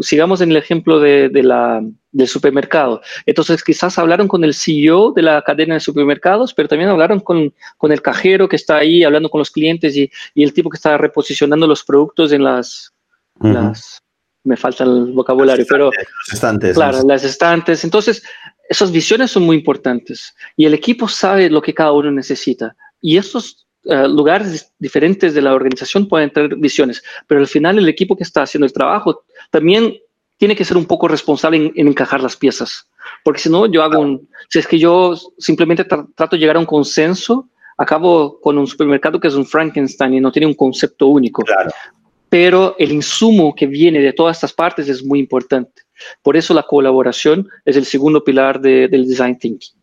sigamos 0.00 0.40
en 0.40 0.50
el 0.50 0.56
ejemplo 0.56 0.98
de, 0.98 1.30
la, 1.42 1.82
del 2.10 2.28
supermercado. 2.28 3.00
Entonces 3.24 3.62
quizás 3.62 3.98
hablaron 3.98 4.26
con 4.26 4.42
el 4.42 4.54
CEO 4.54 5.12
de 5.12 5.22
la 5.22 5.42
cadena 5.42 5.74
de 5.74 5.80
supermercados, 5.80 6.52
pero 6.52 6.68
también 6.68 6.90
hablaron 6.90 7.20
con, 7.20 7.54
con 7.78 7.92
el 7.92 8.02
cajero 8.02 8.48
que 8.48 8.56
está 8.56 8.78
ahí 8.78 9.04
hablando 9.04 9.30
con 9.30 9.38
los 9.38 9.50
clientes 9.50 9.96
y, 9.96 10.10
y, 10.34 10.42
el 10.42 10.52
tipo 10.52 10.70
que 10.70 10.76
está 10.76 10.98
reposicionando 10.98 11.66
los 11.66 11.84
productos 11.84 12.32
en 12.32 12.42
las, 12.42 12.92
las 13.40 14.02
me 14.44 14.56
falta 14.56 14.84
el 14.84 15.12
vocabulario, 15.12 15.64
pero... 15.68 15.90
Las 15.92 16.34
estantes. 16.34 16.74
Claro, 16.74 17.02
las 17.06 17.24
estantes. 17.24 17.84
Entonces, 17.84 18.22
esas 18.72 18.90
visiones 18.90 19.30
son 19.30 19.42
muy 19.42 19.56
importantes 19.56 20.34
y 20.56 20.64
el 20.64 20.72
equipo 20.72 21.06
sabe 21.06 21.50
lo 21.50 21.60
que 21.60 21.74
cada 21.74 21.92
uno 21.92 22.10
necesita. 22.10 22.74
Y 23.02 23.18
estos 23.18 23.66
eh, 23.84 24.08
lugares 24.08 24.72
diferentes 24.78 25.34
de 25.34 25.42
la 25.42 25.52
organización 25.52 26.08
pueden 26.08 26.30
tener 26.30 26.56
visiones, 26.56 27.02
pero 27.26 27.40
al 27.40 27.46
final 27.46 27.78
el 27.78 27.88
equipo 27.88 28.16
que 28.16 28.22
está 28.22 28.42
haciendo 28.42 28.64
el 28.64 28.72
trabajo 28.72 29.24
también 29.50 29.94
tiene 30.38 30.56
que 30.56 30.64
ser 30.64 30.78
un 30.78 30.86
poco 30.86 31.06
responsable 31.06 31.72
en, 31.74 31.86
encajar 31.86 32.22
las 32.22 32.34
piezas. 32.34 32.88
Porque 33.22 33.40
si 33.40 33.50
no, 33.50 33.66
yo 33.66 33.82
hago 33.82 34.00
un, 34.00 34.26
si 34.48 34.58
es 34.58 34.66
que 34.66 34.78
yo 34.78 35.14
simplemente 35.36 35.84
trato 35.84 36.36
de 36.36 36.38
llegar 36.38 36.56
a 36.56 36.60
un 36.60 36.66
consenso, 36.66 37.50
acabo 37.76 38.40
con 38.40 38.56
un 38.56 38.66
supermercado 38.66 39.20
que 39.20 39.28
es 39.28 39.34
un 39.34 39.44
Frankenstein 39.44 40.14
y 40.14 40.20
no 40.20 40.32
tiene 40.32 40.46
un 40.46 40.54
concepto 40.54 41.08
único. 41.08 41.42
Claro. 41.42 41.70
Pero 42.30 42.74
el 42.78 42.90
insumo 42.90 43.54
que 43.54 43.66
viene 43.66 44.00
de 44.00 44.14
todas 44.14 44.38
estas 44.38 44.54
partes 44.54 44.88
es 44.88 45.04
muy 45.04 45.18
importante. 45.18 45.82
Por 46.22 46.36
eso 46.36 46.54
la 46.54 46.62
colaboración 46.62 47.48
es 47.64 47.76
el 47.76 47.84
segundo 47.84 48.24
pilar 48.24 48.60
del 48.60 49.08
design 49.08 49.38
thinking. 49.38 49.76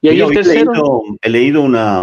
Y 0.00 0.08
ahí 0.08 0.20
el 0.20 0.32
tercero, 0.32 1.02
he, 1.20 1.28
leído, 1.30 1.62
una, 1.62 2.02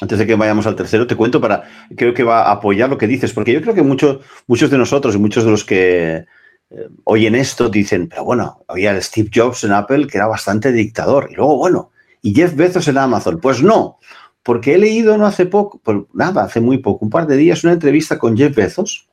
antes 0.00 0.18
de 0.18 0.26
que 0.26 0.34
vayamos 0.34 0.66
al 0.66 0.74
tercero, 0.74 1.06
te 1.06 1.14
cuento 1.14 1.40
para, 1.40 1.62
creo 1.96 2.12
que 2.12 2.24
va 2.24 2.42
a 2.42 2.52
apoyar 2.52 2.90
lo 2.90 2.98
que 2.98 3.06
dices, 3.06 3.32
porque 3.32 3.52
yo 3.52 3.62
creo 3.62 3.74
que 3.74 3.82
muchos, 3.82 4.18
muchos 4.48 4.68
de 4.68 4.78
nosotros 4.78 5.14
y 5.14 5.18
muchos 5.18 5.44
de 5.44 5.50
los 5.50 5.64
que 5.64 6.24
eh, 6.70 6.88
oyen 7.04 7.36
esto 7.36 7.68
dicen, 7.68 8.08
pero 8.08 8.24
bueno, 8.24 8.64
había 8.66 9.00
Steve 9.00 9.30
Jobs 9.32 9.62
en 9.62 9.72
Apple 9.72 10.08
que 10.08 10.18
era 10.18 10.26
bastante 10.26 10.72
dictador, 10.72 11.28
y 11.30 11.36
luego, 11.36 11.56
bueno, 11.56 11.92
y 12.20 12.34
Jeff 12.34 12.56
Bezos 12.56 12.88
en 12.88 12.98
Amazon. 12.98 13.38
Pues 13.40 13.62
no, 13.62 14.00
porque 14.42 14.74
he 14.74 14.78
leído 14.78 15.16
no 15.16 15.26
hace 15.26 15.46
poco, 15.46 15.80
pues 15.82 15.98
nada, 16.12 16.42
hace 16.42 16.60
muy 16.60 16.78
poco, 16.78 17.04
un 17.04 17.10
par 17.10 17.28
de 17.28 17.36
días, 17.36 17.62
una 17.62 17.72
entrevista 17.72 18.18
con 18.18 18.36
Jeff 18.36 18.54
Bezos, 18.54 19.08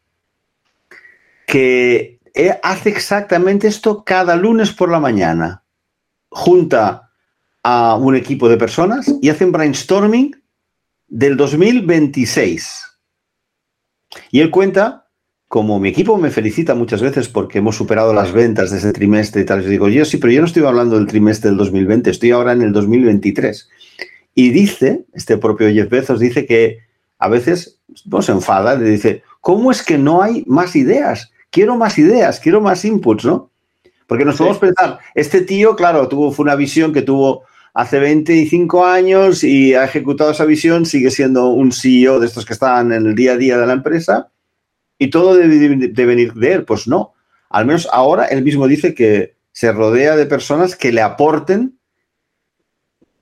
que 1.45 2.12
hace 2.63 2.89
exactamente 2.89 3.67
esto 3.67 4.03
cada 4.03 4.35
lunes 4.35 4.71
por 4.71 4.89
la 4.89 4.99
mañana. 4.99 5.63
Junta 6.29 7.11
a 7.63 7.95
un 7.95 8.15
equipo 8.15 8.49
de 8.49 8.57
personas 8.57 9.13
y 9.21 9.29
hacen 9.29 9.51
brainstorming 9.51 10.35
del 11.07 11.37
2026. 11.37 12.83
Y 14.31 14.41
él 14.41 14.49
cuenta, 14.49 15.07
como 15.47 15.79
mi 15.79 15.89
equipo 15.89 16.17
me 16.17 16.31
felicita 16.31 16.75
muchas 16.75 17.01
veces 17.01 17.29
porque 17.29 17.59
hemos 17.59 17.75
superado 17.75 18.13
las 18.13 18.31
ventas 18.31 18.71
de 18.71 18.79
ese 18.79 18.93
trimestre 18.93 19.41
y 19.41 19.45
tal, 19.45 19.61
yo 19.61 19.69
digo, 19.69 19.87
yo 19.89 20.05
sí, 20.05 20.17
pero 20.17 20.33
yo 20.33 20.41
no 20.41 20.47
estoy 20.47 20.63
hablando 20.65 20.95
del 20.95 21.07
trimestre 21.07 21.49
del 21.49 21.57
2020, 21.57 22.09
estoy 22.09 22.31
ahora 22.31 22.53
en 22.53 22.63
el 22.63 22.73
2023. 22.73 23.69
Y 24.35 24.49
dice, 24.49 25.05
este 25.13 25.37
propio 25.37 25.71
Jeff 25.71 25.89
Bezos 25.89 26.19
dice 26.19 26.45
que 26.45 26.79
a 27.19 27.29
veces 27.29 27.79
no 28.05 28.21
se 28.21 28.31
enfada, 28.31 28.75
le 28.75 28.89
dice, 28.89 29.23
¿cómo 29.39 29.71
es 29.71 29.83
que 29.83 29.97
no 29.97 30.23
hay 30.23 30.43
más 30.47 30.75
ideas? 30.75 31.31
Quiero 31.53 31.77
más 31.77 31.97
ideas, 31.99 32.39
quiero 32.39 32.59
más 32.59 32.83
inputs, 32.83 33.25
¿no? 33.25 33.51
Porque 34.07 34.25
nos 34.25 34.35
podemos 34.35 34.57
pensar, 34.57 34.99
este 35.13 35.41
tío, 35.41 35.75
claro, 35.75 36.09
tuvo, 36.09 36.31
fue 36.31 36.43
una 36.43 36.55
visión 36.55 36.91
que 36.91 37.03
tuvo 37.03 37.43
hace 37.75 37.99
25 37.99 38.85
años 38.85 39.43
y 39.43 39.75
ha 39.75 39.85
ejecutado 39.85 40.31
esa 40.31 40.45
visión, 40.45 40.85
sigue 40.85 41.11
siendo 41.11 41.47
un 41.49 41.71
CEO 41.71 42.19
de 42.19 42.25
estos 42.25 42.45
que 42.45 42.53
están 42.53 42.91
en 42.91 43.05
el 43.05 43.15
día 43.15 43.33
a 43.33 43.37
día 43.37 43.57
de 43.57 43.67
la 43.67 43.73
empresa 43.73 44.29
y 44.97 45.09
todo 45.09 45.35
debe, 45.35 45.87
venir 46.05 46.33
de 46.33 46.53
él. 46.53 46.65
Pues 46.65 46.87
no, 46.87 47.13
al 47.49 47.65
menos 47.65 47.87
ahora 47.91 48.25
él 48.25 48.43
mismo 48.43 48.67
dice 48.67 48.95
que 48.95 49.35
se 49.51 49.71
rodea 49.71 50.15
de 50.15 50.25
personas 50.25 50.75
que 50.75 50.91
le 50.91 51.01
aporten 51.01 51.77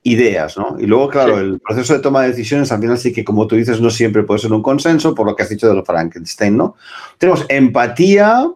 ideas, 0.03 0.57
¿no? 0.57 0.77
Y 0.79 0.85
luego, 0.87 1.09
claro, 1.09 1.39
el 1.39 1.59
proceso 1.59 1.93
de 1.93 1.99
toma 1.99 2.23
de 2.23 2.29
decisiones 2.29 2.71
al 2.71 2.79
final 2.79 2.97
sí 2.97 3.13
que, 3.13 3.23
como 3.23 3.47
tú 3.47 3.55
dices, 3.55 3.79
no 3.81 3.89
siempre 3.89 4.23
puede 4.23 4.39
ser 4.39 4.51
un 4.51 4.63
consenso, 4.63 5.13
por 5.13 5.27
lo 5.27 5.35
que 5.35 5.43
has 5.43 5.49
dicho 5.49 5.67
de 5.67 5.75
los 5.75 5.85
Frankenstein, 5.85 6.57
¿no? 6.57 6.75
Tenemos 7.17 7.45
empatía, 7.49 8.51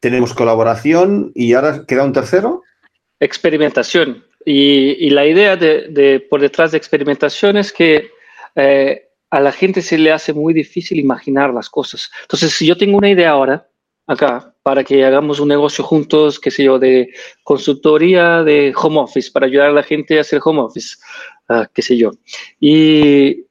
tenemos 0.00 0.32
colaboración 0.32 1.32
y 1.34 1.54
ahora 1.54 1.84
queda 1.86 2.04
un 2.04 2.12
tercero. 2.12 2.62
Experimentación. 3.18 4.24
Y, 4.44 5.10
la 5.10 5.26
idea 5.26 5.56
de, 5.56 6.24
por 6.30 6.40
detrás 6.40 6.70
de 6.70 6.78
experimentación 6.78 7.56
es 7.56 7.72
que 7.72 8.10
eh, 8.54 9.08
a 9.30 9.40
la 9.40 9.50
gente 9.50 9.82
se 9.82 9.98
le 9.98 10.12
hace 10.12 10.32
muy 10.32 10.54
difícil 10.54 11.00
imaginar 11.00 11.52
las 11.52 11.68
cosas. 11.68 12.10
Entonces, 12.22 12.52
si 12.52 12.64
yo 12.64 12.76
tengo 12.76 12.96
una 12.96 13.10
idea 13.10 13.30
ahora, 13.30 13.66
acá 14.06 14.54
para 14.62 14.82
que 14.82 15.04
hagamos 15.04 15.40
un 15.40 15.48
negocio 15.48 15.84
juntos, 15.84 16.40
qué 16.40 16.50
sé 16.50 16.64
yo, 16.64 16.78
de 16.78 17.08
consultoría 17.42 18.42
de 18.42 18.72
home 18.76 18.98
office, 18.98 19.30
para 19.30 19.46
ayudar 19.46 19.68
a 19.68 19.72
la 19.72 19.82
gente 19.82 20.18
a 20.18 20.22
hacer 20.22 20.40
home 20.44 20.60
office, 20.60 20.96
uh, 21.48 21.64
qué 21.72 21.82
sé 21.82 21.96
yo. 21.96 22.10
Y 22.60 23.44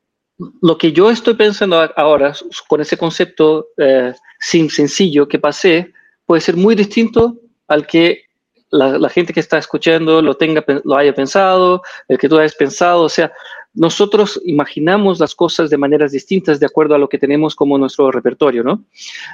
lo 0.62 0.78
que 0.78 0.91
yo 0.91 1.10
estoy 1.10 1.36
pensando 1.36 1.89
ahora 1.96 2.34
con 2.68 2.82
ese 2.82 2.98
concepto 2.98 3.68
eh, 3.78 4.13
sencillo 4.39 5.28
que 5.28 5.39
pasé, 5.39 5.94
puede 6.26 6.41
ser 6.41 6.58
muy 6.58 6.76
distinto 6.76 7.38
al 7.68 7.88
que 7.88 8.26
la, 8.72 8.98
la, 8.98 9.10
gente 9.10 9.32
que 9.32 9.39
está 9.39 9.58
escuchando 9.58 10.22
lo, 10.22 10.36
tenga, 10.36 10.65
lo 10.84 10.98
haya 10.98 11.13
pensado, 11.13 11.82
el 12.10 12.18
que 12.18 12.28
tú 12.28 12.38
hayas 12.38 12.56
pensado, 12.56 13.04
o 13.04 13.10
sea, 13.10 13.32
nosotros 13.76 14.42
imaginamos 14.46 15.20
las 15.20 15.36
cosas 15.36 15.70
de 15.70 15.78
maneras 15.78 16.12
distintas 16.12 16.60
de 16.60 16.66
acuerdo 16.66 16.96
a 16.96 16.98
lo 16.98 17.10
que 17.10 17.20
tenemos 17.20 17.56
como 17.56 17.78
nuestro 17.78 18.10
repertorio, 18.10 18.64
¿no? 18.64 18.86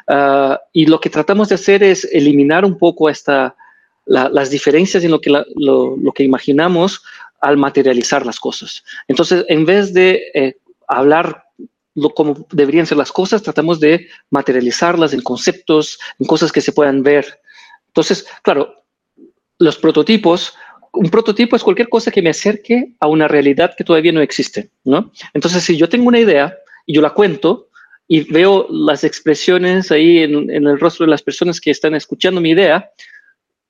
Ah, 0.07 0.59
y 0.73 0.87
lo 0.87 0.99
que 0.99 1.09
tratamos 1.09 1.49
de 1.49 1.55
hacer 1.55 1.83
es 1.83 2.05
eliminar 2.11 2.65
un 2.65 2.77
poco 2.77 3.09
esta, 3.09 3.55
las 4.05 4.49
diferencias 4.49 5.03
en 5.03 5.11
lo 5.11 5.21
que, 5.21 5.29
lo, 5.55 5.97
que 6.13 6.23
imaginamos 6.23 7.03
al 7.39 7.57
materializar 7.57 8.25
las 8.25 8.39
cosas. 8.39 8.83
Entonces, 9.07 9.45
en 9.47 9.65
vez 9.65 9.93
de 9.93 10.23
eh, 10.33 10.57
hablar 10.87 11.45
lo, 11.93 12.09
como 12.11 12.47
deberían 12.51 12.87
ser 12.87 12.97
las 12.97 13.11
cosas, 13.11 13.43
tratamos 13.43 13.79
de 13.79 14.07
materializarlas 14.29 15.13
en 15.13 15.21
conceptos, 15.21 15.99
en 16.19 16.25
cosas 16.25 16.51
que 16.51 16.61
se 16.61 16.71
puedan 16.71 17.03
ver. 17.03 17.41
Entonces, 17.87 18.25
claro, 18.41 18.73
los 19.59 19.77
prototipos 19.77 20.53
un 20.93 21.09
prototipo 21.09 21.55
es 21.55 21.63
cualquier 21.63 21.89
cosa 21.89 22.11
que 22.11 22.21
me 22.21 22.29
acerque 22.29 22.93
a 22.99 23.07
una 23.07 23.27
realidad 23.27 23.73
que 23.77 23.83
todavía 23.83 24.11
no 24.11 24.21
existe, 24.21 24.71
¿no? 24.83 25.11
Entonces, 25.33 25.63
si 25.63 25.77
yo 25.77 25.87
tengo 25.87 26.07
una 26.07 26.19
idea 26.19 26.55
y 26.85 26.93
yo 26.93 27.01
la 27.01 27.11
cuento 27.11 27.69
y 28.07 28.21
veo 28.21 28.67
las 28.69 29.03
expresiones 29.03 29.91
ahí 29.91 30.19
en, 30.19 30.49
el 30.49 30.79
rostro 30.79 31.05
de 31.05 31.11
las 31.11 31.21
personas 31.21 31.61
que 31.61 31.71
están 31.71 31.95
escuchando 31.95 32.41
mi 32.41 32.49
idea, 32.49 32.89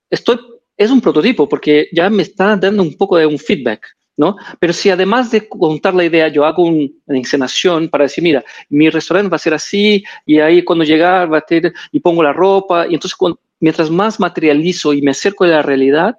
estoy, 0.10 0.40
es 0.76 0.90
un 0.90 1.00
prototipo 1.00 1.48
porque 1.48 1.90
ya 1.92 2.10
me 2.10 2.24
está 2.24 2.56
dando 2.56 2.82
un 2.82 2.98
poco 2.98 3.18
de 3.18 3.28
un 3.28 3.38
feedback, 3.38 3.86
¿no? 4.18 4.36
Pero 4.60 4.74
si 4.74 4.90
además 4.90 5.30
de 5.30 5.48
contar 5.48 5.94
la 5.94 6.06
idea, 6.06 6.28
yo 6.28 6.44
hago 6.44 6.64
una 6.64 6.90
encenación 7.08 7.88
para 7.88 8.06
decir, 8.06 8.24
mira, 8.24 8.44
mi 8.70 8.90
restaurante 8.90 9.30
va 9.30 9.36
a 9.36 9.40
ser 9.40 9.54
así 9.54 10.04
y 10.26 10.40
ahí 10.40 10.64
cuando 10.64 10.86
llegar 10.86 11.32
va 11.32 11.38
a 11.38 11.42
tener, 11.42 11.72
y 11.92 12.00
pongo 12.00 12.24
la 12.24 12.34
ropa, 12.34 12.88
y 12.88 12.96
entonces 12.96 13.18
mientras 13.60 13.92
más 13.92 14.20
materializo 14.20 14.92
y 14.92 15.04
me 15.04 15.12
acerco 15.12 15.46
de 15.46 15.52
la 15.52 15.62
realidad, 15.62 16.18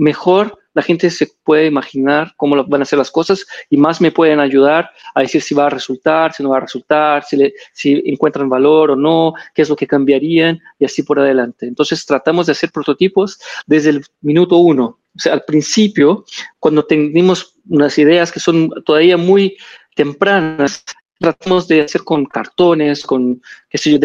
mejor 0.00 0.58
la 0.72 0.82
gente 0.82 1.10
se 1.10 1.28
puede 1.44 1.66
imaginar 1.66 2.32
cómo 2.36 2.64
van 2.64 2.82
a 2.82 2.84
ser 2.84 2.98
las 2.98 3.10
cosas 3.10 3.44
y 3.68 3.76
más 3.76 4.00
me 4.00 4.12
pueden 4.12 4.40
ayudar 4.40 4.90
a 5.14 5.20
decir 5.20 5.42
si 5.42 5.54
va 5.54 5.66
a 5.66 5.70
resultar, 5.70 6.32
si 6.32 6.42
no 6.42 6.50
va 6.50 6.58
a 6.58 6.60
resultar, 6.60 7.24
si, 7.24 8.02
encuentran 8.06 8.48
valor 8.48 8.92
o 8.92 8.96
no, 8.96 9.34
qué 9.54 9.62
es 9.62 9.68
lo 9.68 9.76
que 9.76 9.86
cambiarían 9.86 10.58
y 10.78 10.84
así 10.84 11.02
por 11.02 11.18
adelante. 11.18 11.66
Entonces 11.66 12.06
tratamos 12.06 12.46
de 12.46 12.52
hacer 12.52 12.70
prototipos 12.70 13.40
desde 13.66 13.90
el 13.90 14.04
minuto 14.20 14.56
uno. 14.58 15.00
O 15.14 15.18
sea, 15.18 15.32
al 15.32 15.42
principio, 15.44 16.24
cuando 16.58 16.84
tenemos 16.84 17.56
unas 17.68 17.98
ideas 17.98 18.30
que 18.30 18.38
son 18.38 18.70
todavía 18.86 19.16
muy 19.16 19.56
tempranas, 19.96 20.84
tratamos 21.18 21.66
de 21.66 21.82
hacer 21.82 22.04
con 22.04 22.24
cartones, 22.26 23.04
con, 23.04 23.42
qué 23.68 23.76
sé 23.76 23.90
yo, 23.90 23.98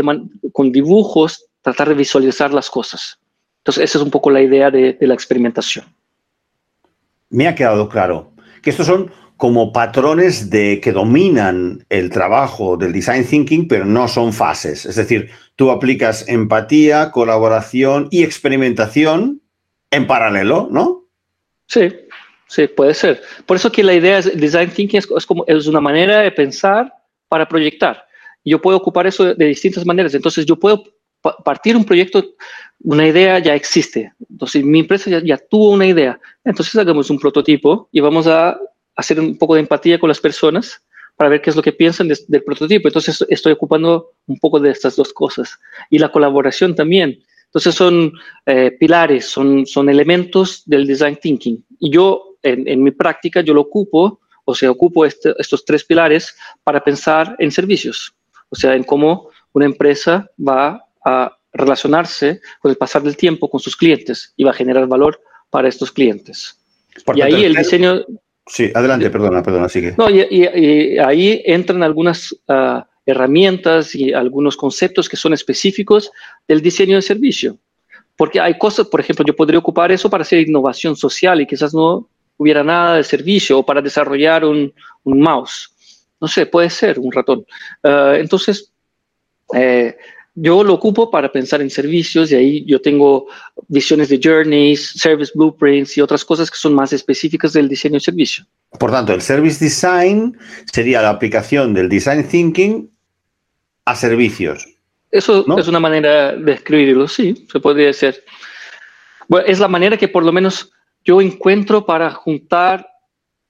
con 0.51 0.71
dibujos, 0.71 1.45
tratar 1.61 1.89
de 1.89 1.95
visualizar 1.95 2.51
las 2.53 2.69
cosas. 2.69 3.19
Entonces, 3.65 3.85
esa 3.85 3.97
es 3.97 4.03
un 4.03 4.11
poco 4.11 4.29
la 4.29 4.43
idea 4.43 4.69
de, 4.69 4.95
la 4.99 5.15
experimentación. 5.15 5.85
Me 7.31 7.47
ha 7.47 7.55
quedado 7.55 7.89
claro 7.89 8.31
que 8.61 8.69
estos 8.69 8.85
son 8.85 9.11
como 9.37 9.73
patrones 9.73 10.51
de 10.51 10.79
que 10.79 10.91
dominan 10.91 11.83
el 11.89 12.11
trabajo 12.11 12.77
del 12.77 12.93
design 12.93 13.25
thinking, 13.25 13.67
pero 13.67 13.83
no 13.83 14.07
son 14.07 14.33
fases. 14.33 14.85
Es 14.85 14.97
decir, 14.97 15.31
tú 15.55 15.71
aplicas 15.71 16.29
empatía, 16.29 17.09
colaboración 17.09 18.07
y 18.11 18.23
experimentación 18.23 19.41
en 19.89 20.05
paralelo, 20.05 20.67
¿no? 20.69 21.07
Sí, 21.65 21.91
sí, 22.45 22.67
puede 22.67 22.93
ser. 22.93 23.23
Por 23.47 23.57
eso 23.57 23.71
que 23.71 23.83
la 23.83 23.95
idea 23.95 24.19
es 24.19 24.39
design 24.39 24.69
thinking 24.69 24.99
es, 24.99 25.25
como 25.25 25.43
es 25.47 25.65
una 25.65 25.81
manera 25.81 26.19
de 26.19 26.31
pensar 26.31 26.93
para 27.27 27.47
proyectar. 27.47 28.05
Yo 28.43 28.61
puedo 28.61 28.77
ocupar 28.77 29.07
eso 29.07 29.33
de 29.33 29.45
distintas 29.45 29.87
maneras. 29.87 30.13
Entonces, 30.13 30.45
yo 30.45 30.55
puedo 30.55 30.83
partir 31.43 31.75
un 31.75 31.85
proyecto, 31.85 32.23
una 32.83 33.07
idea 33.07 33.39
ya 33.39 33.55
existe. 33.55 34.13
Entonces, 34.29 34.63
mi 34.63 34.79
empresa 34.79 35.09
ya, 35.09 35.37
tuvo 35.37 35.71
una 35.71 35.85
idea. 35.85 36.19
Entonces, 36.43 36.75
hagamos 36.75 37.09
un 37.09 37.19
prototipo 37.19 37.89
y 37.91 37.99
vamos 37.99 38.27
a 38.27 38.57
hacer 38.95 39.19
un 39.19 39.37
poco 39.37 39.55
de 39.55 39.61
empatía 39.61 39.99
con 39.99 40.07
las 40.07 40.19
personas 40.19 40.81
para 41.17 41.29
ver 41.29 41.41
qué 41.41 41.49
es 41.49 41.55
lo 41.55 41.61
que 41.61 41.71
piensan 41.71 42.07
del 42.07 42.43
prototipo. 42.43 42.87
Entonces, 42.87 43.25
estoy 43.29 43.53
ocupando 43.53 44.11
un 44.27 44.37
poco 44.39 44.59
de 44.59 44.71
estas 44.71 44.95
dos 44.95 45.13
cosas. 45.13 45.57
Y 45.89 45.97
la 45.97 46.11
colaboración 46.11 46.75
también. 46.75 47.19
Entonces, 47.45 47.73
son 47.73 48.11
eh, 48.45 48.71
pilares, 48.79 49.25
son, 49.25 49.65
son 49.65 49.89
elementos 49.89 50.63
del 50.65 50.85
design 50.85 51.17
thinking. 51.21 51.63
Y 51.79 51.89
yo, 51.89 52.37
en, 52.43 52.83
mi 52.83 52.91
práctica, 52.91 53.41
yo 53.41 53.53
lo 53.53 53.61
ocupo, 53.61 54.19
o 54.43 54.53
sea, 54.53 54.69
ocupo 54.69 55.05
este, 55.05 55.33
estos 55.39 55.65
tres 55.65 55.83
pilares 55.83 56.35
para 56.63 56.83
pensar 56.83 57.35
en 57.39 57.51
servicios. 57.51 58.13
O 58.49 58.55
sea, 58.55 58.75
en 58.75 58.83
cómo 58.83 59.29
una 59.53 59.65
empresa 59.65 60.29
va 60.37 60.84
a 61.05 61.37
relacionarse 61.53 62.41
con 62.59 62.71
el 62.71 62.77
pasar 62.77 63.01
del 63.03 63.15
tiempo 63.15 63.49
con 63.49 63.59
sus 63.59 63.77
clientes 63.77 64.33
y 64.35 64.43
va 64.43 64.51
a 64.51 64.55
generar 64.55 64.87
valor 64.87 65.21
para 65.49 65.69
estos 65.69 65.91
clientes. 65.91 66.59
y 67.13 67.21
ahí 67.21 67.45
el 67.45 67.55
diseño... 67.55 68.03
Sí, 68.47 68.71
adelante, 68.75 69.09
perdona, 69.09 69.41
perdona, 69.41 69.69
sigue. 69.69 69.95
No, 69.97 70.09
y, 70.09 70.97
ahí 70.97 71.41
entran 71.45 71.81
algunas 71.81 72.35
ah, 72.47 72.87
herramientas 73.05 73.95
y 73.95 74.13
algunos 74.13 74.57
conceptos 74.57 75.07
que 75.07 75.17
son 75.17 75.33
específicos 75.33 76.11
del 76.47 76.61
diseño 76.61 76.95
de 76.95 77.01
servicio. 77.01 77.57
Porque 78.17 78.39
hay 78.39 78.57
cosas, 78.57 78.87
por 78.87 78.99
ejemplo, 78.99 79.25
yo 79.25 79.35
podría 79.35 79.59
ocupar 79.59 79.91
eso 79.91 80.09
para 80.09 80.21
hacer 80.21 80.39
innovación 80.39 80.95
social 80.95 81.41
y 81.41 81.47
quizás 81.47 81.73
no 81.73 82.07
hubiera 82.37 82.63
nada 82.63 82.97
de 82.97 83.03
servicio 83.03 83.59
o 83.59 83.65
para 83.65 83.81
desarrollar 83.81 84.45
un, 84.45 84.73
mouse. 85.03 85.71
No 86.19 86.27
sé, 86.27 86.45
puede 86.45 86.69
ser 86.69 86.99
un 86.99 87.11
ratón. 87.11 87.45
Ah, 87.83 88.15
entonces, 88.17 88.71
eh, 89.53 89.97
yo 90.35 90.63
lo 90.63 90.73
ocupo 90.73 91.09
para 91.09 91.31
pensar 91.31 91.61
en 91.61 91.69
servicios 91.69 92.31
y 92.31 92.35
ahí 92.35 92.65
yo 92.65 92.81
tengo 92.81 93.27
visiones 93.69 94.09
de 94.09 94.19
journeys, 94.21 94.91
service 94.97 95.31
blueprints 95.33 95.97
y 95.97 96.01
otras 96.01 96.25
cosas 96.25 96.51
que 96.51 96.57
son 96.57 96.73
más 96.73 96.91
específicas 96.91 97.53
del 97.53 97.69
diseño 97.69 97.95
de 97.95 98.01
servicio. 98.01 98.45
Por 98.77 98.91
tanto, 98.91 99.13
el 99.13 99.21
service 99.21 99.63
design 99.63 100.37
sería 100.71 101.01
la 101.01 101.09
aplicación 101.09 101.73
del 101.73 101.87
design 101.87 102.27
thinking 102.27 102.91
a 103.85 103.95
servicios. 103.95 104.67
Eso 105.09 105.45
es 105.57 105.67
una 105.69 105.79
manera 105.79 106.35
de 106.35 106.51
escribirlo, 106.51 107.07
sí, 107.07 107.47
se 107.49 107.59
podría 107.61 107.87
decir. 107.87 108.21
Bueno, 109.29 109.47
es 109.47 109.59
la 109.59 109.69
manera 109.69 109.95
que 109.95 110.09
por 110.09 110.25
lo 110.25 110.33
menos 110.33 110.73
yo 111.05 111.21
encuentro 111.21 111.85
para 111.85 112.11
juntar, 112.11 112.85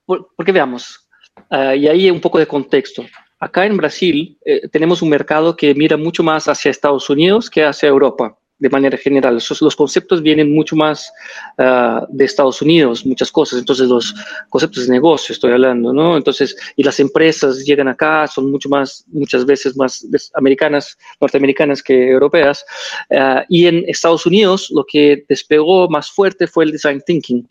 porque 0.06 0.52
veamos, 0.52 1.10
ah, 1.50 1.74
y 1.74 1.88
ahí 1.88 2.12
un 2.12 2.22
poco 2.22 2.38
de 2.38 2.46
contexto. 2.46 3.04
Acá 3.40 3.66
en 3.66 3.76
Brasil 3.78 4.38
eh, 4.46 4.68
tenemos 4.70 5.02
un 5.02 5.10
mercado 5.10 5.56
que 5.56 5.76
mira 5.76 5.98
mucho 5.98 6.24
más 6.24 6.48
hacia 6.48 6.72
Estados 6.72 7.10
Unidos 7.10 7.50
que 7.50 7.64
hacia 7.64 7.90
Europa, 7.90 8.38
de 8.58 8.70
manera 8.70 8.98
general. 8.98 9.36
los 9.36 9.76
conceptos 9.76 10.22
vienen 10.22 10.54
mucho 10.54 10.76
más 10.76 11.12
ah, 11.58 12.06
de 12.10 12.24
Estados 12.24 12.62
Unidos, 12.62 13.06
muchas 13.06 13.32
cosas. 13.32 13.60
Entonces, 13.60 13.90
los 13.90 14.16
conceptos 14.50 14.88
de 14.88 14.94
negocio, 14.94 15.34
estoy 15.34 15.52
hablando, 15.52 15.92
¿no? 15.92 16.16
Entonces, 16.16 16.56
y 16.78 16.84
las 16.84 17.00
empresas 17.00 17.66
llegan 17.66 17.90
acá, 17.90 18.26
son 18.28 18.50
mucho 18.50 18.70
más, 18.70 19.06
muchas 19.08 19.46
veces 19.46 19.76
más 19.76 20.08
americanas, 20.34 20.98
norteamericanas 21.20 21.84
que 21.84 22.12
europeas. 22.12 22.66
Ah, 23.12 23.44
y 23.50 23.68
en 23.68 23.84
Estados 23.88 24.26
Unidos, 24.26 24.72
lo 24.74 24.86
que 24.86 25.26
despegó 25.28 25.90
más 25.90 26.10
fuerte 26.10 26.48
fue 26.48 26.64
el 26.64 26.72
design 26.72 27.02
thinking. 27.06 27.46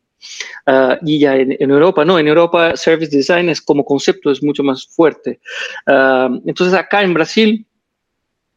Ah, 0.67 0.99
y 1.05 1.19
ya 1.19 1.37
en, 1.37 1.71
Europa, 1.71 2.05
no, 2.05 2.19
en 2.19 2.29
Europa 2.29 2.77
service 2.77 3.15
design 3.15 3.49
es 3.49 3.61
como 3.61 3.85
concepto 3.85 4.31
es 4.31 4.43
mucho 4.43 4.63
más 4.63 4.87
fuerte. 4.87 5.41
Ah, 5.87 6.29
entonces 6.47 6.75
acá 6.75 7.03
en 7.03 7.15
Brasil, 7.15 7.67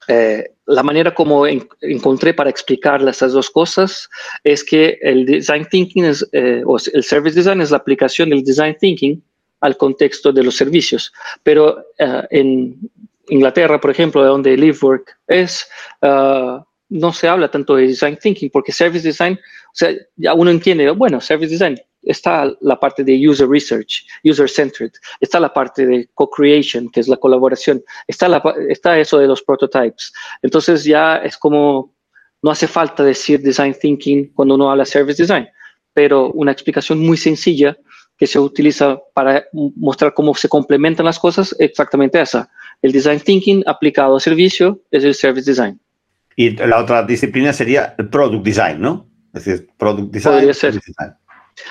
eh, 0.08 0.51
la 0.65 0.84
manera 0.84 1.13
como 1.13 1.45
encontré 1.45 2.34
para 2.34 2.49
explicar 2.49 3.06
estas 3.08 3.34
dos 3.34 3.49
cosas 3.49 4.10
es 4.43 4.63
que 4.63 4.97
el 5.01 5.25
design 5.25 5.67
thinking 5.69 6.06
es, 6.06 6.27
eh, 6.32 6.62
o 6.65 6.77
el 6.93 7.03
service 7.03 7.36
design 7.36 7.62
es 7.62 7.71
la 7.71 7.77
aplicación 7.77 8.30
del 8.30 8.43
design 8.43 8.75
thinking 8.80 9.21
al 9.62 9.75
contexto 9.75 10.32
de 10.32 10.43
los 10.43 10.56
servicios. 10.56 11.12
Pero 11.43 11.84
ah, 11.99 12.25
en 12.30 12.77
Inglaterra, 13.30 13.80
por 13.82 13.91
ejemplo, 13.91 14.21
de 14.21 14.30
donde 14.30 14.58
LiveWork 14.58 15.17
es, 15.27 15.67
no 16.89 17.13
se 17.13 17.28
habla 17.28 17.50
tanto 17.50 17.76
de 17.76 17.88
design 17.88 18.17
thinking, 18.17 18.50
porque 18.50 18.71
service 18.71 19.06
design, 19.06 19.34
o 19.34 19.76
sea, 19.76 19.91
ya 20.15 20.34
uno 20.34 20.52
entiende, 20.52 20.89
bueno, 20.91 21.19
service 21.19 21.52
design, 21.52 21.78
está 22.04 22.52
la 22.62 22.80
parte 22.80 23.04
de 23.04 23.28
user 23.28 23.47
research, 23.47 24.06
user 24.23 24.50
centered, 24.50 24.91
está 25.19 25.39
la 25.39 25.54
parte 25.54 25.86
de 25.86 26.10
co-creation, 26.13 26.89
que 26.89 27.02
es 27.02 27.08
la 27.08 27.17
colaboración, 27.17 27.84
está, 28.08 28.28
la, 28.28 28.41
está 28.69 28.97
eso 28.97 29.19
de 29.19 29.28
los 29.28 29.41
prototypes. 29.41 30.13
Entonces 30.41 30.84
ya 30.84 31.17
es 31.17 31.38
como, 31.38 31.93
no 32.41 32.52
hace 32.52 32.67
falta 32.67 33.04
decir 33.04 33.41
design 33.41 33.76
thinking 33.80 34.32
cuando 34.34 34.56
uno 34.56 34.71
habla 34.71 34.86
service 34.86 35.21
design, 35.21 35.47
pero 35.93 36.32
una 36.32 36.52
explicación 36.52 37.00
muy 37.00 37.17
sencilla 37.17 37.78
que 38.17 38.28
se 38.28 38.39
utiliza 38.39 39.00
para 39.13 39.45
mostrar 39.54 40.13
cómo 40.13 40.34
se 40.34 40.50
complementan 40.50 41.06
las 41.06 41.19
cosas, 41.19 41.56
exactamente 41.60 42.19
esa. 42.19 42.50
El 42.82 42.91
design 42.91 43.19
thinking 43.19 43.63
aplicado 43.67 44.15
a 44.15 44.19
servicio 44.19 44.82
es 44.89 45.04
el 45.04 45.13
service 45.13 45.50
design. 45.50 45.80
Y 46.39 46.52
la 46.52 46.78
otra 46.78 47.02
disciplina 47.02 47.52
sería 47.52 47.95
el 47.97 48.10
product 48.10 48.45
design, 48.45 48.80
¿no? 48.80 49.10
Es 49.34 49.45
decir, 49.45 49.67
product 49.76 50.13
design. 50.13 50.36
Podría 50.36 50.54
ser. 50.54 50.80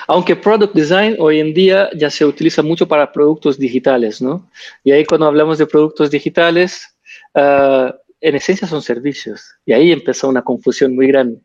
Aunque 0.07 0.35
product 0.35 0.75
design 0.75 1.15
hoy 1.19 1.39
en 1.39 1.53
día 1.53 1.89
ya 1.95 2.09
se 2.09 2.25
utiliza 2.25 2.61
mucho 2.61 2.85
para 2.85 3.13
productos 3.13 3.57
digitales, 3.57 4.21
¿no? 4.21 4.49
Y 4.83 4.91
ahí 4.91 5.05
cuando 5.05 5.25
hablamos 5.25 5.57
de 5.57 5.67
productos 5.67 6.11
digitales, 6.11 6.97
uh, 7.33 7.93
en 8.19 8.35
esencia 8.35 8.67
son 8.67 8.81
servicios. 8.81 9.53
Y 9.65 9.73
ahí 9.73 9.91
empezó 9.91 10.27
una 10.29 10.41
confusión 10.41 10.95
muy 10.95 11.07
grande, 11.07 11.39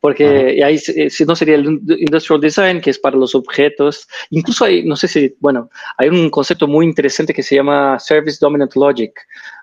porque 0.00 0.62
ahí 0.62 0.78
eh, 0.96 1.10
si 1.10 1.24
no 1.24 1.34
sería 1.34 1.56
el 1.56 1.80
industrial 1.88 2.40
design, 2.40 2.80
que 2.80 2.90
es 2.90 2.98
para 2.98 3.16
los 3.16 3.34
objetos. 3.34 4.06
Incluso 4.30 4.64
hay, 4.64 4.84
no 4.84 4.96
sé 4.96 5.08
si, 5.08 5.34
bueno, 5.40 5.70
hay 5.96 6.08
un 6.08 6.30
concepto 6.30 6.66
muy 6.66 6.84
interesante 6.84 7.32
que 7.32 7.42
se 7.42 7.56
llama 7.56 7.98
Service 7.98 8.38
Dominant 8.40 8.74
Logic, 8.76 9.12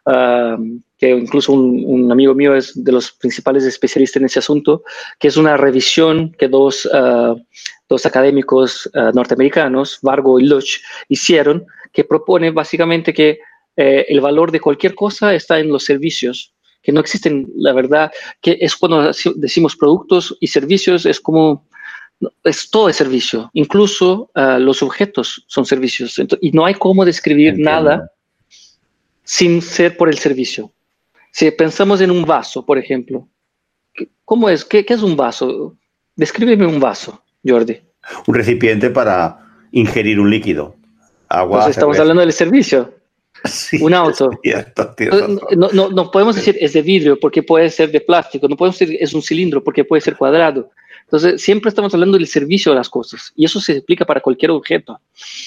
um, 0.05 0.81
que 0.97 1.09
incluso 1.09 1.53
un, 1.53 2.11
amigo 2.11 2.33
mío 2.33 2.55
es 2.55 2.71
de 2.83 2.91
los 2.91 3.11
principales 3.11 3.63
especialistas 3.65 4.21
en 4.21 4.25
ese 4.25 4.39
asunto, 4.39 4.83
que 5.19 5.27
es 5.27 5.37
una 5.37 5.57
revisión 5.57 6.31
que 6.31 6.47
dos, 6.47 6.85
uh, 6.85 7.39
dos 7.87 8.05
académicos 8.05 8.89
uh, 8.93 9.11
norteamericanos, 9.13 9.99
Vargo 10.01 10.39
y 10.39 10.45
Luch, 10.45 10.79
hicieron, 11.09 11.65
que 11.91 12.03
propone 12.03 12.51
básicamente 12.51 13.13
que 13.13 13.39
eh, 13.77 14.05
el 14.07 14.21
valor 14.21 14.51
de 14.51 14.61
cualquier 14.61 14.95
cosa 14.95 15.33
está 15.33 15.59
en 15.59 15.69
los 15.69 15.83
servicios 15.83 16.54
que 16.85 16.91
no 16.91 16.99
existen, 16.99 17.51
la 17.55 17.73
verdad, 17.73 18.11
que 18.41 18.57
es 18.61 18.75
cuando 18.75 19.11
decimos 19.37 19.75
productos 19.75 20.37
y 20.39 20.47
servicios, 20.47 21.07
es 21.07 21.19
como, 21.19 21.67
es 22.43 22.69
todo 22.69 22.89
es 22.89 22.95
servicio, 22.95 23.49
incluso 23.53 24.29
ah, 24.35 24.59
los 24.59 24.83
objetos 24.83 25.43
son 25.47 25.65
servicios, 25.65 26.21
y 26.41 26.51
no 26.51 26.63
hay 26.63 26.75
cómo 26.75 27.03
describir 27.03 27.57
nada 27.57 28.11
sin 29.23 29.63
ser 29.63 29.97
por 29.97 30.09
el 30.09 30.19
servicio. 30.19 30.71
Si 31.31 31.49
pensamos 31.49 32.01
en 32.01 32.11
un 32.11 32.23
vaso, 32.23 32.63
por 32.63 32.77
ejemplo, 32.77 33.27
¿cómo 34.23 34.47
es? 34.47 34.63
¿Qué, 34.63 34.85
es 34.87 35.01
un 35.01 35.17
vaso? 35.17 35.75
Descríbeme 36.15 36.67
un 36.67 36.79
vaso, 36.79 37.19
Jordi. 37.43 37.81
Un 38.27 38.35
recipiente 38.35 38.91
para 38.91 39.39
ingerir 39.71 40.19
un 40.19 40.29
líquido. 40.29 40.75
Agua. 41.29 41.67
estamos 41.67 41.97
hablando 41.97 42.21
del 42.21 42.31
servicio. 42.31 42.93
Un 43.81 43.93
auto. 43.93 44.29
no, 45.55 45.89
no, 45.89 46.11
podemos 46.11 46.35
decir 46.35 46.57
es 46.59 46.73
de 46.73 46.81
vidrio 46.81 47.19
porque 47.19 47.43
puede 47.43 47.69
ser 47.69 47.91
de 47.91 48.01
plástico, 48.01 48.47
no 48.47 48.55
podemos 48.55 48.79
decir 48.79 48.97
es 48.99 49.13
un 49.13 49.21
cilindro 49.21 49.63
porque 49.63 49.83
puede 49.83 50.01
ser 50.01 50.15
cuadrado. 50.15 50.69
Entonces, 51.03 51.41
siempre 51.41 51.69
estamos 51.69 51.93
hablando 51.93 52.17
del 52.17 52.27
servicio 52.27 52.71
de 52.71 52.77
las 52.77 52.89
cosas 52.89 53.31
y 53.35 53.45
eso 53.45 53.59
se 53.59 53.73
explica 53.73 54.05
para 54.05 54.21
cualquier 54.21 54.51
objeto. 54.51 54.99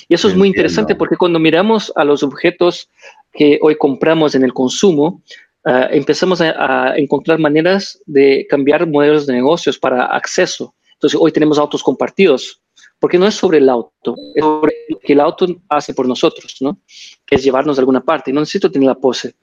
Y 0.08 0.14
eso 0.14 0.28
es 0.28 0.36
muy 0.36 0.48
interesante 0.48 0.94
porque 0.94 1.16
cuando 1.16 1.40
miramos 1.40 1.92
a 1.96 2.04
los 2.04 2.22
objetos 2.22 2.88
que 3.32 3.58
hoy 3.60 3.76
compramos 3.76 4.36
en 4.36 4.44
el 4.44 4.52
consumo, 4.52 5.20
uh, 5.64 5.88
empezamos 5.90 6.40
a, 6.40 6.90
a, 6.90 6.96
encontrar 6.96 7.40
maneras 7.40 8.00
de 8.06 8.46
cambiar 8.48 8.86
modelos 8.86 9.26
de 9.26 9.32
negocios 9.32 9.78
para 9.78 10.04
acceso. 10.06 10.74
Entonces, 10.94 11.18
hoy 11.20 11.32
tenemos 11.32 11.58
autos 11.58 11.82
compartidos, 11.82 12.60
porque 12.98 13.18
no 13.18 13.26
es 13.26 13.34
sobre 13.34 13.58
el 13.58 13.68
auto, 13.68 14.14
es 14.34 14.42
sobre 14.42 14.74
lo 14.88 14.98
que 14.98 15.12
el 15.12 15.20
auto 15.20 15.46
hace 15.68 15.94
por 15.94 16.06
nosotros, 16.06 16.56
¿no? 16.60 16.78
Que 17.26 17.36
es 17.36 17.44
llevarnos 17.44 17.78
a 17.78 17.80
alguna 17.80 18.00
parte. 18.00 18.32
No 18.32 18.40
necesito 18.40 18.70
tener 18.70 18.88
la 18.88 18.94
pose, 18.94 19.34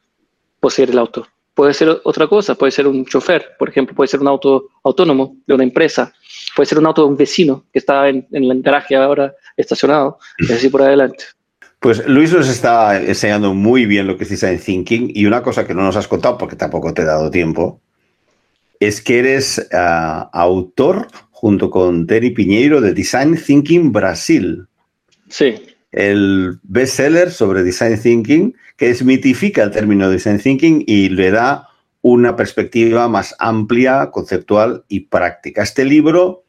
poseer 0.60 0.90
el 0.90 1.00
auto. 1.00 1.28
Puede 1.54 1.74
ser 1.74 2.02
otra 2.04 2.28
cosa, 2.28 2.56
puede 2.56 2.72
ser 2.72 2.86
un 2.86 3.06
chofer, 3.06 3.52
por 3.58 3.70
ejemplo, 3.70 3.96
puede 3.96 4.10
ser 4.10 4.20
un 4.20 4.28
auto 4.28 4.68
autónomo 4.84 5.38
de 5.48 5.54
una 5.54 5.64
empresa, 5.64 6.12
puede 6.54 6.68
ser 6.68 6.80
un 6.80 6.86
auto 6.86 7.04
de 7.04 7.08
un 7.08 7.16
vecino 7.16 7.64
que 7.72 7.80
está 7.80 8.10
en, 8.10 8.28
en 8.32 8.44
el 8.44 8.62
garaje 8.62 8.96
ahora 8.96 9.34
estacionado, 9.56 10.18
y 10.38 10.52
así 10.52 10.68
por 10.68 10.82
adelante. 10.82 11.24
Pues 11.80 12.06
Luis 12.08 12.34
nos 12.34 12.50
está 12.50 13.00
enseñando 13.02 13.54
muy 13.54 13.86
bien 13.86 14.08
lo 14.08 14.18
que 14.18 14.24
es 14.24 14.30
Design 14.32 14.60
Thinking 14.60 15.12
y 15.14 15.28
una 15.28 15.44
cosa 15.44 15.66
que 15.66 15.74
no 15.74 15.84
nos 15.84 15.96
has 15.96 16.08
contado 16.08 16.38
porque 16.38 16.56
tampoco 16.56 16.94
te 16.94 17.04
he 17.04 17.06
dado 17.06 17.30
tiempo 17.30 17.80
es 18.80 19.02
que 19.02 19.20
eres 19.20 19.70
uh, 19.72 20.28
autor 20.32 21.08
junto 21.46 21.70
con 21.70 22.08
Terry 22.08 22.32
Piñeiro 22.32 22.82
de 22.82 22.92
Design 22.92 23.38
Thinking 23.38 23.92
Brasil. 23.92 24.66
Sí. 25.30 25.54
El 25.92 26.58
bestseller 26.64 27.30
sobre 27.30 27.62
Design 27.62 28.02
Thinking 28.02 28.56
que 28.76 28.88
desmitifica 28.88 29.62
el 29.62 29.70
término 29.70 30.10
Design 30.10 30.40
Thinking 30.40 30.84
y 30.88 31.10
le 31.10 31.30
da 31.30 31.68
una 32.02 32.36
perspectiva 32.36 33.08
más 33.10 33.36
amplia, 33.38 34.10
conceptual 34.10 34.86
y 34.88 35.02
práctica. 35.02 35.62
Este 35.62 35.86
libro 35.86 36.46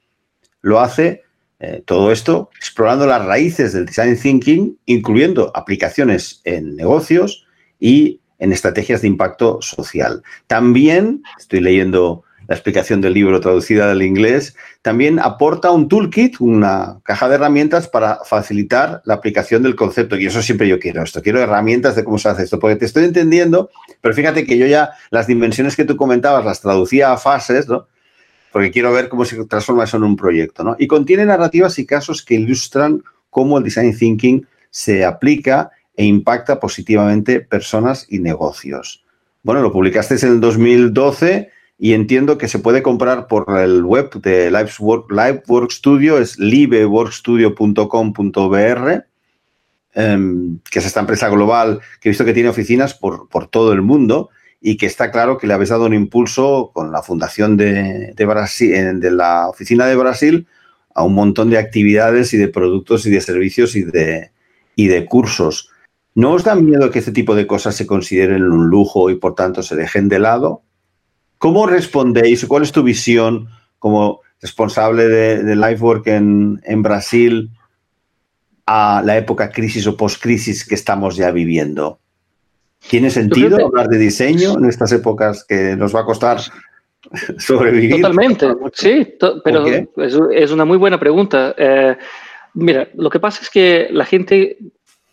lo 0.63 0.81
hace 0.81 1.25
eh, 1.61 1.83
todo 1.85 2.11
esto 2.11 2.49
explorando 2.57 3.05
las 3.05 3.23
raíces 3.23 3.75
del 3.75 3.85
Design 3.85 4.17
Thinking, 4.19 4.79
incluyendo 4.87 5.53
aplicaciones 5.55 6.41
en 6.45 6.75
negocios 6.75 7.47
y 7.79 8.23
en 8.39 8.51
estrategias 8.51 9.03
de 9.03 9.09
impacto 9.09 9.61
social. 9.61 10.23
También, 10.47 11.23
estoy 11.39 11.61
leyendo 11.61 12.25
la 12.49 12.55
explicación 12.55 13.01
del 13.01 13.15
libro 13.15 13.41
traducida 13.41 13.89
del 13.89 14.03
inglés, 14.03 14.57
también 14.83 15.19
aporta 15.19 15.71
un 15.71 15.89
toolkit, 15.89 16.41
una 16.41 17.01
caja 17.03 17.29
de 17.29 17.35
herramientas 17.35 17.89
para 17.89 18.21
facilitar 18.25 19.03
la 19.05 19.15
aplicación 19.15 19.63
del 19.63 19.75
concepto. 19.75 20.17
Y 20.17 20.27
eso 20.27 20.43
siempre 20.43 20.69
yo 20.69 20.79
quiero 20.79 21.03
esto, 21.03 21.23
quiero 21.23 21.41
herramientas 21.41 21.97
de 21.97 22.05
cómo 22.05 22.19
se 22.19 22.29
hace 22.29 22.45
esto, 22.45 22.59
porque 22.59 22.77
te 22.77 22.85
estoy 22.85 23.05
entendiendo, 23.05 23.71
pero 24.01 24.15
fíjate 24.15 24.45
que 24.45 24.59
yo 24.59 24.67
ya 24.67 24.91
las 25.11 25.27
dimensiones 25.27 25.77
que 25.77 25.85
tú 25.85 25.97
comentabas 25.97 26.45
las 26.45 26.61
traducía 26.61 27.13
a 27.13 27.19
fases, 27.19 27.69
¿no? 27.69 27.89
Porque 28.53 28.71
quiero 28.71 28.93
ver 28.93 29.09
cómo 29.09 29.25
se 29.25 29.45
transforma 29.45 29.85
eso 29.85 29.97
en 29.97 30.05
un 30.05 30.17
proyecto, 30.17 30.63
¿no? 30.63 30.77
Y 30.79 30.87
contiene 30.87 31.27
narrativas 31.27 31.79
y 31.79 31.87
casos 31.87 32.25
que 32.25 32.35
ilustran 32.35 33.03
cómo 33.29 33.59
el 33.59 33.65
design 33.65 33.97
thinking 33.97 34.47
se 34.71 35.05
aplica 35.05 35.71
e 35.97 36.05
impacta 36.05 36.61
positivamente 36.61 37.41
personas 37.41 38.07
y 38.09 38.19
negocios. 38.19 39.05
Bueno, 39.43 39.63
lo 39.63 39.73
publicaste 39.73 40.15
en 40.27 40.33
el 40.33 40.41
2012 40.41 41.51
y 41.79 41.93
entiendo 41.93 42.39
que 42.39 42.49
se 42.49 42.59
puede 42.59 42.83
comprar 42.83 43.27
por 43.27 43.59
el 43.59 43.85
web 43.85 44.11
de 44.23 44.51
Livework, 44.51 45.11
Livework 45.11 45.71
Studio, 45.71 46.17
es 46.19 46.39
liveworkstudio.com.br, 46.39 48.91
eh, 49.95 50.19
que 50.71 50.79
es 50.79 50.87
esta 50.87 51.01
empresa 51.01 51.29
global 51.29 51.81
que 52.01 52.09
he 52.09 52.11
visto 52.11 52.25
que 52.25 52.33
tiene 52.33 52.49
oficinas 52.49 52.95
por, 52.95 53.29
por, 53.29 53.49
todo 53.49 53.73
el 53.73 53.83
mundo 53.83 54.31
y 54.61 54.79
que 54.79 54.87
está 54.87 55.11
claro 55.11 55.37
que 55.37 55.47
le 55.47 55.53
habéis 55.55 55.69
dado 55.71 55.87
un 55.87 55.95
impulso 55.95 56.71
con 56.73 56.93
la 56.93 57.03
fundación 57.03 57.59
de, 57.59 58.13
de, 58.15 58.27
Brasil, 58.27 59.01
de 59.01 59.11
la 59.11 59.49
oficina 59.49 59.87
de 59.87 59.97
Brasil 59.97 60.47
a 60.95 61.05
un 61.05 61.15
montón 61.15 61.51
de 61.51 61.59
actividades 61.59 62.33
y 62.33 62.39
de 62.39 62.49
productos 62.49 63.05
y 63.05 63.11
de 63.11 63.21
servicios 63.21 63.77
y 63.77 63.83
de, 63.83 64.31
y 64.77 64.89
de 64.89 65.05
cursos. 65.05 65.69
¿No 66.15 66.33
os 66.33 66.45
da 66.45 66.55
miedo 66.55 66.91
que 66.91 67.01
este 67.01 67.13
tipo 67.13 67.35
de 67.35 67.47
cosas 67.47 67.77
se 67.77 67.87
consideren 67.87 68.45
un 68.45 68.69
lujo 68.69 69.11
y 69.11 69.17
por 69.17 69.35
tanto 69.35 69.63
se 69.63 69.77
dejen 69.77 70.09
de 70.09 70.19
lado? 70.19 70.63
¿Cómo 71.39 71.67
respondéis? 71.67 72.45
¿Cuál 72.47 72.63
es 72.63 72.73
tu 72.73 72.83
visión 72.83 73.49
como 73.79 74.21
responsable 74.41 75.09
de, 75.09 75.43
de 75.43 75.57
LifeWork 75.57 76.07
en, 76.09 76.61
en 76.65 76.83
Brasil 76.83 77.51
a 78.67 79.03
la 79.05 79.17
época 79.17 79.51
crisis 79.51 79.87
o 79.87 79.97
post-crisis 79.97 80.67
que 80.67 80.75
estamos 80.75 81.17
ya 81.17 81.31
viviendo? 81.31 81.99
¿Tiene 82.89 83.11
sentido 83.11 83.57
que... 83.57 83.65
hablar 83.65 83.89
de 83.89 83.99
diseño 83.99 84.57
en 84.59 84.67
estas 84.67 84.93
épocas 84.93 85.45
que 85.45 85.77
nos 85.77 85.95
va 85.95 86.01
a 86.01 86.05
costar 86.05 86.39
sobrevivir? 87.39 87.97
Totalmente, 87.97 88.47
sí, 88.73 89.15
to 89.19 89.43
pero 89.43 89.67
es, 89.67 90.19
es, 90.33 90.51
una 90.51 90.65
muy 90.65 90.79
buena 90.79 90.99
pregunta. 90.99 91.55
Eh, 91.59 91.97
mira, 92.55 92.89
lo 92.95 93.11
que 93.11 93.21
pasa 93.21 93.43
es 93.43 93.51
que 93.51 93.89
la 93.91 94.05
gente 94.05 94.59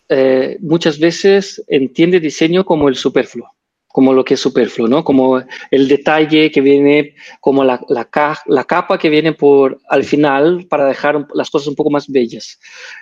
eh, 0.08 0.56
muchas 0.60 0.98
veces 0.98 1.62
entiende 1.66 2.20
diseño 2.20 2.64
como 2.64 2.88
el 2.88 2.96
superfluo 2.96 3.53
como 3.94 4.12
lo 4.12 4.24
que 4.24 4.34
es 4.34 4.40
superfluo, 4.40 4.88
¿no? 4.88 5.04
Como 5.04 5.40
el 5.70 5.86
detalle 5.86 6.50
que 6.50 6.60
viene, 6.60 7.14
como 7.38 7.62
la, 7.62 7.80
la, 7.88 8.04
ca 8.06 8.36
la, 8.46 8.64
capa 8.64 8.98
que 8.98 9.08
viene 9.08 9.34
por 9.34 9.80
al 9.88 10.02
final 10.02 10.66
para 10.68 10.86
dejar 10.86 11.28
las 11.32 11.48
cosas 11.48 11.68
un 11.68 11.76
poco 11.76 11.90
más 11.90 12.08
bellas. 12.08 12.58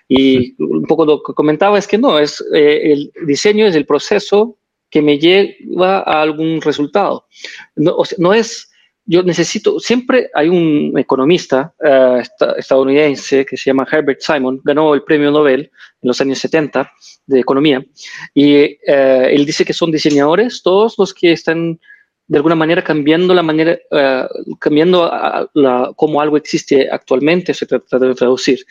Y 0.06 0.54
un 0.62 0.82
poco 0.82 1.06
lo 1.06 1.22
que 1.22 1.32
comentaba 1.32 1.78
es 1.78 1.88
que 1.88 1.96
no, 1.96 2.18
es 2.18 2.44
eh, 2.52 2.92
el 2.92 3.10
diseño 3.26 3.64
es 3.64 3.74
el 3.74 3.86
proceso 3.86 4.58
que 4.90 5.00
me 5.00 5.18
lleva 5.18 6.00
a 6.00 6.20
algún 6.20 6.60
resultado. 6.60 7.26
No, 7.74 7.96
o 7.96 8.04
sea, 8.04 8.18
no 8.20 8.34
es 8.34 8.70
yo 9.04 9.22
necesito, 9.22 9.80
siempre 9.80 10.30
hay 10.32 10.48
un 10.48 10.96
economista 10.96 11.74
uh, 11.80 12.22
estadounidense 12.56 13.44
que 13.44 13.56
se 13.56 13.70
llama 13.70 13.86
Herbert 13.90 14.20
Simon, 14.20 14.60
ganó 14.62 14.94
el 14.94 15.02
premio 15.02 15.30
Nobel 15.30 15.60
en 15.60 16.08
los 16.08 16.20
años 16.20 16.38
70 16.38 16.90
de 17.26 17.40
economía, 17.40 17.84
y 18.32 18.64
uh, 18.64 19.26
él 19.28 19.44
dice 19.44 19.64
que 19.64 19.72
son 19.72 19.90
diseñadores 19.90 20.62
todos 20.62 20.94
los 20.98 21.12
que 21.12 21.32
están 21.32 21.80
de 22.28 22.38
alguna 22.38 22.54
manera 22.54 22.82
cambiando 22.82 23.34
la 23.34 23.42
manera, 23.42 23.76
uh, 23.90 24.56
cambiando 24.56 25.10
la, 25.54 25.92
cómo 25.96 26.20
algo 26.20 26.36
existe 26.36 26.88
actualmente, 26.88 27.52
se 27.52 27.66
trata 27.66 27.98
de 27.98 28.14
traducir, 28.14 28.64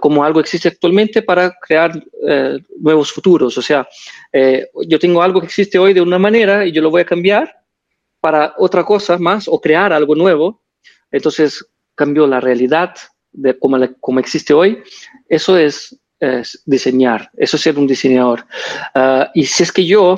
cómo 0.00 0.24
algo 0.24 0.40
existe 0.40 0.68
actualmente 0.68 1.20
para 1.20 1.52
crear 1.60 1.92
nuevos 2.80 3.12
futuros. 3.12 3.58
O 3.58 3.62
sea, 3.62 3.86
yo 4.86 4.98
tengo 4.98 5.20
algo 5.20 5.40
que 5.40 5.46
existe 5.46 5.78
hoy 5.78 5.92
de 5.92 6.00
una 6.00 6.18
manera 6.18 6.64
y 6.64 6.72
yo 6.72 6.80
lo 6.80 6.90
voy 6.90 7.02
a 7.02 7.04
cambiar 7.04 7.63
para 8.24 8.54
otra 8.56 8.86
cosa 8.86 9.18
más 9.18 9.46
o 9.48 9.60
crear 9.60 9.92
algo 9.92 10.14
nuevo, 10.14 10.62
entonces 11.10 11.62
cambió 11.94 12.26
la 12.26 12.40
realidad 12.40 12.94
de 13.32 13.58
cómo, 13.58 13.76
la, 13.76 13.92
cómo 14.00 14.18
existe 14.18 14.54
hoy. 14.54 14.82
Eso 15.28 15.58
es, 15.58 16.00
diseñar, 16.64 17.28
eso 17.36 17.58
es 17.58 17.62
ser 17.62 17.78
un 17.78 17.86
diseñador. 17.86 18.46
Uh, 18.94 19.24
y 19.34 19.44
si 19.44 19.62
es 19.62 19.70
que 19.70 19.84
yo 19.84 20.16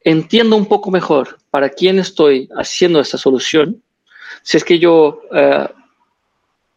entiendo 0.00 0.56
un 0.56 0.64
poco 0.64 0.90
mejor 0.90 1.36
para 1.50 1.68
quién 1.68 1.98
estoy 1.98 2.48
haciendo 2.56 3.00
esta 3.00 3.18
solución, 3.18 3.82
si 4.42 4.56
es 4.56 4.64
que 4.64 4.78
yo 4.78 5.20
uh, 5.30 5.68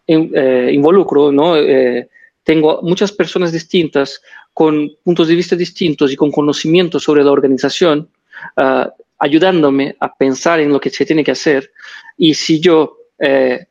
in, 0.07 0.35
involucro, 0.73 1.31
¿no? 1.31 1.53
tengo 2.43 2.81
muchas 2.81 3.13
personas 3.13 3.53
distintas 3.53 4.21
con 4.53 4.91
puntos 5.05 5.29
de 5.29 5.35
vista 5.35 5.55
distintos 5.55 6.11
y 6.11 6.17
con 6.17 6.31
conocimiento 6.31 6.99
sobre 6.99 7.23
la 7.23 7.31
organización, 7.31 8.09
ayudándome 9.19 9.95
a 9.99 10.15
pensar 10.15 10.59
en 10.59 10.71
lo 10.71 10.79
que 10.79 10.89
se 10.89 11.05
tiene 11.05 11.23
que 11.23 11.31
hacer. 11.31 11.71
Y 12.17 12.33
si 12.33 12.59
yo 12.59 12.97
eh, 13.19 13.67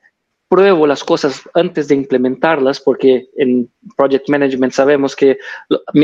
pruebo 0.49 0.87
las 0.87 1.05
cosas 1.05 1.43
antes 1.55 1.89
de 1.89 1.95
implementarlas, 1.95 2.81
porque 2.81 3.29
en 3.37 3.71
Project 3.97 4.29
Management 4.29 4.73
sabemos 4.73 5.17
que 5.17 5.39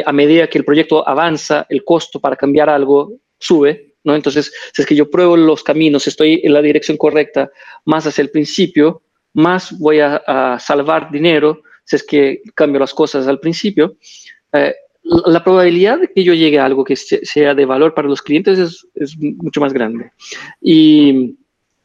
a 0.05 0.13
medida 0.13 0.49
que 0.49 0.59
el 0.59 0.65
proyecto 0.65 1.07
avanza, 1.07 1.67
el 1.69 1.85
costo 1.85 2.21
para 2.21 2.37
cambiar 2.37 2.69
algo 2.69 3.13
sube, 3.39 3.95
¿no? 4.05 4.15
Entonces, 4.15 4.53
si 4.73 4.83
es 4.83 4.87
que 4.87 4.95
yo 4.95 5.11
pruebo 5.11 5.37
los 5.37 5.63
caminos, 5.63 6.07
estoy 6.07 6.41
en 6.45 6.53
la 6.53 6.61
dirección 6.61 6.97
correcta, 6.97 7.51
más 7.87 8.07
hacia 8.07 8.23
el 8.23 8.31
principio, 8.31 9.03
más 9.33 9.79
voy 9.79 10.01
a, 10.01 10.17
a 10.27 10.59
salvar 10.59 11.11
dinero 11.11 11.63
si 11.85 11.97
es 11.97 12.03
que 12.03 12.43
cambio 12.55 12.81
las 12.81 12.95
cosas 12.95 13.27
al 13.27 13.41
principio. 13.41 13.97
Eh, 14.53 14.75
la 15.05 15.45
probabilidad 15.45 16.01
de 16.01 16.09
que 16.09 16.25
yo 16.25 16.33
llegue 16.33 16.59
a 16.59 16.65
algo 16.65 16.85
que 16.85 16.97
sea 16.97 17.55
de 17.55 17.67
valor 17.67 17.95
para 17.95 18.09
los 18.09 18.23
clientes 18.23 18.59
es, 18.59 18.87
es 18.95 19.17
mucho 19.19 19.61
más 19.61 19.73
grande. 19.73 20.11
Y 20.61 21.37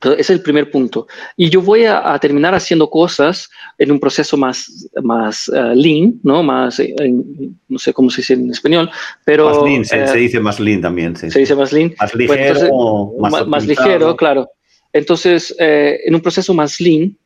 ese 0.02 0.20
es 0.20 0.30
el 0.30 0.42
primer 0.42 0.72
punto. 0.72 1.08
Y 1.36 1.50
yo 1.50 1.62
voy 1.62 1.84
a, 1.84 2.14
a, 2.14 2.20
terminar 2.20 2.56
haciendo 2.56 2.90
cosas 2.90 3.50
en 3.78 3.92
un 3.92 4.00
proceso 4.00 4.38
más, 4.38 4.90
más 5.04 5.50
uh, 5.50 5.76
lean, 5.76 6.20
¿no? 6.24 6.42
Más, 6.42 6.80
eh, 6.80 6.96
en, 7.00 7.60
no 7.68 7.78
sé 7.78 7.92
cómo 7.92 8.10
se 8.10 8.22
dice 8.22 8.34
en 8.36 8.50
español, 8.50 8.90
pero... 9.26 9.50
Más 9.50 9.64
lean, 9.64 9.86
se, 9.86 10.02
eh, 10.02 10.08
se 10.08 10.18
dice 10.18 10.40
más 10.40 10.60
lean 10.60 10.82
también. 10.82 11.18
Sí. 11.18 11.30
Se 11.30 11.40
dice 11.40 11.56
más 11.56 11.74
lean. 11.74 11.94
Más 12.00 12.16
ligero, 12.16 12.38
pues 12.38 12.64
entonces, 12.64 13.32
más, 13.32 13.48
más, 13.48 13.68
ligero, 13.68 14.16
claro. 14.16 14.50
Entonces, 14.94 15.54
eh, 15.60 16.00
en 16.06 16.16
un 16.16 16.22
proceso 16.22 16.54
más 16.54 16.80
lean 16.80 17.18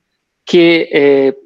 que 0.43 0.89
eh, 0.91 1.37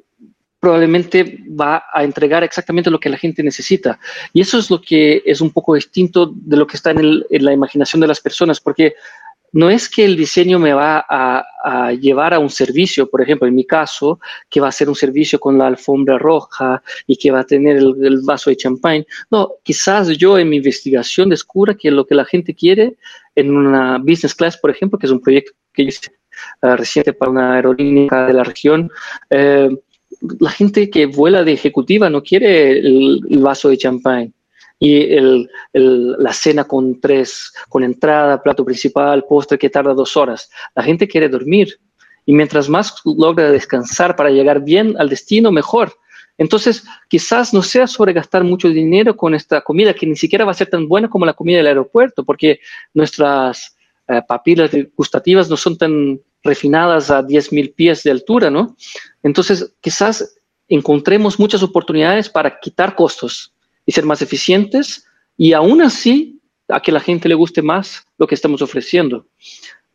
probablemente 0.60 1.38
va 1.48 1.84
a 1.92 2.02
entregar 2.02 2.42
exactamente 2.42 2.90
lo 2.90 2.98
que 2.98 3.08
la 3.08 3.16
gente 3.16 3.42
necesita. 3.42 3.98
Y 4.32 4.40
eso 4.40 4.58
es 4.58 4.70
lo 4.70 4.80
que 4.80 5.22
es 5.24 5.40
un 5.40 5.50
poco 5.50 5.74
distinto 5.74 6.32
de 6.34 6.56
lo 6.56 6.66
que 6.66 6.76
está 6.76 6.90
en, 6.90 7.24
la 7.30 7.52
imaginación 7.52 8.00
de 8.00 8.08
las 8.08 8.20
personas, 8.20 8.60
porque 8.60 8.94
no 9.52 9.70
es 9.70 9.88
que 9.88 10.04
el 10.04 10.16
diseño 10.16 10.58
me 10.58 10.74
va 10.74 11.04
a, 11.08 11.44
llevar 11.92 12.34
a 12.34 12.38
un 12.38 12.50
servicio, 12.50 13.08
por 13.08 13.22
ejemplo, 13.22 13.46
en 13.46 13.54
mi 13.54 13.64
caso, 13.64 14.20
que 14.48 14.60
va 14.60 14.68
a 14.68 14.72
ser 14.72 14.88
un 14.88 14.94
servicio 14.94 15.38
con 15.38 15.58
la 15.58 15.66
alfombra 15.66 16.18
roja 16.18 16.82
y 17.06 17.16
que 17.16 17.30
va 17.30 17.40
a 17.40 17.44
tener 17.44 17.76
el, 17.76 18.20
vaso 18.22 18.50
de 18.50 18.56
champán. 18.56 19.06
No, 19.30 19.52
quizás 19.62 20.08
yo 20.16 20.38
en 20.38 20.48
mi 20.48 20.56
investigación 20.56 21.30
descubra 21.30 21.74
que 21.74 21.90
lo 21.90 22.06
que 22.06 22.14
la 22.14 22.24
gente 22.24 22.54
quiere 22.54 22.96
en 23.34 23.54
una 23.54 23.98
business 23.98 24.34
class, 24.34 24.56
por 24.56 24.70
ejemplo, 24.70 24.98
que 24.98 25.06
es 25.06 25.12
un 25.12 25.20
proyecto 25.20 25.52
que 25.72 25.82
hice 25.82 26.10
uh, 26.62 26.76
reciente 26.76 27.12
para 27.12 27.30
una 27.30 27.54
aerolínea 27.54 28.26
de 28.26 28.32
la 28.32 28.44
región, 28.44 28.90
eh, 29.30 29.70
la 30.40 30.50
gente 30.50 30.90
que 30.90 31.06
vuela 31.06 31.44
de 31.44 31.52
ejecutiva 31.52 32.10
no 32.10 32.22
quiere 32.22 32.78
el 32.78 33.38
vaso 33.40 33.68
de 33.68 33.78
champán 33.78 34.32
y 34.80 35.08
la 35.72 36.32
cena 36.32 36.64
con 36.64 37.00
tres, 37.00 37.52
con 37.68 37.82
entrada, 37.82 38.42
plato 38.42 38.64
principal, 38.64 39.24
postre 39.28 39.58
que 39.58 39.70
tarda 39.70 39.92
dos 39.92 40.16
horas. 40.16 40.50
La 40.74 40.82
gente 40.82 41.08
quiere 41.08 41.28
dormir 41.28 41.78
y 42.24 42.32
mientras 42.32 42.68
más 42.68 42.94
logra 43.04 43.50
descansar 43.50 44.14
para 44.14 44.30
llegar 44.30 44.62
bien 44.62 44.94
al 44.98 45.08
destino, 45.08 45.50
mejor. 45.50 45.94
Entonces, 46.36 46.84
quizás 47.08 47.52
no 47.52 47.62
sea 47.62 47.88
sobre 47.88 48.12
gastar 48.12 48.44
mucho 48.44 48.68
dinero 48.68 49.16
con 49.16 49.34
esta 49.34 49.60
comida 49.62 49.92
que 49.92 50.06
ni 50.06 50.14
siquiera 50.14 50.44
va 50.44 50.52
a 50.52 50.54
ser 50.54 50.68
tan 50.68 50.86
buena 50.86 51.10
como 51.10 51.26
la 51.26 51.32
comida 51.32 51.56
del 51.56 51.66
aeropuerto, 51.66 52.24
porque 52.24 52.60
nuestras 52.94 53.76
eh, 54.06 54.22
papilas 54.26 54.70
gustativas 54.96 55.50
no 55.50 55.56
son 55.56 55.76
tan 55.76 56.20
refinadas 56.42 57.10
a 57.10 57.22
10.000 57.22 57.74
pies 57.74 58.02
de 58.02 58.10
altura, 58.10 58.50
¿no? 58.50 58.76
Entonces, 59.22 59.72
quizás 59.80 60.36
encontremos 60.68 61.38
muchas 61.38 61.62
oportunidades 61.62 62.28
para 62.28 62.60
quitar 62.60 62.94
costos 62.94 63.52
y 63.86 63.92
ser 63.92 64.04
más 64.04 64.22
eficientes 64.22 65.06
y 65.36 65.52
aún 65.52 65.82
así 65.82 66.40
a 66.68 66.80
que 66.80 66.92
la 66.92 67.00
gente 67.00 67.28
le 67.28 67.34
guste 67.34 67.62
más 67.62 68.06
lo 68.18 68.26
que 68.26 68.34
estamos 68.34 68.60
ofreciendo. 68.60 69.26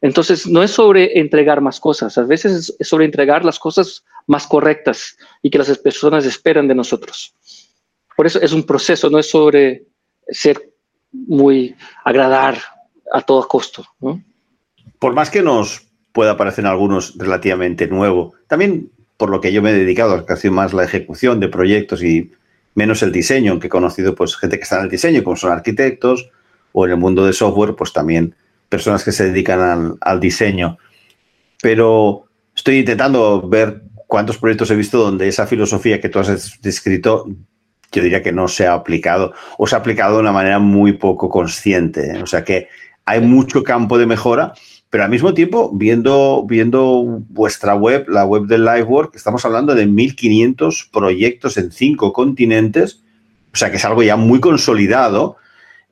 Entonces, 0.01 0.47
no 0.47 0.63
es 0.63 0.71
sobre 0.71 1.19
entregar 1.19 1.61
más 1.61 1.79
cosas, 1.79 2.17
a 2.17 2.23
veces 2.23 2.75
es 2.77 2.87
sobre 2.87 3.05
entregar 3.05 3.45
las 3.45 3.57
cosas 3.57 4.03
más 4.27 4.47
correctas 4.47 5.15
y 5.41 5.49
que 5.49 5.57
las 5.57 5.77
personas 5.77 6.25
esperan 6.25 6.67
de 6.67 6.75
nosotros. 6.75 7.33
Por 8.15 8.27
eso 8.27 8.41
es 8.41 8.51
un 8.51 8.63
proceso, 8.63 9.09
no 9.09 9.19
es 9.19 9.29
sobre 9.29 9.85
ser 10.27 10.73
muy 11.11 11.75
agradar 12.03 12.57
a 13.11 13.21
todo 13.21 13.47
costo. 13.47 13.85
Por 14.99 15.13
más 15.13 15.29
que 15.29 15.41
nos 15.41 15.81
pueda 16.13 16.37
parecer 16.37 16.65
algunos 16.65 17.17
relativamente 17.17 17.87
nuevo, 17.87 18.33
también 18.47 18.89
por 19.17 19.29
lo 19.29 19.41
que 19.41 19.51
yo 19.51 19.61
me 19.61 19.71
he 19.71 19.73
dedicado 19.73 20.25
casi 20.25 20.49
más 20.49 20.73
la 20.73 20.83
ejecución 20.83 21.39
de 21.39 21.49
proyectos 21.49 22.03
y 22.03 22.31
menos 22.75 23.03
el 23.03 23.11
diseño, 23.11 23.51
aunque 23.51 23.67
he 23.67 23.69
conocido 23.69 24.15
pues 24.15 24.35
gente 24.35 24.57
que 24.57 24.63
está 24.63 24.77
en 24.77 24.83
el 24.83 24.89
diseño, 24.89 25.23
como 25.23 25.35
son 25.35 25.51
arquitectos, 25.51 26.29
o 26.71 26.85
en 26.85 26.91
el 26.91 26.97
mundo 26.97 27.25
de 27.25 27.33
software, 27.33 27.75
pues 27.75 27.93
también 27.93 28.35
personas 28.67 29.03
que 29.03 29.11
se 29.11 29.25
dedican 29.25 29.97
al, 30.01 30.19
diseño. 30.19 30.77
Pero 31.61 32.25
estoy 32.55 32.79
intentando 32.79 33.47
ver 33.47 33.83
cuántos 34.07 34.37
proyectos 34.37 34.71
he 34.71 34.75
visto 34.75 34.97
donde 34.97 35.27
esa 35.27 35.45
filosofía 35.45 36.01
que 36.01 36.09
tú 36.09 36.19
has 36.19 36.59
descrito, 36.61 37.27
yo 37.91 38.01
diría 38.01 38.23
que 38.23 38.31
no 38.31 38.47
se 38.47 38.65
ha 38.65 38.73
aplicado, 38.73 39.33
o 39.57 39.67
se 39.67 39.75
ha 39.75 39.79
aplicado 39.79 40.15
de 40.15 40.21
una 40.21 40.31
manera 40.31 40.57
muy 40.57 40.93
poco 40.93 41.29
consciente. 41.29 42.17
¿eh? 42.17 42.23
O 42.23 42.25
sea 42.27 42.43
que 42.43 42.67
hay 43.05 43.21
mucho 43.21 43.63
campo 43.63 43.97
de 43.97 44.07
mejora 44.07 44.53
pero 44.93 45.05
al 45.05 45.09
mismo 45.09 45.33
tiempo, 45.33 45.71
viendo, 45.73 46.45
viendo 46.47 47.23
vuestra 47.29 47.73
web, 47.73 48.07
la 48.09 48.25
web 48.25 48.43
del 48.43 48.63
Livework, 48.63 49.15
estamos 49.15 49.43
hablando 49.43 49.73
de 49.73 49.87
1.500 49.87 50.91
proyectos 50.91 51.57
en 51.57 51.71
cinco 51.71 52.13
continentes, 52.13 53.01
o 53.51 53.57
sea 53.57 53.71
que 53.71 53.77
es 53.77 53.85
algo 53.85 54.03
ya 54.03 54.17
muy 54.17 54.39
consolidado. 54.39 55.37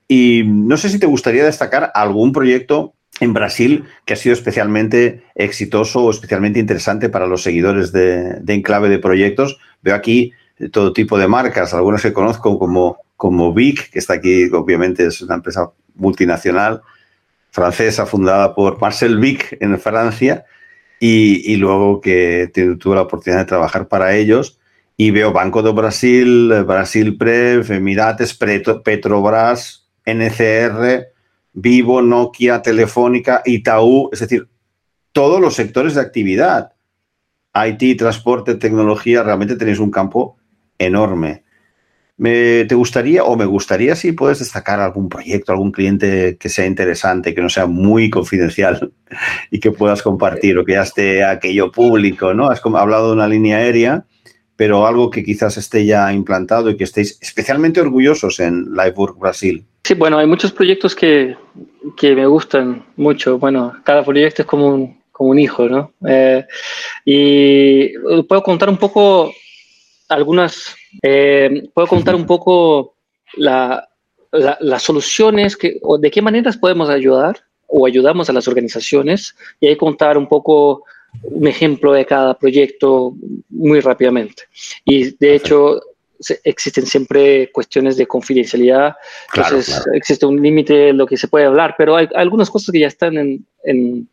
Y 0.07 0.43
no 0.45 0.77
sé 0.77 0.89
si 0.89 0.99
te 0.99 1.07
gustaría 1.07 1.43
destacar 1.43 1.89
algún 1.95 2.31
proyecto 2.31 2.93
en 3.19 3.33
Brasil 3.33 3.85
que 4.05 4.13
ha 4.13 4.17
sido 4.17 4.33
especialmente 4.33 5.23
exitoso 5.33 6.03
o 6.03 6.11
especialmente 6.11 6.59
interesante 6.59 7.09
para 7.09 7.25
los 7.25 7.41
seguidores 7.41 7.91
de, 7.91 8.35
de 8.39 8.53
Enclave 8.53 8.89
de 8.89 8.99
Proyectos. 8.99 9.57
Veo 9.81 9.95
aquí 9.95 10.31
todo 10.71 10.93
tipo 10.93 11.17
de 11.17 11.27
marcas, 11.27 11.73
algunas 11.73 12.03
que 12.03 12.13
conozco 12.13 12.59
como, 12.59 12.99
como 13.17 13.51
Vic, 13.51 13.89
que 13.89 13.97
está 13.97 14.13
aquí, 14.13 14.43
obviamente 14.53 15.07
es 15.07 15.23
una 15.23 15.33
empresa 15.33 15.71
multinacional, 15.95 16.83
francesa 17.51 18.05
fundada 18.05 18.55
por 18.55 18.79
Marcel 18.81 19.19
Vic 19.19 19.57
en 19.59 19.77
Francia 19.79 20.45
y, 20.99 21.55
luego 21.57 21.99
que 22.01 22.51
tuve 22.79 22.95
la 22.95 23.01
oportunidad 23.01 23.41
de 23.41 23.45
trabajar 23.45 23.87
para 23.87 24.15
ellos 24.15 24.59
y 24.97 25.11
veo 25.11 25.31
Banco 25.33 25.61
de 25.61 25.71
Brasil, 25.71 26.63
Brasil 26.65 27.17
Prev, 27.17 27.71
Emirates, 27.71 28.37
Petrobras, 28.83 29.89
NCR, 30.05 31.07
Vivo, 31.53 32.01
Nokia, 32.01 32.61
Telefónica, 32.61 33.41
Itaú, 33.45 34.09
es 34.13 34.19
decir, 34.19 34.47
todos 35.11 35.41
los 35.41 35.55
sectores 35.55 35.95
de 35.95 36.01
actividad. 36.01 36.73
IT, 37.53 37.97
transporte, 37.97 38.55
tecnología, 38.55 39.23
realmente 39.23 39.55
tenéis 39.55 39.79
un 39.79 39.91
campo 39.91 40.37
enorme. 40.77 41.43
¿Te 42.23 42.75
gustaría 42.75 43.23
o 43.23 43.35
me 43.35 43.45
gustaría 43.45 43.95
si 43.95 44.11
puedes 44.11 44.39
destacar 44.39 44.79
algún 44.79 45.09
proyecto, 45.09 45.53
algún 45.53 45.71
cliente 45.71 46.37
que 46.39 46.49
sea 46.49 46.67
interesante, 46.67 47.33
que 47.33 47.41
no 47.41 47.49
sea 47.49 47.65
muy 47.65 48.11
confidencial 48.11 48.91
y 49.49 49.59
que 49.59 49.71
puedas 49.71 50.03
compartir 50.03 50.55
o 50.57 50.63
que 50.63 50.73
ya 50.73 50.83
esté 50.83 51.23
aquello 51.23 51.71
público, 51.71 52.35
¿no? 52.35 52.49
Has 52.49 52.61
hablado 52.63 53.07
de 53.07 53.13
una 53.13 53.27
línea 53.27 53.57
aérea, 53.57 54.05
pero 54.55 54.85
algo 54.85 55.09
que 55.09 55.23
quizás 55.23 55.57
esté 55.57 55.83
ya 55.83 56.13
implantado 56.13 56.69
y 56.69 56.77
que 56.77 56.83
estéis 56.83 57.17
especialmente 57.21 57.81
orgullosos 57.81 58.39
en 58.39 58.65
Livework 58.71 59.17
Brasil. 59.17 59.65
Sí, 59.83 59.95
bueno, 59.95 60.19
hay 60.19 60.27
muchos 60.27 60.51
proyectos 60.51 60.93
que, 60.93 61.35
que 61.97 62.13
me 62.13 62.27
gustan 62.27 62.85
mucho. 62.97 63.39
Bueno, 63.39 63.73
cada 63.83 64.05
proyecto 64.05 64.43
es 64.43 64.47
como 64.47 64.67
un, 64.67 65.01
como 65.11 65.31
un 65.31 65.39
hijo, 65.39 65.67
¿no? 65.67 65.93
Eh, 66.07 66.45
y 67.03 67.97
puedo 68.27 68.43
contar 68.43 68.69
un 68.69 68.77
poco 68.77 69.33
algunas 70.11 70.75
eh, 71.01 71.63
puedo 71.73 71.87
contar 71.87 72.15
un 72.15 72.25
poco 72.25 72.95
las 73.37 74.83
soluciones, 74.83 75.57
que, 75.57 75.79
o 75.81 75.97
de 75.97 76.11
qué 76.11 76.21
maneras 76.21 76.57
podemos 76.57 76.89
ayudar 76.89 77.37
o 77.67 77.85
ayudamos 77.85 78.29
a 78.29 78.33
las 78.33 78.47
organizaciones 78.47 79.35
y 79.59 79.67
ahí 79.67 79.77
contar 79.77 80.17
un 80.17 80.27
poco 80.27 80.83
un 81.23 81.47
ejemplo 81.47 81.93
de 81.93 82.05
cada 82.05 82.33
proyecto 82.37 83.13
muy 83.49 83.79
rápidamente. 83.79 84.43
Y 84.85 85.15
de 85.17 85.35
hecho, 85.35 85.81
existen 86.43 86.85
siempre 86.85 87.51
cuestiones 87.51 87.97
de 87.97 88.05
confidencialidad, 88.05 88.95
entonces 89.33 89.83
existe 89.93 90.25
un 90.25 90.41
límite 90.41 90.73
de 90.73 90.93
lo 90.93 91.07
que 91.07 91.17
se 91.17 91.27
puede 91.27 91.45
hablar, 91.45 91.75
pero 91.77 91.95
hay, 91.95 92.07
algunas 92.13 92.49
cosas 92.49 92.71
que 92.71 92.79
ya 92.79 92.87
están 92.87 93.17
en, 93.63 94.07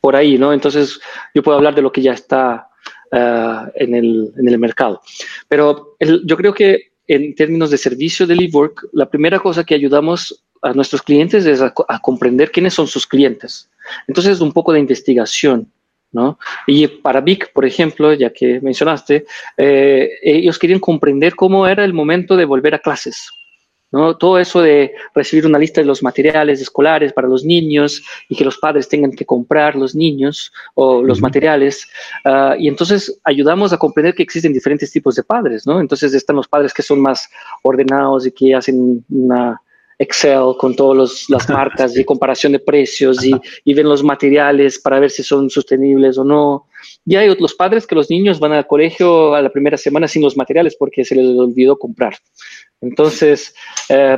por 0.00 0.16
ahí, 0.16 0.38
¿no? 0.38 0.52
Entonces 0.52 0.98
yo 1.34 1.42
puedo 1.42 1.58
hablar 1.58 1.74
de 1.74 1.82
lo 1.82 1.92
que 1.92 2.02
ya 2.02 2.12
está 2.12 2.68
Uh, 3.12 3.68
en, 3.74 3.94
el, 3.94 4.32
en, 4.38 4.48
el, 4.48 4.58
mercado. 4.58 5.02
Pero 5.46 5.96
yo 6.00 6.34
creo 6.34 6.54
que 6.54 6.92
en 7.06 7.34
términos 7.34 7.70
de 7.70 7.76
servicio 7.76 8.26
de 8.26 8.34
LiveWork, 8.34 8.88
la 8.94 9.10
primera 9.10 9.38
cosa 9.38 9.64
que 9.64 9.74
ayudamos 9.74 10.42
a 10.62 10.72
nuestros 10.72 11.02
clientes 11.02 11.44
es 11.44 11.60
a, 11.60 11.74
comprender 12.00 12.50
quiénes 12.50 12.72
son 12.72 12.86
sus 12.86 13.06
clientes. 13.06 13.68
Entonces, 14.08 14.40
un 14.40 14.52
poco 14.52 14.72
de 14.72 14.80
investigación. 14.80 15.70
¿No? 16.14 16.38
Y 16.66 16.86
para 16.86 17.22
Vic, 17.22 17.52
por 17.54 17.64
ejemplo, 17.64 18.12
ya 18.12 18.30
que 18.30 18.60
mencionaste, 18.60 19.24
eh, 19.56 20.10
ellos 20.22 20.58
querían 20.58 20.78
comprender 20.78 21.34
cómo 21.34 21.66
era 21.66 21.86
el 21.86 21.94
momento 21.94 22.36
de 22.36 22.44
volver 22.44 22.74
a 22.74 22.78
clases, 22.78 23.30
¿no? 23.92 24.16
Todo 24.16 24.38
eso 24.38 24.60
de 24.62 24.94
recibir 25.14 25.46
una 25.46 25.58
lista 25.58 25.80
de 25.80 25.86
los 25.86 26.02
materiales 26.02 26.60
escolares 26.60 27.12
para 27.12 27.28
los 27.28 27.44
niños 27.44 28.02
y 28.28 28.34
que 28.34 28.44
los 28.44 28.58
padres 28.58 28.88
tengan 28.88 29.12
que 29.12 29.26
comprar 29.26 29.76
los 29.76 29.94
niños 29.94 30.52
o 30.74 31.02
los 31.02 31.20
materiales. 31.20 31.86
Ah, 32.24 32.56
y 32.58 32.68
entonces 32.68 33.20
ayudamos 33.24 33.72
a 33.72 33.78
comprender 33.78 34.14
que 34.14 34.22
existen 34.22 34.52
diferentes 34.52 34.90
tipos 34.90 35.14
de 35.14 35.22
padres, 35.22 35.66
¿no? 35.66 35.80
Entonces 35.80 36.14
están 36.14 36.36
los 36.36 36.48
padres 36.48 36.72
que 36.72 36.82
son 36.82 37.00
más 37.00 37.28
ordenados 37.62 38.26
y 38.26 38.32
que 38.32 38.54
hacen 38.54 39.04
una 39.10 39.60
Excel 39.98 40.54
con 40.58 40.74
todas 40.74 41.28
las 41.28 41.48
marcas 41.50 41.96
y 41.96 42.04
comparación 42.04 42.52
de 42.52 42.58
precios 42.58 43.24
y, 43.24 43.32
y, 43.64 43.74
ven 43.74 43.88
los 43.88 44.02
materiales 44.02 44.78
para 44.78 45.00
ver 45.00 45.10
si 45.10 45.22
son 45.22 45.50
sostenibles 45.50 46.18
o 46.18 46.24
no. 46.24 46.66
Y 47.04 47.16
hay 47.16 47.28
otros 47.28 47.54
padres 47.54 47.86
que 47.86 47.94
los 47.94 48.10
niños 48.10 48.40
van 48.40 48.52
al 48.52 48.66
colegio 48.66 49.34
a 49.34 49.42
la 49.42 49.50
primera 49.50 49.76
semana 49.76 50.08
sin 50.08 50.22
los 50.22 50.36
materiales 50.36 50.76
porque 50.76 51.04
se 51.04 51.14
les 51.14 51.26
olvidó 51.38 51.78
comprar. 51.78 52.16
Entonces, 52.80 53.54
eh, 53.88 54.16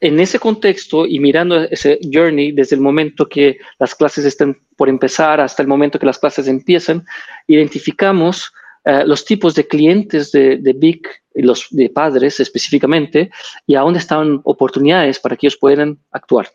en 0.00 0.20
ese 0.20 0.38
contexto 0.38 1.06
y 1.06 1.18
mirando 1.18 1.64
ese 1.64 1.98
journey 2.12 2.52
desde 2.52 2.76
el 2.76 2.82
momento 2.82 3.28
que 3.28 3.58
las 3.78 3.94
clases 3.94 4.24
están 4.24 4.56
por 4.76 4.88
empezar 4.88 5.40
hasta 5.40 5.62
el 5.62 5.68
momento 5.68 5.98
que 5.98 6.06
las 6.06 6.18
clases 6.18 6.46
empiezan, 6.46 7.04
identificamos 7.46 8.52
eh, 8.84 9.04
los 9.06 9.24
tipos 9.24 9.54
de 9.54 9.66
clientes 9.66 10.32
de, 10.32 10.56
de 10.56 10.72
BIC, 10.72 11.08
los 11.34 11.66
de 11.70 11.90
padres 11.90 12.40
específicamente, 12.40 13.30
y 13.66 13.74
a 13.74 13.80
dónde 13.80 13.98
están 13.98 14.40
oportunidades 14.44 15.18
para 15.18 15.36
que 15.36 15.46
ellos 15.46 15.58
puedan 15.58 15.98
actuar. 16.10 16.48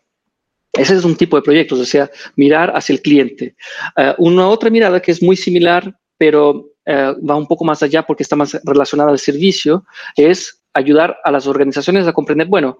Ese 0.72 0.96
es 0.96 1.04
un 1.04 1.16
tipo 1.16 1.36
de 1.36 1.42
proyectos, 1.42 1.78
o 1.78 1.84
sea, 1.84 2.10
mirar 2.36 2.72
hacia 2.76 2.94
el 2.94 3.02
cliente. 3.02 3.54
Eh, 3.96 4.14
una 4.18 4.48
otra 4.48 4.70
mirada 4.70 5.00
que 5.00 5.12
es 5.12 5.22
muy 5.22 5.36
similar, 5.36 5.96
pero 6.18 6.70
va 6.86 7.34
un 7.34 7.46
poco 7.46 7.64
más 7.64 7.82
allá 7.82 8.02
porque 8.02 8.22
está 8.22 8.36
más 8.36 8.60
relacionada 8.62 9.10
al 9.10 9.18
servicio, 9.18 9.86
es 10.16 10.60
ayudar 10.74 11.16
a 11.24 11.30
las 11.30 11.46
organizaciones 11.46 12.06
a 12.06 12.12
comprender, 12.12 12.46
bueno, 12.46 12.78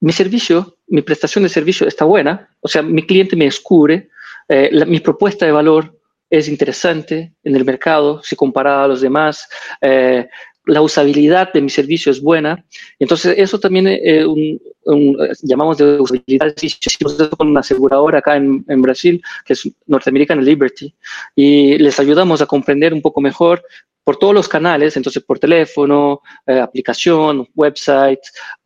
mi 0.00 0.12
servicio, 0.12 0.76
mi 0.88 1.02
prestación 1.02 1.44
de 1.44 1.48
servicio 1.48 1.88
está 1.88 2.04
buena, 2.04 2.50
o 2.60 2.68
sea, 2.68 2.82
mi 2.82 3.06
cliente 3.06 3.36
me 3.36 3.46
descubre, 3.46 4.10
eh, 4.48 4.84
mi 4.86 5.00
propuesta 5.00 5.46
de 5.46 5.52
valor 5.52 5.93
es 6.38 6.48
interesante 6.48 7.32
en 7.42 7.56
el 7.56 7.64
mercado 7.64 8.22
si 8.22 8.36
comparada 8.36 8.84
a 8.84 8.88
los 8.88 9.00
demás, 9.00 9.48
eh, 9.80 10.28
la 10.66 10.80
usabilidad 10.80 11.52
de 11.52 11.60
mi 11.60 11.68
servicio 11.68 12.10
es 12.10 12.20
buena. 12.20 12.64
Entonces, 12.98 13.34
eso 13.36 13.60
también 13.60 13.86
eh, 13.86 14.26
llamamos 15.42 15.76
de 15.78 16.00
usabilidad. 16.00 16.54
Hicimos 16.60 17.14
eso 17.14 17.30
con 17.30 17.48
una 17.48 17.60
aseguradora 17.60 18.18
acá 18.18 18.36
en, 18.36 18.64
en, 18.68 18.82
Brasil, 18.82 19.22
que 19.44 19.52
es 19.52 19.68
Norteamericana 19.86 20.40
Liberty, 20.40 20.94
y 21.36 21.76
les 21.78 22.00
ayudamos 22.00 22.40
a 22.40 22.46
comprender 22.46 22.94
un 22.94 23.02
poco 23.02 23.20
mejor 23.20 23.62
por 24.04 24.18
todos 24.18 24.34
los 24.34 24.48
canales, 24.48 24.96
entonces 24.96 25.22
por 25.22 25.38
teléfono, 25.38 26.20
eh, 26.46 26.60
aplicación, 26.60 27.48
website, 27.54 28.20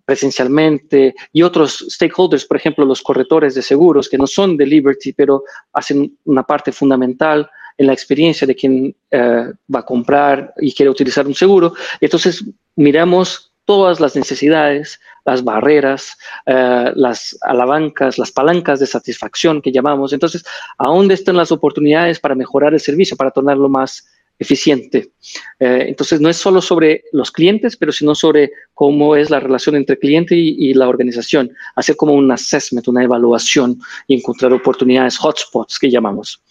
presencialmente 0.04 1.14
y 1.32 1.42
otros 1.42 1.84
stakeholders, 1.90 2.46
por 2.46 2.56
ejemplo, 2.56 2.84
los 2.84 3.02
corretores 3.02 3.54
de 3.54 3.60
seguros 3.60 4.08
que 4.08 4.16
no 4.16 4.26
son 4.26 4.56
de 4.56 4.66
Liberty, 4.66 5.12
pero 5.12 5.44
hacen 5.72 6.16
una 6.24 6.42
parte 6.42 6.72
fundamental 6.72 7.48
en 7.78 7.86
la 7.86 7.92
experiencia 7.92 8.46
de 8.46 8.54
quien 8.54 8.94
eh, 9.10 9.52
va 9.74 9.80
a 9.80 9.86
comprar 9.86 10.52
y 10.60 10.74
quiere 10.74 10.90
utilizar 10.90 11.26
un 11.26 11.34
seguro. 11.34 11.72
Entonces, 12.00 12.44
miramos 12.76 13.52
todas 13.64 14.00
las 14.00 14.16
necesidades, 14.16 14.98
las 15.24 15.44
barreras, 15.44 16.18
eh, 16.46 16.92
las 16.94 17.38
alabancas, 17.42 18.18
las 18.18 18.32
palancas 18.32 18.80
de 18.80 18.86
satisfacción 18.86 19.62
que 19.62 19.70
llamamos. 19.70 20.12
Entonces, 20.12 20.44
¿a 20.76 20.88
dónde 20.88 21.14
están 21.14 21.36
las 21.36 21.52
oportunidades 21.52 22.18
para 22.18 22.34
mejorar 22.34 22.74
el 22.74 22.80
servicio, 22.80 23.16
para 23.16 23.30
tornarlo 23.30 23.68
más 23.68 24.06
eficiente. 24.38 25.10
Eh, 25.58 25.86
entonces, 25.88 26.20
no 26.20 26.28
es 26.28 26.36
solo 26.36 26.60
sobre 26.60 27.04
los 27.12 27.30
clientes, 27.30 27.76
pero 27.76 27.92
sino 27.92 28.14
sobre 28.14 28.52
cómo 28.74 29.16
es 29.16 29.30
la 29.30 29.40
relación 29.40 29.76
entre 29.76 29.98
cliente 29.98 30.34
y, 30.36 30.74
la 30.74 30.88
organización. 30.88 31.50
Hacer 31.74 31.96
como 31.96 32.12
un 32.14 32.30
assessment, 32.30 32.86
una 32.88 33.04
evaluación 33.04 33.80
y 34.06 34.14
encontrar 34.14 34.52
oportunidades, 34.52 35.18
hotspots 35.18 35.78
que 35.78 35.90
llamamos. 35.90 36.42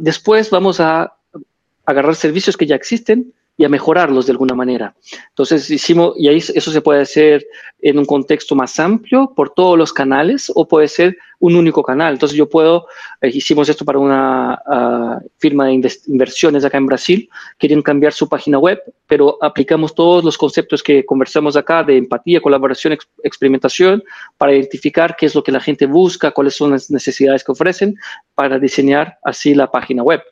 después 0.00 0.50
vamos 0.50 0.80
a 0.80 1.12
agarrar 1.86 2.14
servicios 2.16 2.56
que 2.56 2.66
ya 2.66 2.74
existen 2.74 3.32
y 3.56 3.64
a 3.64 3.68
mejorarlos 3.68 4.26
de 4.26 4.32
alguna 4.32 4.54
manera. 4.54 4.94
Entonces 5.28 5.70
hicimos, 5.70 6.14
y 6.18 6.28
ahí 6.28 6.38
eso 6.38 6.72
se 6.72 6.80
puede 6.80 7.02
hacer 7.02 7.46
en 7.80 7.98
un 7.98 8.04
contexto 8.04 8.54
más 8.54 8.78
amplio 8.80 9.32
por 9.34 9.50
todos 9.50 9.78
los 9.78 9.92
canales 9.92 10.50
o 10.54 10.66
puede 10.66 10.88
ser 10.88 11.16
un 11.44 11.56
único 11.56 11.82
canal. 11.82 12.14
Entonces 12.14 12.38
yo 12.38 12.48
puedo, 12.48 12.86
eh, 13.20 13.28
hicimos 13.28 13.68
esto 13.68 13.84
para 13.84 13.98
una 13.98 14.54
ah, 14.66 15.18
firma 15.36 15.66
de 15.66 15.90
inversiones 16.06 16.64
acá 16.64 16.78
en 16.78 16.86
Brasil, 16.86 17.28
querían 17.58 17.82
cambiar 17.82 18.14
su 18.14 18.26
página 18.30 18.58
web, 18.58 18.80
pero 19.06 19.36
aplicamos 19.42 19.94
todos 19.94 20.24
los 20.24 20.38
conceptos 20.38 20.82
que 20.82 21.04
conversamos 21.04 21.54
acá 21.54 21.82
de 21.82 21.98
empatía, 21.98 22.40
colaboración, 22.40 22.96
experimentación, 23.22 24.02
para 24.38 24.54
identificar 24.54 25.16
qué 25.16 25.26
es 25.26 25.34
lo 25.34 25.42
que 25.42 25.52
la 25.52 25.60
gente 25.60 25.84
busca, 25.84 26.30
cuáles 26.30 26.56
son 26.56 26.70
las 26.70 26.90
necesidades 26.90 27.44
que 27.44 27.52
ofrecen, 27.52 27.94
para 28.34 28.58
diseñar 28.58 29.18
así 29.22 29.54
la 29.54 29.70
página 29.70 30.02
web. 30.02 30.22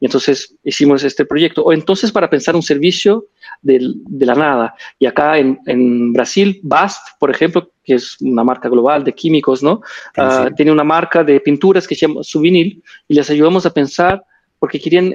Y 0.00 0.06
entonces 0.06 0.56
hicimos 0.64 1.04
este 1.04 1.24
proyecto. 1.24 1.62
O 1.62 1.72
entonces 1.72 2.10
para 2.10 2.28
pensar 2.28 2.56
un 2.56 2.62
servicio 2.62 3.26
de, 3.62 3.78
la 4.18 4.34
nada. 4.34 4.74
Y 4.98 5.06
acá 5.06 5.38
en, 5.38 5.60
en 5.66 6.12
Brasil, 6.12 6.58
BAST, 6.64 7.20
por 7.20 7.30
ejemplo, 7.30 7.70
que 7.86 7.94
es 7.94 8.20
una 8.20 8.42
marca 8.42 8.68
global 8.68 9.04
de 9.04 9.14
químicos, 9.14 9.62
¿no? 9.62 9.80
Ah, 10.16 10.50
tiene 10.54 10.72
una 10.72 10.84
marca 10.84 11.22
de 11.22 11.40
pinturas 11.40 11.86
que 11.86 11.94
se 11.94 12.06
llama 12.06 12.24
Souvenir 12.24 12.82
y 13.06 13.14
les 13.14 13.30
ayudamos 13.30 13.64
a 13.64 13.72
pensar 13.72 14.24
porque 14.58 14.80
querían, 14.80 15.14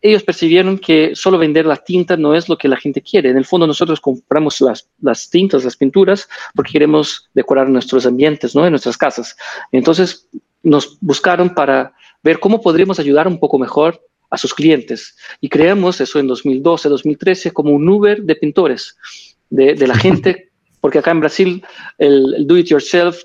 ellos 0.00 0.22
percibieron 0.22 0.78
que 0.78 1.16
solo 1.16 1.38
vender 1.38 1.66
la 1.66 1.76
tinta 1.76 2.16
no 2.16 2.34
es 2.34 2.48
lo 2.48 2.56
que 2.56 2.68
la 2.68 2.76
gente 2.76 3.02
quiere. 3.02 3.30
En 3.30 3.36
el 3.36 3.44
fondo 3.44 3.66
nosotros 3.66 4.00
compramos 4.00 4.60
las, 4.60 4.88
las 5.02 5.28
tintas, 5.28 5.64
las 5.64 5.76
pinturas, 5.76 6.28
porque 6.54 6.72
queremos 6.72 7.28
decorar 7.34 7.68
nuestros 7.68 8.06
ambientes, 8.06 8.54
¿no? 8.54 8.64
En 8.64 8.70
nuestras 8.70 8.96
casas. 8.96 9.36
Entonces 9.72 10.28
nos 10.62 10.98
buscaron 11.00 11.52
para 11.52 11.94
ver 12.22 12.38
cómo 12.38 12.60
podríamos 12.60 13.00
ayudar 13.00 13.26
un 13.26 13.40
poco 13.40 13.58
mejor 13.58 14.00
a 14.30 14.38
sus 14.38 14.54
clientes. 14.54 15.16
Y 15.40 15.48
creamos 15.48 16.00
eso 16.00 16.20
en 16.20 16.28
2012, 16.28 16.88
2013 16.88 17.50
como 17.50 17.72
un 17.72 17.88
Uber 17.88 18.22
de 18.22 18.36
pintores, 18.36 18.96
de, 19.50 19.74
de 19.74 19.86
la 19.86 19.96
gente 19.96 20.43
porque 20.84 20.98
acá 20.98 21.12
en 21.12 21.20
Brasil 21.20 21.64
el, 21.96 22.46
do 22.46 22.58
it 22.58 22.66
yourself 22.66 23.22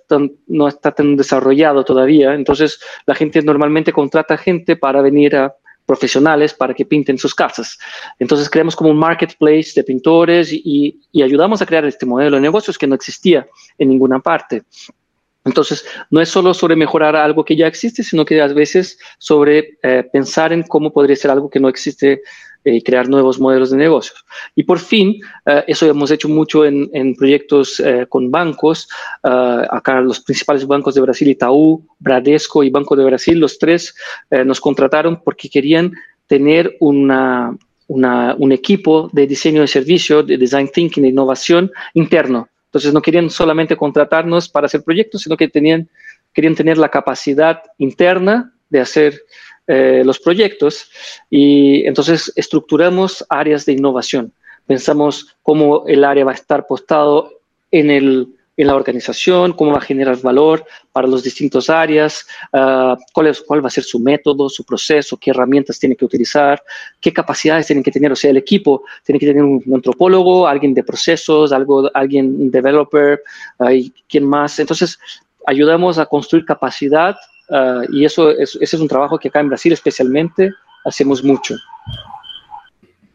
no 0.47 0.69
está 0.69 0.93
tan 0.93 1.17
desarrollado 1.17 1.83
todavía, 1.83 2.33
entonces 2.33 2.79
la 3.05 3.13
gente 3.13 3.41
normalmente 3.41 3.91
contrata 3.91 4.37
gente 4.37 4.77
para 4.77 5.01
venir 5.01 5.35
a 5.35 5.53
profesionales 5.85 6.53
para 6.53 6.73
que 6.73 6.85
pinten 6.85 7.17
sus 7.17 7.35
casas. 7.35 7.77
Entonces 8.17 8.49
creamos 8.49 8.77
como 8.77 8.91
un 8.91 8.97
marketplace 8.97 9.73
de 9.75 9.83
pintores 9.83 10.53
y, 10.53 11.01
ayudamos 11.21 11.61
a 11.61 11.65
crear 11.65 11.83
este 11.83 12.05
modelo 12.05 12.37
de 12.37 12.43
negocios 12.43 12.77
que 12.77 12.87
no 12.87 12.95
existía 12.95 13.45
en 13.77 13.89
ninguna 13.89 14.19
parte. 14.19 14.63
Entonces, 15.43 15.85
no 16.11 16.21
es 16.21 16.29
solo 16.29 16.53
sobre 16.53 16.77
mejorar 16.77 17.17
algo 17.17 17.43
que 17.43 17.57
ya 17.57 17.67
existe, 17.67 18.03
sino 18.03 18.23
que 18.23 18.41
a 18.41 18.47
veces 18.47 18.97
sobre 19.17 19.77
eh, 19.83 20.05
pensar 20.13 20.53
en 20.53 20.63
cómo 20.63 20.93
podría 20.93 21.17
ser 21.17 21.31
algo 21.31 21.49
que 21.49 21.59
no 21.59 21.67
existe 21.67 22.21
eh, 22.69 22.83
crear 22.83 23.09
nuevos 23.09 23.39
modelos 23.39 23.71
de 23.71 23.77
negocios. 23.77 24.23
Y 24.53 24.63
por 24.63 24.77
fin, 24.77 25.19
eh, 25.47 25.63
eso 25.65 25.87
hemos 25.87 26.11
hecho 26.11 26.29
mucho 26.29 26.65
en, 26.65 27.15
proyectos 27.15 27.79
eh, 27.79 28.05
con 28.07 28.29
bancos. 28.29 28.87
acá 29.23 30.01
los 30.01 30.19
principales 30.19 30.67
bancos 30.67 30.93
de 30.93 31.01
Brasil, 31.01 31.27
Itaú, 31.29 31.83
Bradesco 31.97 32.63
y 32.63 32.69
Banco 32.69 32.95
de 32.95 33.05
Brasil, 33.05 33.39
los 33.39 33.57
tres 33.57 33.95
nos 34.45 34.59
contrataron 34.61 35.21
porque 35.23 35.49
querían 35.49 35.93
tener 36.27 36.77
una, 36.79 37.57
un 37.87 38.51
equipo 38.51 39.09
de 39.11 39.25
diseño 39.25 39.61
de 39.61 39.67
servicio, 39.67 40.21
de 40.21 40.37
design 40.37 40.69
thinking, 40.71 41.03
de 41.03 41.09
innovación 41.09 41.71
interno. 41.95 42.49
Entonces 42.65 42.93
no 42.93 43.01
querían 43.01 43.31
solamente 43.31 43.75
contratarnos 43.75 44.47
para 44.47 44.67
hacer 44.67 44.83
proyectos, 44.83 45.23
sino 45.23 45.35
que 45.35 45.47
tenían, 45.47 45.89
querían 46.33 46.53
tener 46.53 46.77
la 46.77 46.89
capacidad 46.89 47.63
interna 47.79 48.53
de 48.69 48.79
hacer 48.79 49.23
eh, 49.71 50.01
los 50.03 50.17
proyectos 50.17 50.89
y 51.29 51.85
entonces 51.85 52.33
estructuramos 52.35 53.23
áreas 53.29 53.67
de 53.67 53.73
innovación. 53.73 54.33
Pensamos 54.65 55.37
cómo 55.43 55.83
el 55.85 56.03
área 56.03 56.25
va 56.25 56.31
a 56.31 56.33
estar 56.33 56.65
postado 56.65 57.33
en, 57.69 57.91
el, 57.91 58.29
en 58.57 58.65
la 58.65 58.73
organización, 58.73 59.53
cómo 59.53 59.73
va 59.73 59.77
a 59.77 59.81
generar 59.81 60.17
valor 60.23 60.65
para 60.91 61.07
los 61.07 61.21
distintos 61.21 61.69
áreas, 61.69 62.25
uh, 62.51 62.95
cuál, 63.13 63.27
es, 63.27 63.41
cuál 63.41 63.63
va 63.63 63.67
a 63.67 63.69
ser 63.69 63.83
su 63.83 63.99
método, 63.99 64.49
su 64.49 64.63
proceso, 64.63 65.17
qué 65.17 65.29
herramientas 65.29 65.77
tiene 65.77 65.95
que 65.95 66.05
utilizar, 66.05 66.59
qué 66.99 67.13
capacidades 67.13 67.67
tienen 67.67 67.83
que 67.83 67.91
tener. 67.91 68.11
O 68.11 68.15
sea, 68.15 68.31
el 68.31 68.37
equipo 68.37 68.85
tiene 69.03 69.19
que 69.19 69.27
tener 69.27 69.43
un 69.43 69.63
antropólogo, 69.71 70.47
alguien 70.47 70.73
de 70.73 70.83
procesos, 70.83 71.51
algo, 71.51 71.91
alguien, 71.93 72.49
developer, 72.49 73.21
y 73.71 73.93
quién 74.09 74.25
más. 74.25 74.57
Entonces, 74.57 74.97
ayudamos 75.45 75.99
a 75.99 76.07
construir 76.07 76.43
capacidad 76.43 77.15
Ah, 77.51 77.81
y 77.89 78.05
eso 78.05 78.29
es, 78.29 78.57
ese 78.61 78.75
es 78.75 78.81
un 78.81 78.87
trabajo 78.87 79.17
que 79.17 79.29
acá 79.29 79.39
en 79.39 79.49
Brasil 79.49 79.73
especialmente 79.73 80.51
hacemos 80.85 81.23
mucho. 81.23 81.55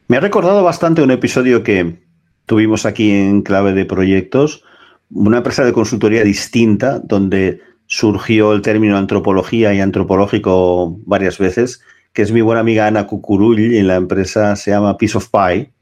Me 0.09 0.17
ha 0.17 0.21
recordado 0.21 0.63
bastante 0.63 1.03
un 1.03 1.11
episodio 1.11 1.63
que 1.63 1.99
tuvimos 2.47 2.85
aquí 2.85 3.11
en 3.11 3.43
Clave 3.43 3.73
de 3.73 3.87
Proyectos, 3.87 4.63
una 5.11 5.39
empresa 5.39 5.65
de 5.65 5.73
consultoría 5.73 6.23
distinta, 6.25 6.99
donde 6.99 7.61
surgió 7.87 8.53
el 8.53 8.63
término 8.63 8.97
antropología 8.97 9.73
y 9.75 9.81
antropológico 9.81 10.99
varias 11.07 11.39
veces, 11.39 11.81
que 12.13 12.23
es 12.23 12.33
mi 12.33 12.41
buena 12.41 12.61
amiga 12.61 12.87
Ana 12.87 13.07
Cucurull, 13.07 13.61
y 13.61 13.83
la 13.83 13.97
empresa 13.97 14.57
se 14.57 14.71
llama 14.71 14.97
Piece 14.97 15.17
of 15.19 15.29
Pie. 15.31 15.73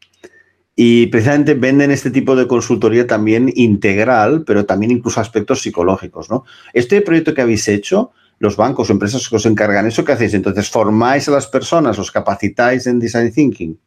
Y 0.75 1.07
precisamente 1.09 1.55
venden 1.55 1.91
este 1.91 2.11
tipo 2.11 2.35
de 2.35 2.47
consultoría 2.47 3.07
también 3.07 3.53
integral, 3.55 4.45
pero 4.47 4.65
también 4.65 4.91
incluso 4.91 5.21
aspectos 5.21 5.61
psicológicos. 5.61 6.31
¿no? 6.31 6.45
Este 6.73 7.03
proyecto 7.03 7.35
que 7.35 7.43
habéis 7.43 7.69
hecho, 7.69 8.13
los 8.43 8.57
bancos 8.57 8.91
o 8.91 8.93
empresas 8.93 9.29
que 9.29 9.37
os 9.37 9.47
encargan 9.47 9.87
eso, 9.87 10.05
¿qué 10.05 10.13
hacéis? 10.13 10.35
Entonces, 10.35 10.69
¿formáis 10.69 11.29
a 11.29 11.31
las 11.31 11.47
personas, 11.47 11.97
os 11.97 12.11
capacitáis 12.11 12.89
en 12.89 12.99
Design 12.99 13.33
Thinking? 13.33 13.79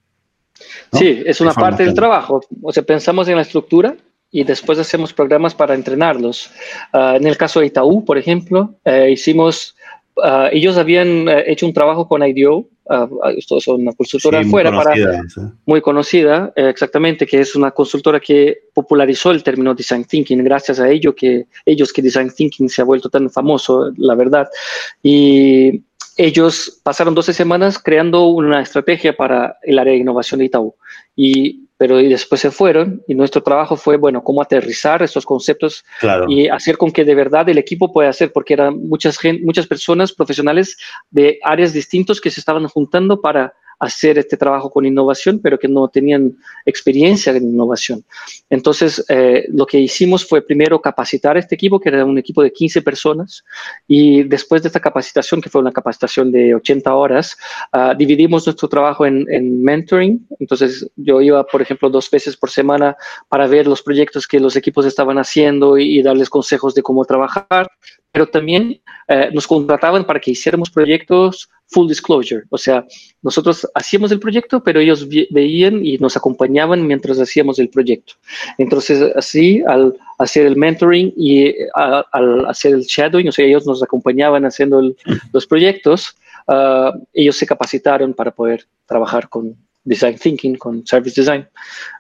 Sí, 0.94 1.22
es 1.26 1.42
una 1.42 1.54
parte 1.54 1.84
del 1.84 1.94
trabajo. 1.94 2.40
O 2.62 2.72
sea, 2.72 2.82
pensamos 2.82 3.28
en 3.28 3.36
la 3.36 3.42
estructura 3.42 3.98
y 4.32 4.46
después 4.46 4.80
hacemos 4.80 5.12
programas 5.12 5.54
para 5.54 5.76
entrenarlos. 5.76 6.50
Ah, 6.94 7.16
en 7.18 7.28
el 7.28 7.36
caso 7.36 7.60
de 7.60 7.66
Itaú, 7.66 8.06
por 8.06 8.18
ejemplo, 8.18 8.76
eh, 8.86 9.10
hicimos, 9.12 9.76
uh, 10.18 10.50
ellos 10.52 10.78
habían 10.78 11.28
eh, 11.30 11.44
hecho 11.48 11.66
un 11.66 11.74
trabajo 11.74 12.08
con 12.08 12.24
IDEO, 12.24 12.68
uh, 12.86 13.30
esto 13.38 13.58
es 13.58 13.68
una 13.68 13.94
consultora 13.94 14.40
afuera, 14.40 14.72
para, 14.72 14.94
muy 15.66 15.82
conocida, 15.82 16.54
exactamente, 16.56 17.26
que 17.26 17.42
es 17.42 17.56
una 17.56 17.72
consultora 17.72 18.20
que 18.20 18.64
popularizó 18.74 19.32
el 19.32 19.44
término 19.44 19.74
design 19.74 20.06
thinking, 20.06 20.44
gracias 20.44 20.80
a 20.80 20.90
ello 20.90 21.16
que 21.16 21.46
ellos 21.66 21.92
que 21.92 22.02
design 22.02 22.30
thinking 22.30 22.70
se 22.70 22.82
ha 22.82 22.86
vuelto 22.86 23.10
tan 23.10 23.30
famoso, 23.30 23.92
la 23.98 24.16
verdad. 24.16 24.48
Y 25.02 25.84
ellos 26.18 26.80
pasaron 26.84 27.14
12 27.14 27.34
semanas 27.34 27.78
creando 27.78 28.28
una 28.28 28.62
estrategia 28.62 29.16
para 29.16 29.58
el 29.64 29.78
área 29.78 29.94
de 29.94 30.00
innovación 30.00 30.40
de 30.40 30.46
Itaú. 30.46 30.76
Y 31.16 31.65
pero 31.78 32.00
y 32.00 32.08
después 32.10 32.42
se 32.42 32.52
fueron 32.52 33.04
y 33.08 33.16
nuestro 33.16 33.44
trabajo 33.44 33.76
fue, 33.76 33.98
bueno, 33.98 34.24
cómo 34.24 34.42
aterrizar 34.42 35.04
estos 35.04 35.26
conceptos 35.26 35.84
y 36.28 36.48
hacer 36.48 36.78
con 36.78 36.92
que 36.92 37.04
de 37.04 37.16
verdad 37.16 37.50
el 37.50 37.58
equipo 37.58 37.92
pueda 37.92 38.10
hacer, 38.10 38.32
porque 38.32 38.54
eran 38.54 38.78
muchas, 38.88 39.20
muchas 39.42 39.68
personas 39.68 40.14
profesionales 40.14 40.78
de 41.10 41.40
áreas 41.44 41.74
distintas 41.74 42.22
que 42.22 42.32
se 42.32 42.40
estaban 42.40 42.68
juntando 42.68 43.22
para 43.22 43.54
hacer 43.80 44.18
este 44.18 44.38
trabajo 44.38 44.70
con 44.70 44.86
innovación, 44.86 45.40
pero 45.40 45.58
que 45.60 45.68
no 45.68 45.88
tenían 45.88 46.38
experiencia 46.66 47.32
en 47.34 47.44
innovación. 47.44 48.04
Entonces, 48.50 49.04
eh, 49.10 49.46
lo 49.50 49.66
que 49.66 49.80
hicimos 49.80 50.26
fue 50.28 50.42
primero 50.42 50.82
capacitar 50.82 51.38
este 51.38 51.56
equipo, 51.56 51.80
que 51.80 51.90
era 51.90 52.06
un 52.06 52.18
equipo 52.18 52.42
de 52.42 52.52
15 52.52 52.82
personas, 52.82 53.44
y 53.88 54.24
después 54.24 54.62
de 54.62 54.70
esta 54.70 54.80
capacitación, 54.80 55.42
que 55.42 55.50
fue 55.50 55.62
una 55.62 55.72
capacitación 55.72 56.32
de 56.32 56.56
80 56.56 56.94
horas, 56.94 57.38
uh, 57.74 57.96
dividimos 57.98 58.46
nuestro 58.46 58.68
trabajo 58.68 59.06
en, 59.06 59.26
en, 59.32 59.64
mentoring. 59.64 60.28
Entonces, 60.40 60.90
yo 60.96 61.22
iba, 61.22 61.46
por 61.46 61.62
ejemplo, 61.62 61.90
dos 61.90 62.10
veces 62.10 62.38
por 62.38 62.50
semana 62.50 62.96
para 63.30 63.48
ver 63.48 63.68
los 63.68 63.82
proyectos 63.82 64.28
que 64.28 64.40
los 64.40 64.56
equipos 64.56 64.86
estaban 64.86 65.18
haciendo 65.18 65.78
y 65.78 66.02
darles 66.02 66.30
consejos 66.30 66.74
de 66.76 66.82
cómo 66.82 67.06
trabajar 67.06 67.68
pero 68.16 68.28
también 68.28 68.80
eh, 69.10 69.30
nos 69.34 69.46
contrataban 69.46 70.06
para 70.06 70.22
que 70.22 70.32
hiciéramos 70.32 70.70
proyectos 70.70 71.50
full 71.68 71.90
disclosure, 71.90 72.44
o 72.50 72.58
sea, 72.58 72.86
nosotros 73.22 73.68
hacíamos 73.76 74.10
el 74.14 74.22
proyecto, 74.22 74.64
pero 74.64 74.80
ellos 74.80 75.06
veían 75.32 75.86
y 75.86 75.98
nos 75.98 76.16
acompañaban 76.16 76.88
mientras 76.88 77.20
hacíamos 77.20 77.60
el 77.60 77.68
proyecto. 77.68 78.14
Entonces, 78.58 79.12
así, 79.18 79.62
al 79.68 79.98
hacer 80.18 80.46
el 80.46 80.56
mentoring 80.56 81.14
y 81.18 81.54
al 81.74 82.46
hacer 82.46 82.76
el 82.76 82.84
shadowing, 82.84 83.28
o 83.28 83.32
sea, 83.34 83.46
ellos 83.46 83.68
nos 83.68 83.84
acompañaban 83.84 84.46
haciendo 84.46 84.94
los 85.34 85.46
proyectos, 85.46 86.16
uh, 86.48 86.98
ellos 87.14 87.36
se 87.36 87.46
capacitaron 87.46 88.14
para 88.14 88.32
poder 88.32 88.66
trabajar 88.86 89.28
con, 89.28 89.58
design 89.86 90.18
thinking, 90.18 90.56
con 90.58 90.86
service 90.86 91.22
design. 91.22 91.48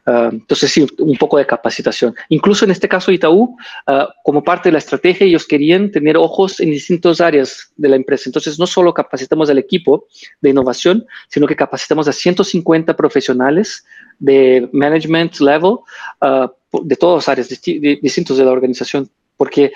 Uh, 0.05 0.29
entonces, 0.31 0.71
sí, 0.71 0.85
un 0.97 1.17
poco 1.17 1.37
de 1.37 1.45
capacitación. 1.45 2.13
Incluso 2.29 2.65
en 2.65 2.71
este 2.71 2.89
caso, 2.89 3.11
Itaú, 3.11 3.55
uh, 3.87 4.05
como 4.23 4.43
parte 4.43 4.69
de 4.69 4.73
la 4.73 4.79
estrategia, 4.79 5.25
ellos 5.25 5.45
querían 5.45 5.91
tener 5.91 6.17
ojos 6.17 6.59
en 6.59 6.71
distintas 6.71 7.21
áreas 7.21 7.71
de 7.77 7.89
la 7.89 7.95
empresa. 7.95 8.23
Entonces, 8.25 8.59
no 8.59 8.67
solo 8.67 8.93
capacitamos 8.93 9.49
al 9.49 9.59
equipo 9.59 10.07
de 10.41 10.49
innovación, 10.49 11.05
sino 11.29 11.47
que 11.47 11.55
capacitamos 11.55 12.07
a 12.07 12.11
150 12.11 12.95
profesionales 12.95 13.85
de 14.19 14.67
management 14.73 15.39
level 15.39 15.77
uh, 16.21 16.47
de 16.83 16.95
todas 16.95 17.23
las 17.23 17.29
áreas 17.29 17.49
distintas 17.49 18.37
de 18.37 18.43
la 18.43 18.51
organización 18.51 19.09
porque 19.37 19.73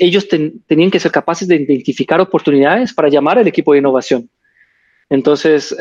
ellos 0.00 0.26
tenían 0.28 0.90
que 0.90 0.98
ser 0.98 1.12
capaces 1.12 1.46
de 1.46 1.54
identificar 1.54 2.20
oportunidades 2.20 2.92
para 2.92 3.08
llamar 3.08 3.38
al 3.38 3.46
equipo 3.46 3.72
de 3.72 3.78
innovación. 3.78 4.28
Entonces, 5.08 5.72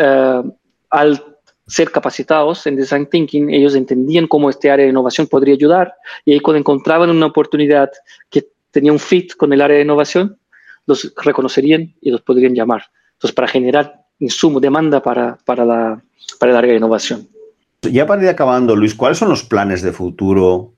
al 0.89 1.28
ser 1.69 1.91
capacitados 1.91 2.65
en 2.67 2.75
Design 2.75 3.05
Thinking, 3.05 3.49
ellos 3.49 3.75
entendían 3.75 4.27
cómo 4.27 4.49
este 4.49 4.71
área 4.71 4.85
de 4.85 4.91
innovación 4.91 5.27
podría 5.27 5.53
ayudar 5.53 5.93
y 6.25 6.33
ahí 6.33 6.39
cuando 6.39 6.59
encontraban 6.59 7.09
una 7.09 7.27
oportunidad 7.27 7.89
que 8.29 8.47
tenía 8.71 8.91
un 8.91 8.99
fit 8.99 9.35
con 9.35 9.53
el 9.53 9.61
área 9.61 9.77
de 9.77 9.83
innovación, 9.83 10.37
los 10.85 11.13
reconocerían 11.23 11.93
y 12.01 12.11
los 12.11 12.21
podrían 12.21 12.55
llamar. 12.55 12.83
Entonces, 13.13 13.35
para 13.35 13.47
generar 13.47 14.01
insumo, 14.19 14.59
demanda 14.59 15.01
para, 15.01 15.37
para, 15.45 15.63
la, 15.63 16.01
para 16.39 16.51
el 16.51 16.57
área 16.57 16.71
de 16.71 16.77
innovación. 16.77 17.27
Ya 17.83 18.05
para 18.05 18.23
ir 18.23 18.29
acabando, 18.29 18.75
Luis, 18.75 18.95
¿cuáles 18.95 19.17
son 19.17 19.29
los 19.29 19.43
planes 19.43 19.81
de 19.81 19.93
futuro 19.93 20.73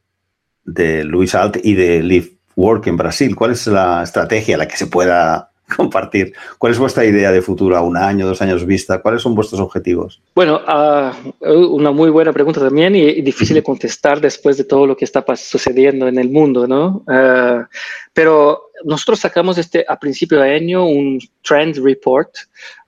de 0.64 1.04
Luis 1.04 1.34
Alt 1.34 1.58
y 1.64 1.74
de 1.74 2.04
Live 2.04 2.34
Work 2.56 2.88
en 2.88 2.98
Brasil? 2.98 3.36
¿Cuál 3.36 3.52
es 3.52 3.66
la 3.68 4.04
estrategia 4.04 4.56
a 4.56 4.60
la 4.60 4.68
que 4.68 4.78
se 4.78 4.88
pueda 4.88 5.51
compartir. 5.78 6.34
¿Cuál 6.58 6.74
es 6.74 6.80
vuestra 6.80 7.06
idea 7.06 7.32
de 7.32 7.42
futuro 7.42 7.78
a 7.78 7.82
un 7.82 7.98
año, 7.98 8.26
dos 8.26 8.42
años 8.42 8.66
vista? 8.66 9.02
¿Cuáles 9.02 9.22
son 9.22 9.36
vuestros 9.36 9.60
objetivos? 9.62 10.22
Bueno, 10.36 10.62
uh, 10.68 11.50
una 11.50 11.92
muy 11.92 12.10
buena 12.10 12.34
pregunta 12.34 12.60
también 12.60 12.96
y, 12.96 13.22
difícil 13.22 13.56
de 13.56 13.64
contestar 13.64 14.20
después 14.20 14.58
de 14.58 14.64
todo 14.64 14.86
lo 14.86 14.96
que 14.96 15.06
está 15.06 15.24
sucediendo 15.36 16.08
en 16.08 16.18
el 16.18 16.30
mundo, 16.30 16.68
¿no? 16.68 17.04
Uh, 17.08 17.66
pero 18.14 18.72
nosotros 18.84 19.20
sacamos 19.20 19.58
este, 19.58 19.86
a 19.88 19.98
principio 20.00 20.40
de 20.40 20.54
año 20.54 20.86
un 20.86 21.20
Trend 21.44 21.78
Report 21.84 22.30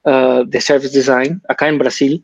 uh, 0.04 0.44
de 0.46 0.62
Service 0.62 0.96
Design 0.96 1.42
acá 1.48 1.68
en 1.68 1.78
Brasil, 1.78 2.24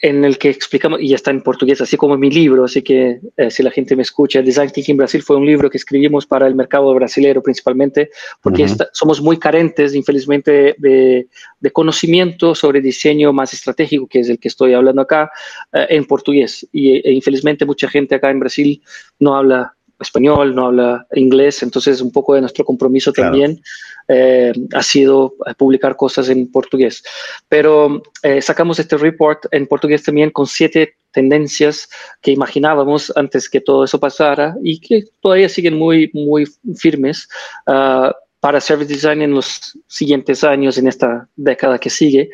en 0.00 0.24
el 0.24 0.38
que 0.38 0.48
explicamos, 0.48 1.00
y 1.00 1.08
ya 1.08 1.16
está 1.16 1.32
en 1.32 1.42
portugués, 1.42 1.80
así 1.80 1.96
como 1.96 2.16
mi 2.16 2.30
libro, 2.30 2.64
así 2.64 2.82
que 2.82 3.20
eh, 3.36 3.50
si 3.50 3.64
la 3.64 3.70
gente 3.70 3.96
me 3.96 4.02
escucha, 4.02 4.40
Design 4.42 4.70
Thinking 4.70 4.96
Brasil 4.96 5.22
fue 5.22 5.36
un 5.36 5.44
libro 5.44 5.68
que 5.68 5.76
escribimos 5.76 6.24
para 6.24 6.46
el 6.46 6.54
mercado 6.54 6.94
brasileño 6.94 7.42
principalmente, 7.42 8.10
porque 8.40 8.66
somos 8.92 9.20
muy 9.20 9.38
carentes, 9.38 9.94
infelizmente, 9.94 10.76
de, 10.78 11.28
de, 11.58 11.70
conocimiento 11.72 12.54
sobre 12.54 12.80
diseño 12.80 13.32
más 13.32 13.52
estratégico, 13.52 14.06
que 14.06 14.20
es 14.20 14.28
el 14.28 14.38
que 14.38 14.48
estoy 14.48 14.74
hablando 14.74 15.02
acá, 15.02 15.30
eh, 15.72 15.86
en 15.90 16.04
portugués. 16.04 16.66
Y 16.72 16.96
e, 16.96 17.12
infelizmente 17.12 17.64
mucha 17.64 17.88
gente 17.88 18.14
acá 18.14 18.30
en 18.30 18.38
Brasil 18.38 18.82
no 19.18 19.34
habla 19.34 19.74
español, 20.00 20.54
no 20.54 20.66
habla 20.66 21.06
inglés, 21.14 21.62
entonces 21.62 22.00
un 22.00 22.12
poco 22.12 22.34
de 22.34 22.40
nuestro 22.40 22.64
compromiso 22.64 23.12
también 23.12 23.60
eh, 24.08 24.52
ha 24.72 24.82
sido 24.82 25.34
eh, 25.46 25.54
publicar 25.54 25.96
cosas 25.96 26.28
en 26.28 26.50
portugués. 26.50 27.02
Pero 27.48 28.02
eh, 28.22 28.40
sacamos 28.40 28.78
este 28.78 28.96
report 28.96 29.46
en 29.50 29.66
portugués 29.66 30.02
también 30.02 30.30
con 30.30 30.46
siete 30.46 30.94
tendencias 31.12 31.88
que 32.22 32.30
imaginábamos 32.30 33.12
antes 33.16 33.48
que 33.48 33.60
todo 33.60 33.84
eso 33.84 33.98
pasara 33.98 34.56
y 34.62 34.80
que 34.80 35.04
todavía 35.20 35.48
siguen 35.48 35.76
muy, 35.76 36.10
muy 36.12 36.46
firmes. 36.76 37.28
Uh, 37.66 38.12
para 38.40 38.60
Service 38.60 38.92
Design 38.92 39.22
en 39.22 39.32
los 39.32 39.76
siguientes 39.88 40.44
años, 40.44 40.78
en 40.78 40.86
esta 40.86 41.28
década 41.34 41.78
que 41.78 41.90
sigue. 41.90 42.30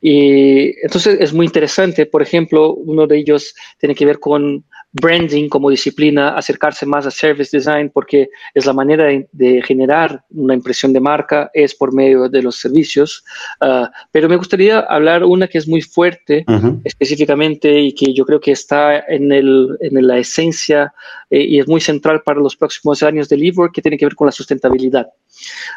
Y 0.00 0.78
entonces 0.84 1.18
es 1.20 1.32
muy 1.32 1.46
interesante, 1.46 2.06
por 2.06 2.22
ejemplo, 2.22 2.74
uno 2.74 3.06
de 3.06 3.18
ellos 3.18 3.54
tiene 3.78 3.94
que 3.94 4.04
ver 4.04 4.20
con 4.20 4.64
branding 4.92 5.48
como 5.48 5.70
disciplina, 5.70 6.30
acercarse 6.30 6.86
más 6.86 7.06
a 7.06 7.10
service 7.10 7.56
design 7.56 7.90
porque 7.92 8.30
es 8.54 8.64
la 8.64 8.72
manera 8.72 9.06
de, 9.32 9.62
generar 9.62 10.22
una 10.30 10.54
impresión 10.54 10.92
de 10.92 11.00
marca, 11.00 11.50
es 11.52 11.74
por 11.74 11.92
medio 11.92 12.28
de 12.28 12.42
los 12.42 12.56
servicios. 12.56 13.24
Uh, 13.60 13.86
pero 14.10 14.28
me 14.28 14.36
gustaría 14.36 14.80
hablar 14.80 15.24
una 15.24 15.46
que 15.46 15.58
es 15.58 15.68
muy 15.68 15.82
fuerte 15.82 16.44
específicamente 16.84 17.80
y 17.80 17.94
que 17.94 18.14
yo 18.14 18.24
creo 18.24 18.40
que 18.40 18.52
está 18.52 18.98
en, 19.00 19.32
el, 19.32 19.76
en 19.80 20.06
la 20.06 20.18
esencia 20.18 20.92
eh, 21.30 21.42
y 21.42 21.58
es 21.58 21.68
muy 21.68 21.80
central 21.80 22.22
para 22.22 22.40
los 22.40 22.56
próximos 22.56 23.02
años 23.02 23.28
de 23.28 23.36
LiveWork 23.36 23.74
que 23.74 23.82
tiene 23.82 23.98
que 23.98 24.06
ver 24.06 24.14
con 24.14 24.26
la 24.26 24.32
sustentabilidad. 24.32 25.08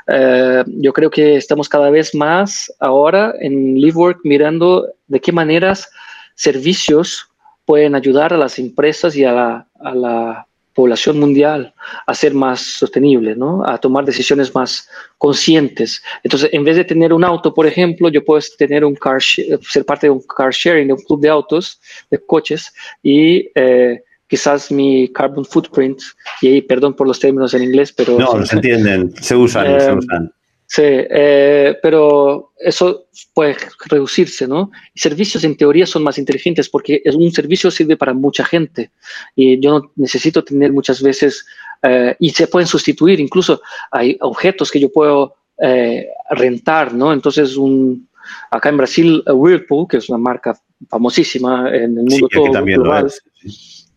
Uh, 0.07 0.63
yo 0.81 0.93
creo 0.93 1.09
que 1.09 1.35
estamos 1.35 1.67
cada 1.67 1.89
vez 1.89 2.15
más 2.15 2.73
ahora 2.79 3.33
en 3.39 3.75
LiveWork 3.75 4.19
mirando 4.23 4.87
de 5.07 5.19
qué 5.19 5.31
maneras 5.31 5.89
servicios 6.35 7.30
pueden 7.71 7.95
ayudar 7.95 8.33
a 8.33 8.37
las 8.37 8.59
empresas 8.59 9.15
y 9.15 9.23
a 9.23 9.31
la, 9.31 9.67
a 9.79 9.95
la 9.95 10.45
población 10.73 11.17
mundial 11.17 11.73
a 12.05 12.13
ser 12.13 12.33
más 12.33 12.59
sostenible, 12.59 13.33
¿no? 13.33 13.65
a 13.65 13.77
tomar 13.77 14.03
decisiones 14.03 14.53
más 14.53 14.89
conscientes. 15.17 16.03
Entonces, 16.21 16.49
en 16.51 16.65
vez 16.65 16.75
de 16.75 16.83
tener 16.83 17.13
un 17.13 17.23
auto, 17.23 17.53
por 17.53 17.65
ejemplo, 17.65 18.09
yo 18.09 18.25
puedo 18.25 18.41
tener 18.57 18.83
un 18.83 18.93
car 18.93 19.21
ser 19.21 19.85
parte 19.85 20.07
de 20.07 20.11
un 20.11 20.21
car 20.35 20.51
sharing, 20.51 20.87
de 20.87 20.93
un 20.95 20.99
club 20.99 21.21
de 21.21 21.29
autos, 21.29 21.79
de 22.09 22.17
coches, 22.25 22.73
y 23.01 23.49
eh, 23.55 24.03
quizás 24.27 24.69
mi 24.69 25.07
carbon 25.07 25.45
footprint, 25.45 26.01
y 26.41 26.49
ahí, 26.49 26.61
perdón 26.61 26.93
por 26.93 27.07
los 27.07 27.21
términos 27.21 27.53
en 27.53 27.63
inglés, 27.63 27.93
pero... 27.93 28.19
No, 28.19 28.45
se 28.45 28.53
entienden, 28.57 29.13
se 29.21 29.33
usan, 29.33 29.79
se 29.79 29.87
eh, 29.87 29.93
usan. 29.93 30.33
Sí, 30.73 30.83
eh, 30.85 31.77
pero 31.81 32.53
eso 32.57 33.07
puede 33.33 33.57
reducirse, 33.89 34.47
¿no? 34.47 34.71
Servicios 34.95 35.43
en 35.43 35.57
teoría 35.57 35.85
son 35.85 36.01
más 36.01 36.17
inteligentes 36.17 36.69
porque 36.69 37.03
un 37.13 37.29
servicio 37.29 37.69
sirve 37.69 37.97
para 37.97 38.13
mucha 38.13 38.45
gente 38.45 38.89
y 39.35 39.59
yo 39.59 39.71
no 39.71 39.91
necesito 39.97 40.45
tener 40.45 40.71
muchas 40.71 41.01
veces, 41.01 41.45
eh, 41.83 42.15
y 42.19 42.29
se 42.29 42.47
pueden 42.47 42.67
sustituir, 42.67 43.19
incluso 43.19 43.61
hay 43.91 44.17
objetos 44.21 44.71
que 44.71 44.79
yo 44.79 44.89
puedo 44.89 45.35
eh, 45.61 46.07
rentar, 46.29 46.93
¿no? 46.93 47.11
Entonces, 47.11 47.57
un, 47.57 48.07
acá 48.49 48.69
en 48.69 48.77
Brasil, 48.77 49.23
Whirlpool, 49.27 49.89
que 49.89 49.97
es 49.97 50.07
una 50.07 50.19
marca 50.19 50.57
famosísima 50.87 51.67
en 51.67 51.97
el 51.97 52.05
mundo 52.05 52.29
todo 52.29 52.63
global, 52.63 53.11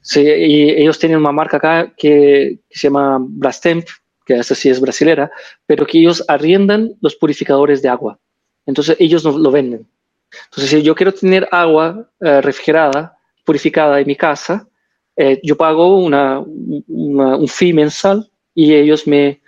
sí. 0.00 0.20
y 0.22 0.70
ellos 0.70 0.98
tienen 0.98 1.18
una 1.18 1.30
marca 1.30 1.58
acá 1.58 1.92
que, 1.96 2.58
que 2.68 2.76
se 2.76 2.88
llama 2.88 3.18
Brastemp, 3.20 3.86
que 4.24 4.34
esa 4.34 4.54
sí 4.54 4.68
es 4.68 4.80
brasilera, 4.80 5.30
pero 5.66 5.86
que 5.86 5.98
ellos 5.98 6.24
arriendan 6.28 6.94
los 7.00 7.14
purificadores 7.16 7.82
de 7.82 7.88
agua. 7.88 8.18
Entonces 8.66 8.96
ellos 8.98 9.24
no 9.24 9.38
lo 9.38 9.50
venden. 9.50 9.86
Entonces 10.46 10.70
si 10.70 10.82
yo 10.82 10.94
quiero 10.94 11.12
tener 11.12 11.48
agua 11.50 12.08
eh, 12.20 12.40
refrigerada, 12.40 13.16
purificada 13.44 14.00
en 14.00 14.06
mi 14.06 14.16
casa, 14.16 14.66
eh, 15.16 15.40
yo 15.42 15.56
pago 15.56 15.98
una, 15.98 16.40
un 16.40 17.48
fee 17.48 17.72
mensal 17.72 18.28
y 18.54 18.74
ellos 18.74 19.06
me, 19.06 19.40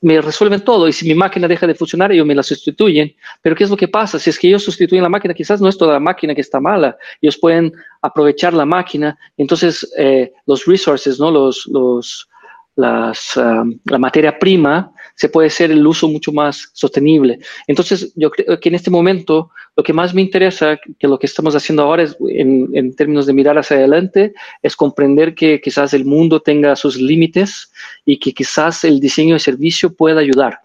me 0.00 0.20
resuelven 0.20 0.62
todo. 0.62 0.88
Y 0.88 0.92
si 0.92 1.06
mi 1.06 1.14
máquina 1.14 1.46
deja 1.46 1.66
de 1.66 1.74
funcionar, 1.74 2.12
ellos 2.12 2.26
me 2.26 2.34
la 2.34 2.42
sustituyen. 2.42 3.14
Pero 3.42 3.54
¿qué 3.54 3.64
es 3.64 3.70
lo 3.70 3.76
que 3.76 3.88
pasa? 3.88 4.18
Si 4.18 4.30
es 4.30 4.38
que 4.38 4.48
ellos 4.48 4.64
sustituyen 4.64 5.02
la 5.02 5.08
máquina, 5.08 5.34
quizás 5.34 5.60
no 5.60 5.68
es 5.68 5.76
toda 5.76 5.94
la 5.94 6.00
máquina 6.00 6.34
que 6.34 6.40
está 6.40 6.60
mala. 6.60 6.96
Ellos 7.20 7.38
pueden 7.38 7.72
aprovechar 8.00 8.54
la 8.54 8.64
máquina. 8.64 9.18
Entonces, 9.36 9.90
eh, 9.98 10.32
los 10.46 10.64
resources, 10.64 11.18
¿no? 11.20 11.30
los, 11.30 11.66
los, 11.66 12.28
las, 12.76 13.36
um, 13.36 13.78
la 13.84 13.98
materia 13.98 14.38
prima, 14.38 14.92
se 15.14 15.28
puede 15.28 15.48
hacer 15.48 15.70
el 15.70 15.86
uso 15.86 16.08
mucho 16.08 16.32
más 16.32 16.70
sostenible. 16.72 17.38
Entonces, 17.66 18.12
yo 18.16 18.30
creo 18.30 18.58
que 18.58 18.68
en 18.70 18.74
este 18.74 18.90
momento 18.90 19.50
lo 19.76 19.82
que 19.82 19.92
más 19.92 20.14
me 20.14 20.22
interesa, 20.22 20.78
que 20.98 21.08
lo 21.08 21.18
que 21.18 21.26
estamos 21.26 21.54
haciendo 21.54 21.82
ahora 21.82 22.04
es, 22.04 22.16
en, 22.28 22.70
en 22.72 22.94
términos 22.94 23.26
de 23.26 23.34
mirar 23.34 23.58
hacia 23.58 23.76
adelante, 23.76 24.32
es 24.62 24.74
comprender 24.74 25.34
que 25.34 25.60
quizás 25.60 25.92
el 25.92 26.04
mundo 26.04 26.40
tenga 26.40 26.74
sus 26.76 26.96
límites 26.96 27.70
y 28.06 28.18
que 28.18 28.32
quizás 28.32 28.84
el 28.84 28.98
diseño 28.98 29.34
de 29.34 29.40
servicio 29.40 29.92
pueda 29.94 30.20
ayudar. 30.20 30.60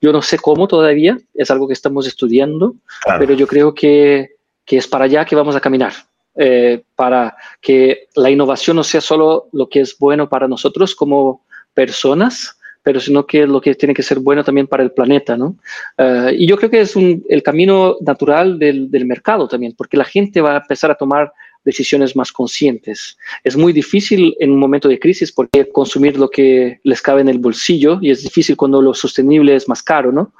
Yo 0.00 0.12
no 0.12 0.22
sé 0.22 0.38
cómo 0.38 0.66
todavía, 0.66 1.18
es 1.34 1.50
algo 1.50 1.68
que 1.68 1.74
estamos 1.74 2.06
estudiando, 2.06 2.74
pero 3.18 3.34
yo 3.34 3.46
creo 3.46 3.74
que 3.74 4.40
que 4.70 4.76
es 4.76 4.86
para 4.86 5.06
allá 5.06 5.24
que 5.24 5.34
vamos 5.34 5.56
a 5.56 5.60
caminar. 5.60 5.92
Eh, 6.36 6.84
para 6.94 7.36
que 7.60 8.06
la 8.14 8.30
innovación 8.30 8.76
no 8.76 8.84
sea 8.84 9.00
solo 9.00 9.48
lo 9.52 9.68
que 9.68 9.80
es 9.80 9.98
bueno 9.98 10.28
para 10.28 10.46
nosotros 10.46 10.94
como 10.94 11.44
personas, 11.74 12.56
pero 12.82 13.00
sino 13.00 13.26
que 13.26 13.46
lo 13.46 13.60
que 13.60 13.74
tiene 13.74 13.94
que 13.94 14.02
ser 14.02 14.18
bueno 14.20 14.42
también 14.42 14.66
para 14.66 14.82
el 14.82 14.92
planeta, 14.92 15.36
¿no? 15.36 15.56
Eh, 15.98 16.34
y 16.38 16.46
yo 16.46 16.56
creo 16.56 16.70
que 16.70 16.80
es 16.80 16.96
el 16.96 17.42
camino 17.42 17.96
natural 18.00 18.58
del, 18.58 18.90
del, 18.90 19.04
mercado 19.04 19.48
también, 19.48 19.74
porque 19.76 19.96
la 19.96 20.04
gente 20.04 20.40
va 20.40 20.54
a 20.54 20.60
empezar 20.60 20.90
a 20.90 20.94
tomar 20.94 21.32
decisiones 21.64 22.16
más 22.16 22.32
conscientes. 22.32 23.18
Es 23.44 23.56
muy 23.56 23.72
difícil 23.72 24.34
en 24.40 24.50
un 24.50 24.58
momento 24.58 24.88
de 24.88 24.98
crisis 24.98 25.30
porque 25.30 25.68
consumir 25.68 26.18
lo 26.18 26.28
que 26.30 26.80
les 26.84 27.02
cabe 27.02 27.20
en 27.20 27.28
el 27.28 27.38
bolsillo 27.38 27.98
y 28.00 28.10
es 28.10 28.22
difícil 28.22 28.56
cuando 28.56 28.80
lo 28.80 28.94
sostenible 28.94 29.54
es 29.54 29.68
más 29.68 29.82
caro, 29.82 30.10
¿no? 30.10 30.32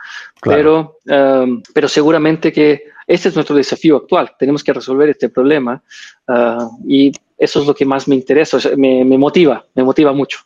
Pero, 0.42 0.98
um, 1.06 1.62
pero 1.74 1.88
seguramente 1.88 2.52
que 2.52 2.84
este 3.06 3.28
es 3.28 3.34
nuestro 3.34 3.56
desafío 3.56 3.96
actual. 3.96 4.32
Tenemos 4.38 4.64
que 4.64 4.72
resolver 4.72 5.08
este 5.10 5.28
problema 5.28 5.82
uh, 6.28 6.70
y 6.86 7.12
eso 7.36 7.60
es 7.60 7.66
lo 7.66 7.74
que 7.74 7.84
más 7.84 8.08
me 8.08 8.14
interesa, 8.14 8.58
me, 8.76 9.04
me 9.04 9.18
motiva, 9.18 9.66
me 9.74 9.82
motiva 9.82 10.12
mucho. 10.12 10.40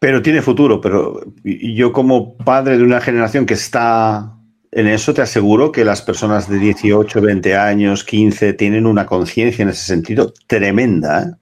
Pero 0.00 0.22
tiene 0.22 0.42
futuro, 0.42 0.80
pero 0.80 1.20
yo 1.44 1.92
como 1.92 2.36
padre 2.38 2.78
de 2.78 2.84
una 2.84 3.00
generación 3.00 3.46
que 3.46 3.54
está 3.54 4.34
en 4.72 4.86
eso 4.86 5.12
te 5.12 5.22
aseguro 5.22 5.72
que 5.72 5.84
las 5.84 6.00
personas 6.00 6.48
de 6.48 6.58
18, 6.58 7.20
20 7.20 7.56
años, 7.56 8.04
15 8.04 8.52
tienen 8.52 8.86
una 8.86 9.06
conciencia 9.06 9.62
en 9.62 9.70
ese 9.70 9.84
sentido 9.84 10.32
tremenda. 10.46 11.22
¿eh? 11.22 11.34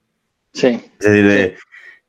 Sí. 0.53 0.67
Es 0.99 1.11
decir, 1.11 1.55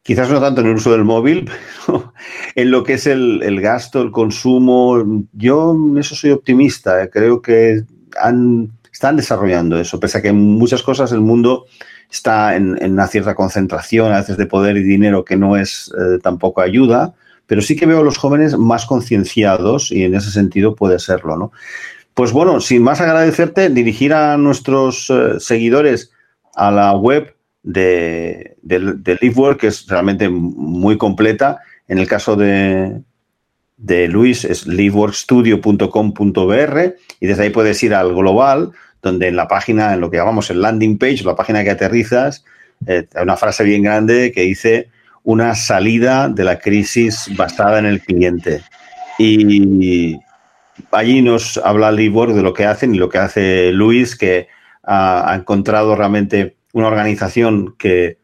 quizás 0.03 0.31
no 0.31 0.41
tanto 0.41 0.63
en 0.63 0.69
el 0.69 0.77
uso 0.77 0.93
del 0.93 1.05
móvil, 1.05 1.49
pero 1.87 2.15
en 2.55 2.71
lo 2.71 2.85
que 2.85 2.95
es 2.95 3.07
el, 3.07 3.61
gasto, 3.61 4.01
el 4.01 4.11
consumo. 4.11 5.27
Yo 5.33 5.75
en 5.75 5.99
eso 5.99 6.15
soy 6.15 6.31
optimista. 6.31 7.03
¿eh? 7.03 7.11
Creo 7.11 7.43
que 7.43 7.83
han, 8.21 8.73
están 8.91 9.17
desarrollando 9.17 9.79
eso, 9.79 10.01
pese 10.01 10.19
a 10.19 10.23
que 10.23 10.29
en 10.29 10.39
muchas 10.39 10.83
cosas 10.83 11.13
el 11.13 11.21
mundo 11.21 11.67
está 12.11 12.57
en, 12.57 12.77
una 12.83 13.07
cierta 13.07 13.35
concentración 13.35 14.13
a 14.13 14.19
veces 14.19 14.37
de 14.37 14.47
poder 14.47 14.77
y 14.77 14.83
dinero 14.83 15.25
que 15.25 15.37
no 15.37 15.57
es 15.57 15.91
eh, 15.99 16.19
tampoco 16.23 16.61
ayuda 16.61 17.15
pero 17.51 17.61
sí 17.63 17.75
que 17.75 17.85
veo 17.85 17.99
a 17.99 18.05
los 18.05 18.17
jóvenes 18.17 18.57
más 18.57 18.87
concienciados 18.87 19.91
y 19.91 20.05
en 20.05 20.15
ese 20.15 20.31
sentido 20.31 20.77
puede 20.77 21.01
serlo, 21.01 21.37
¿no? 21.37 21.51
Pues 22.15 22.31
bueno, 22.31 22.61
sin 22.61 22.81
más 22.81 23.01
agradecerte, 23.01 23.71
dirigir 23.71 24.15
a 24.15 24.37
nuestros 24.37 25.11
eh, 25.11 25.41
seguidores 25.41 26.13
a 26.55 26.71
la 26.71 26.95
web 26.95 27.35
de, 27.65 28.57
de, 28.63 29.19
LiveWork, 29.21 29.59
que 29.59 29.67
es 29.67 29.89
realmente 29.89 30.29
muy 30.29 30.97
completa. 30.97 31.59
En 31.89 31.99
el 31.99 32.07
caso 32.07 32.37
de, 32.37 33.03
de 33.79 34.07
Luis 34.07 34.45
es 34.45 34.69
liveworkstudio.com.br 34.69 36.79
y 37.19 37.27
desde 37.27 37.43
ahí 37.43 37.51
puedes 37.51 37.83
ir 37.83 37.95
al 37.95 38.15
global, 38.15 38.71
donde 39.03 39.29
en 39.29 39.37
la 39.37 39.49
página, 39.49 39.95
en 39.95 40.01
lo 40.01 40.11
que 40.11 40.19
llamamos 40.19 40.51
el 40.51 40.63
landing 40.63 40.99
page, 40.99 41.25
la 41.25 41.37
página 41.37 41.65
que 41.65 41.71
aterrizas, 41.71 42.45
eh, 42.87 43.07
hay 43.15 43.23
una 43.23 43.37
frase 43.37 43.65
bien 43.65 43.83
grande 43.83 44.33
que 44.33 44.43
dice 44.43 44.89
una 45.23 45.55
salida 45.55 46.29
de 46.29 46.45
la 46.45 46.59
crisis 46.59 47.31
basada 47.37 47.79
en 47.79 47.87
el 47.87 48.01
cliente. 48.01 48.63
Y 49.19 50.19
allí 50.93 51.23
nos 51.23 51.59
habla 51.59 51.93
Libor 51.93 52.33
de 52.33 52.43
lo 52.43 52.55
que 52.55 52.67
hacen 52.67 52.95
y 52.95 52.99
lo 52.99 53.09
que 53.09 53.19
hace 53.19 53.73
Luis, 53.73 54.17
que 54.17 54.49
ha, 54.83 55.35
encontrado 55.37 55.95
realmente 55.95 56.57
una 56.73 56.89
organización 56.89 57.75
que 57.79 58.19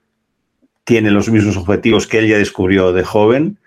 tiene 0.84 1.10
los 1.10 1.28
mismos 1.28 1.56
objetivos 1.56 2.06
que 2.06 2.18
él 2.18 2.28
ya 2.28 2.38
descubrió 2.38 2.92
de 2.92 3.04
joven 3.04 3.58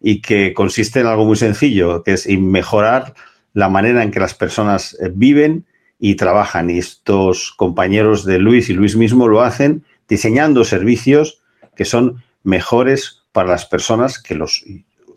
y 0.00 0.20
que 0.20 0.52
consiste 0.52 1.00
en 1.00 1.06
algo 1.06 1.24
muy 1.24 1.36
sencillo, 1.36 2.02
que 2.02 2.12
es 2.12 2.28
mejorar 2.28 3.14
la 3.54 3.68
manera 3.68 4.02
en 4.02 4.10
que 4.10 4.20
las 4.20 4.34
personas 4.34 4.96
eh, 5.00 5.10
viven 5.12 5.64
y 5.98 6.16
trabajan. 6.16 6.70
Y 6.70 6.78
estos 6.78 7.52
compañeros 7.56 8.24
de 8.24 8.38
Luis 8.38 8.70
y 8.70 8.74
Luis 8.74 8.96
mismo 8.96 9.28
lo 9.28 9.42
hacen 9.42 9.84
diseñando 10.08 10.64
servicios 10.64 11.40
que 11.74 11.84
son 11.84 12.22
mejores 12.42 13.22
para 13.32 13.48
las 13.48 13.66
personas 13.66 14.22
que 14.22 14.34
los 14.34 14.64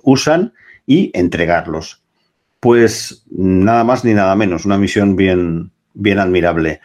usan 0.04 0.54
y 0.86 1.12
entregarlos. 1.14 2.02
Pues 2.60 3.24
nada 3.30 3.84
más 3.84 4.04
ni 4.04 4.14
nada 4.14 4.36
menos, 4.36 4.66
una 4.66 4.78
misión 4.78 5.16
bien, 5.16 5.72
bien 5.94 6.20
admirable. 6.20 6.82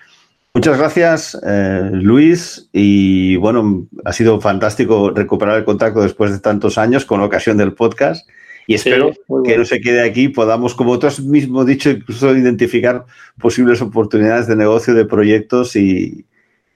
Muchas 0.52 0.78
gracias, 0.78 1.36
eh, 1.44 1.90
Luis. 1.92 2.68
Y 2.72 3.34
bueno, 3.36 3.88
ha 4.04 4.12
sido 4.12 4.40
fantástico 4.40 5.10
recuperar 5.10 5.58
el 5.58 5.64
contacto 5.64 6.00
después 6.00 6.30
de 6.30 6.38
tantos 6.38 6.78
años 6.78 7.04
con 7.04 7.20
ocasión 7.20 7.56
del 7.56 7.72
podcast. 7.72 8.28
Y 8.66 8.74
espero 8.74 9.12
que 9.44 9.58
no 9.58 9.64
se 9.64 9.80
quede 9.80 10.02
aquí, 10.02 10.28
podamos, 10.28 10.74
como 10.74 10.98
tú 10.98 11.06
has 11.06 11.20
mismo 11.20 11.64
dicho, 11.64 11.90
incluso 11.90 12.34
identificar 12.34 13.04
posibles 13.38 13.82
oportunidades 13.82 14.46
de 14.46 14.56
negocio, 14.56 14.94
de 14.94 15.04
proyectos 15.04 15.76
y, 15.76 16.24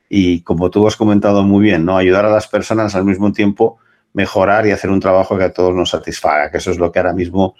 y 0.08 0.42
como 0.42 0.70
tú 0.70 0.86
has 0.86 0.96
comentado 0.96 1.42
muy 1.42 1.64
bien, 1.64 1.84
¿no? 1.84 1.96
Ayudar 1.96 2.26
a 2.26 2.30
las 2.30 2.46
personas 2.46 2.94
al 2.94 3.04
mismo 3.04 3.32
tiempo 3.32 3.78
mejorar 4.12 4.66
y 4.66 4.70
hacer 4.70 4.90
un 4.90 5.00
trabajo 5.00 5.36
que 5.38 5.44
a 5.44 5.52
todos 5.52 5.74
nos 5.74 5.90
satisfaga, 5.90 6.50
que 6.50 6.58
eso 6.58 6.70
es 6.70 6.78
lo 6.78 6.90
que 6.90 6.98
ahora 6.98 7.12
mismo 7.12 7.54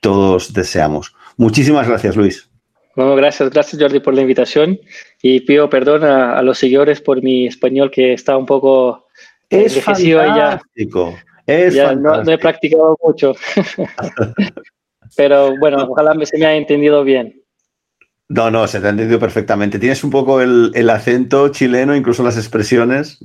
todos 0.00 0.52
deseamos. 0.52 1.14
Muchísimas 1.36 1.86
gracias, 1.86 2.16
Luis. 2.16 2.50
No, 2.96 3.14
gracias, 3.14 3.48
gracias 3.50 3.80
Jordi 3.80 4.00
por 4.00 4.12
la 4.12 4.20
invitación 4.20 4.78
y 5.22 5.40
pido 5.40 5.70
perdón 5.70 6.04
a, 6.04 6.42
los 6.42 6.58
seguidores 6.58 7.00
por 7.00 7.22
mi 7.22 7.46
español 7.46 7.90
que 7.90 8.12
está 8.12 8.36
un 8.36 8.44
poco 8.44 9.06
es 9.48 9.80
fantástico. 9.80 11.14
Es 11.46 11.74
ya 11.74 11.94
no, 11.94 12.22
he 12.22 12.38
practicado 12.38 12.96
mucho, 13.02 13.34
pero 15.16 15.56
bueno, 15.58 15.88
ojalá 15.90 16.14
se 16.24 16.38
me 16.38 16.46
haya 16.46 16.56
entendido 16.56 17.02
bien. 17.02 17.42
No, 18.28 18.50
no, 18.50 18.66
se 18.66 18.80
te 18.80 18.86
ha 18.86 18.90
entendido 18.90 19.18
perfectamente. 19.18 19.78
Tienes 19.78 20.02
un 20.04 20.10
poco 20.10 20.40
el, 20.40 20.90
acento 20.90 21.48
chileno, 21.48 21.94
incluso 21.94 22.22
las 22.22 22.36
expresiones. 22.36 23.18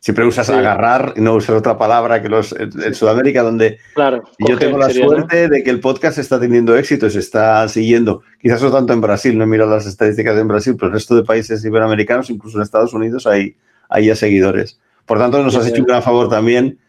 Siempre 0.00 0.24
usas 0.24 0.50
agarrar 0.50 1.14
y 1.14 1.20
no 1.20 1.34
usas 1.34 1.54
otra 1.54 1.78
palabra 1.78 2.20
que 2.20 2.28
los 2.28 2.52
en, 2.58 2.92
Sudamérica, 2.92 3.44
donde 3.44 3.78
claro, 3.94 4.24
yo 4.40 4.58
tengo 4.58 4.78
la 4.78 4.90
suerte 4.90 5.48
de 5.48 5.62
que 5.62 5.70
el 5.70 5.78
podcast 5.78 6.18
está 6.18 6.40
teniendo 6.40 6.76
éxito, 6.76 7.08
se 7.08 7.20
está 7.20 7.68
siguiendo. 7.68 8.22
Quizás 8.40 8.60
no 8.60 8.72
tanto 8.72 8.92
en 8.92 9.00
Brasil, 9.00 9.38
no 9.38 9.44
he 9.44 9.46
mirado 9.46 9.70
las 9.70 9.86
estadísticas 9.86 10.36
en 10.36 10.48
Brasil, 10.48 10.74
pero 10.76 10.88
el 10.88 10.94
resto 10.94 11.14
de 11.14 11.22
países 11.22 11.64
iberoamericanos, 11.64 12.30
incluso 12.30 12.58
en 12.58 12.64
Estados 12.64 12.94
Unidos, 12.94 13.28
hay, 13.28 13.54
hay 13.88 14.06
ya 14.06 14.16
seguidores. 14.16 14.80
Por 15.06 15.18
tanto, 15.18 15.40
nos 15.40 15.54
has 15.54 15.68
hecho 15.68 15.82
un 15.82 15.86
gran 15.86 16.02
favor 16.02 16.28
también 16.28 16.80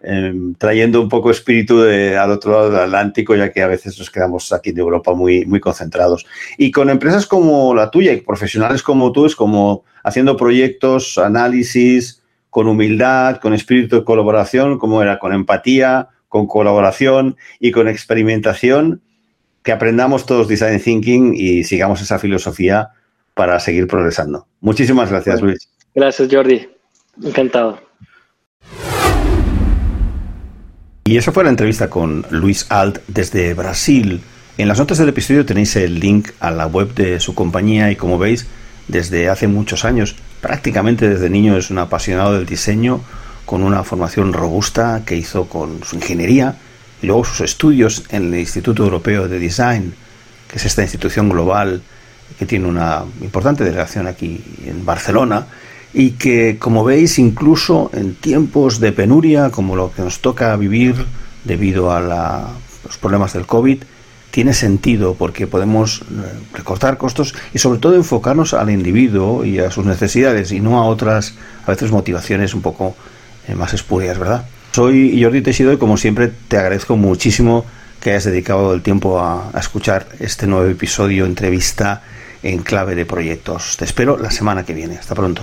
Em, 0.00 0.54
trayendo 0.54 1.00
un 1.00 1.08
poco 1.08 1.30
espíritu 1.30 1.80
de, 1.80 2.16
al 2.16 2.30
otro 2.30 2.52
lado 2.52 2.70
del 2.70 2.80
Atlántico, 2.80 3.34
ya 3.34 3.52
que 3.52 3.62
a 3.62 3.66
veces 3.66 3.98
nos 3.98 4.10
quedamos 4.10 4.52
aquí 4.52 4.70
en 4.70 4.78
Europa 4.78 5.12
muy, 5.12 5.44
muy 5.44 5.58
concentrados. 5.58 6.24
Y 6.56 6.70
con 6.70 6.88
empresas 6.88 7.26
como 7.26 7.74
la 7.74 7.90
tuya 7.90 8.12
y 8.12 8.20
profesionales 8.20 8.82
como 8.82 9.10
tú, 9.10 9.26
es 9.26 9.34
como 9.34 9.84
haciendo 10.04 10.36
proyectos, 10.36 11.18
análisis, 11.18 12.22
con 12.48 12.68
humildad, 12.68 13.38
con 13.38 13.54
espíritu 13.54 13.96
de 13.96 14.04
colaboración, 14.04 14.78
como 14.78 15.02
era, 15.02 15.18
con 15.18 15.32
empatía, 15.32 16.08
con 16.28 16.46
colaboración 16.46 17.36
y 17.58 17.72
con 17.72 17.88
experimentación, 17.88 19.02
que 19.64 19.72
aprendamos 19.72 20.26
todos 20.26 20.46
design 20.46 20.80
thinking 20.80 21.34
y 21.34 21.64
sigamos 21.64 22.00
esa 22.00 22.20
filosofía 22.20 22.90
para 23.34 23.58
seguir 23.58 23.88
progresando. 23.88 24.46
Muchísimas 24.60 25.10
gracias, 25.10 25.42
Luis. 25.42 25.68
Gracias, 25.94 26.28
Jordi. 26.30 26.68
Encantado. 27.22 27.87
Y 31.08 31.16
eso 31.16 31.32
fue 31.32 31.42
la 31.42 31.48
entrevista 31.48 31.88
con 31.88 32.26
Luis 32.28 32.66
Alt 32.68 32.98
desde 33.08 33.54
Brasil. 33.54 34.20
En 34.58 34.68
las 34.68 34.78
notas 34.78 34.98
del 34.98 35.08
episodio 35.08 35.46
tenéis 35.46 35.74
el 35.76 35.98
link 35.98 36.32
a 36.38 36.50
la 36.50 36.66
web 36.66 36.92
de 36.92 37.18
su 37.18 37.34
compañía 37.34 37.90
y 37.90 37.96
como 37.96 38.18
veis, 38.18 38.46
desde 38.88 39.30
hace 39.30 39.48
muchos 39.48 39.86
años, 39.86 40.16
prácticamente 40.42 41.08
desde 41.08 41.30
niño 41.30 41.56
es 41.56 41.70
un 41.70 41.78
apasionado 41.78 42.34
del 42.34 42.44
diseño, 42.44 43.00
con 43.46 43.62
una 43.62 43.84
formación 43.84 44.34
robusta 44.34 45.00
que 45.06 45.16
hizo 45.16 45.48
con 45.48 45.82
su 45.82 45.96
ingeniería 45.96 46.56
y 47.00 47.06
luego 47.06 47.24
sus 47.24 47.40
estudios 47.40 48.04
en 48.10 48.34
el 48.34 48.40
Instituto 48.40 48.84
Europeo 48.84 49.28
de 49.28 49.38
Design, 49.38 49.94
que 50.46 50.58
es 50.58 50.66
esta 50.66 50.82
institución 50.82 51.30
global 51.30 51.80
que 52.38 52.44
tiene 52.44 52.66
una 52.66 53.04
importante 53.22 53.64
delegación 53.64 54.08
aquí 54.08 54.44
en 54.66 54.84
Barcelona 54.84 55.46
y 55.92 56.12
que, 56.12 56.58
como 56.58 56.84
veis, 56.84 57.18
incluso 57.18 57.90
en 57.94 58.14
tiempos 58.14 58.80
de 58.80 58.92
penuria, 58.92 59.50
como 59.50 59.76
lo 59.76 59.92
que 59.92 60.02
nos 60.02 60.20
toca 60.20 60.54
vivir 60.56 60.94
debido 61.44 61.92
a 61.92 62.00
los 62.84 62.98
problemas 62.98 63.32
del 63.32 63.46
COVID, 63.46 63.82
tiene 64.30 64.52
sentido 64.52 65.14
porque 65.14 65.46
podemos 65.46 66.02
eh, 66.02 66.04
recortar 66.52 66.98
costos 66.98 67.34
y 67.54 67.58
sobre 67.58 67.78
todo 67.78 67.94
enfocarnos 67.94 68.52
al 68.52 68.70
individuo 68.70 69.44
y 69.44 69.58
a 69.58 69.70
sus 69.70 69.86
necesidades 69.86 70.52
y 70.52 70.60
no 70.60 70.78
a 70.78 70.84
otras, 70.84 71.34
a 71.66 71.70
veces, 71.70 71.90
motivaciones 71.90 72.54
un 72.54 72.60
poco 72.60 72.94
eh, 73.46 73.54
más 73.54 73.72
espurias, 73.72 74.18
¿verdad? 74.18 74.46
Soy 74.72 75.20
Jordi 75.22 75.40
Teixidó 75.40 75.72
y 75.72 75.78
como 75.78 75.96
siempre 75.96 76.30
te 76.48 76.58
agradezco 76.58 76.96
muchísimo 76.96 77.64
que 78.00 78.10
hayas 78.10 78.24
dedicado 78.24 78.74
el 78.74 78.82
tiempo 78.82 79.18
a 79.18 79.50
escuchar 79.58 80.06
este 80.20 80.46
nuevo 80.46 80.66
episodio, 80.66 81.24
entrevista 81.24 82.02
en 82.42 82.62
clave 82.62 82.94
de 82.94 83.06
proyectos. 83.06 83.76
Te 83.76 83.84
espero 83.84 84.16
la 84.18 84.30
semana 84.30 84.64
que 84.64 84.74
viene. 84.74 84.96
Hasta 84.96 85.14
pronto. 85.14 85.42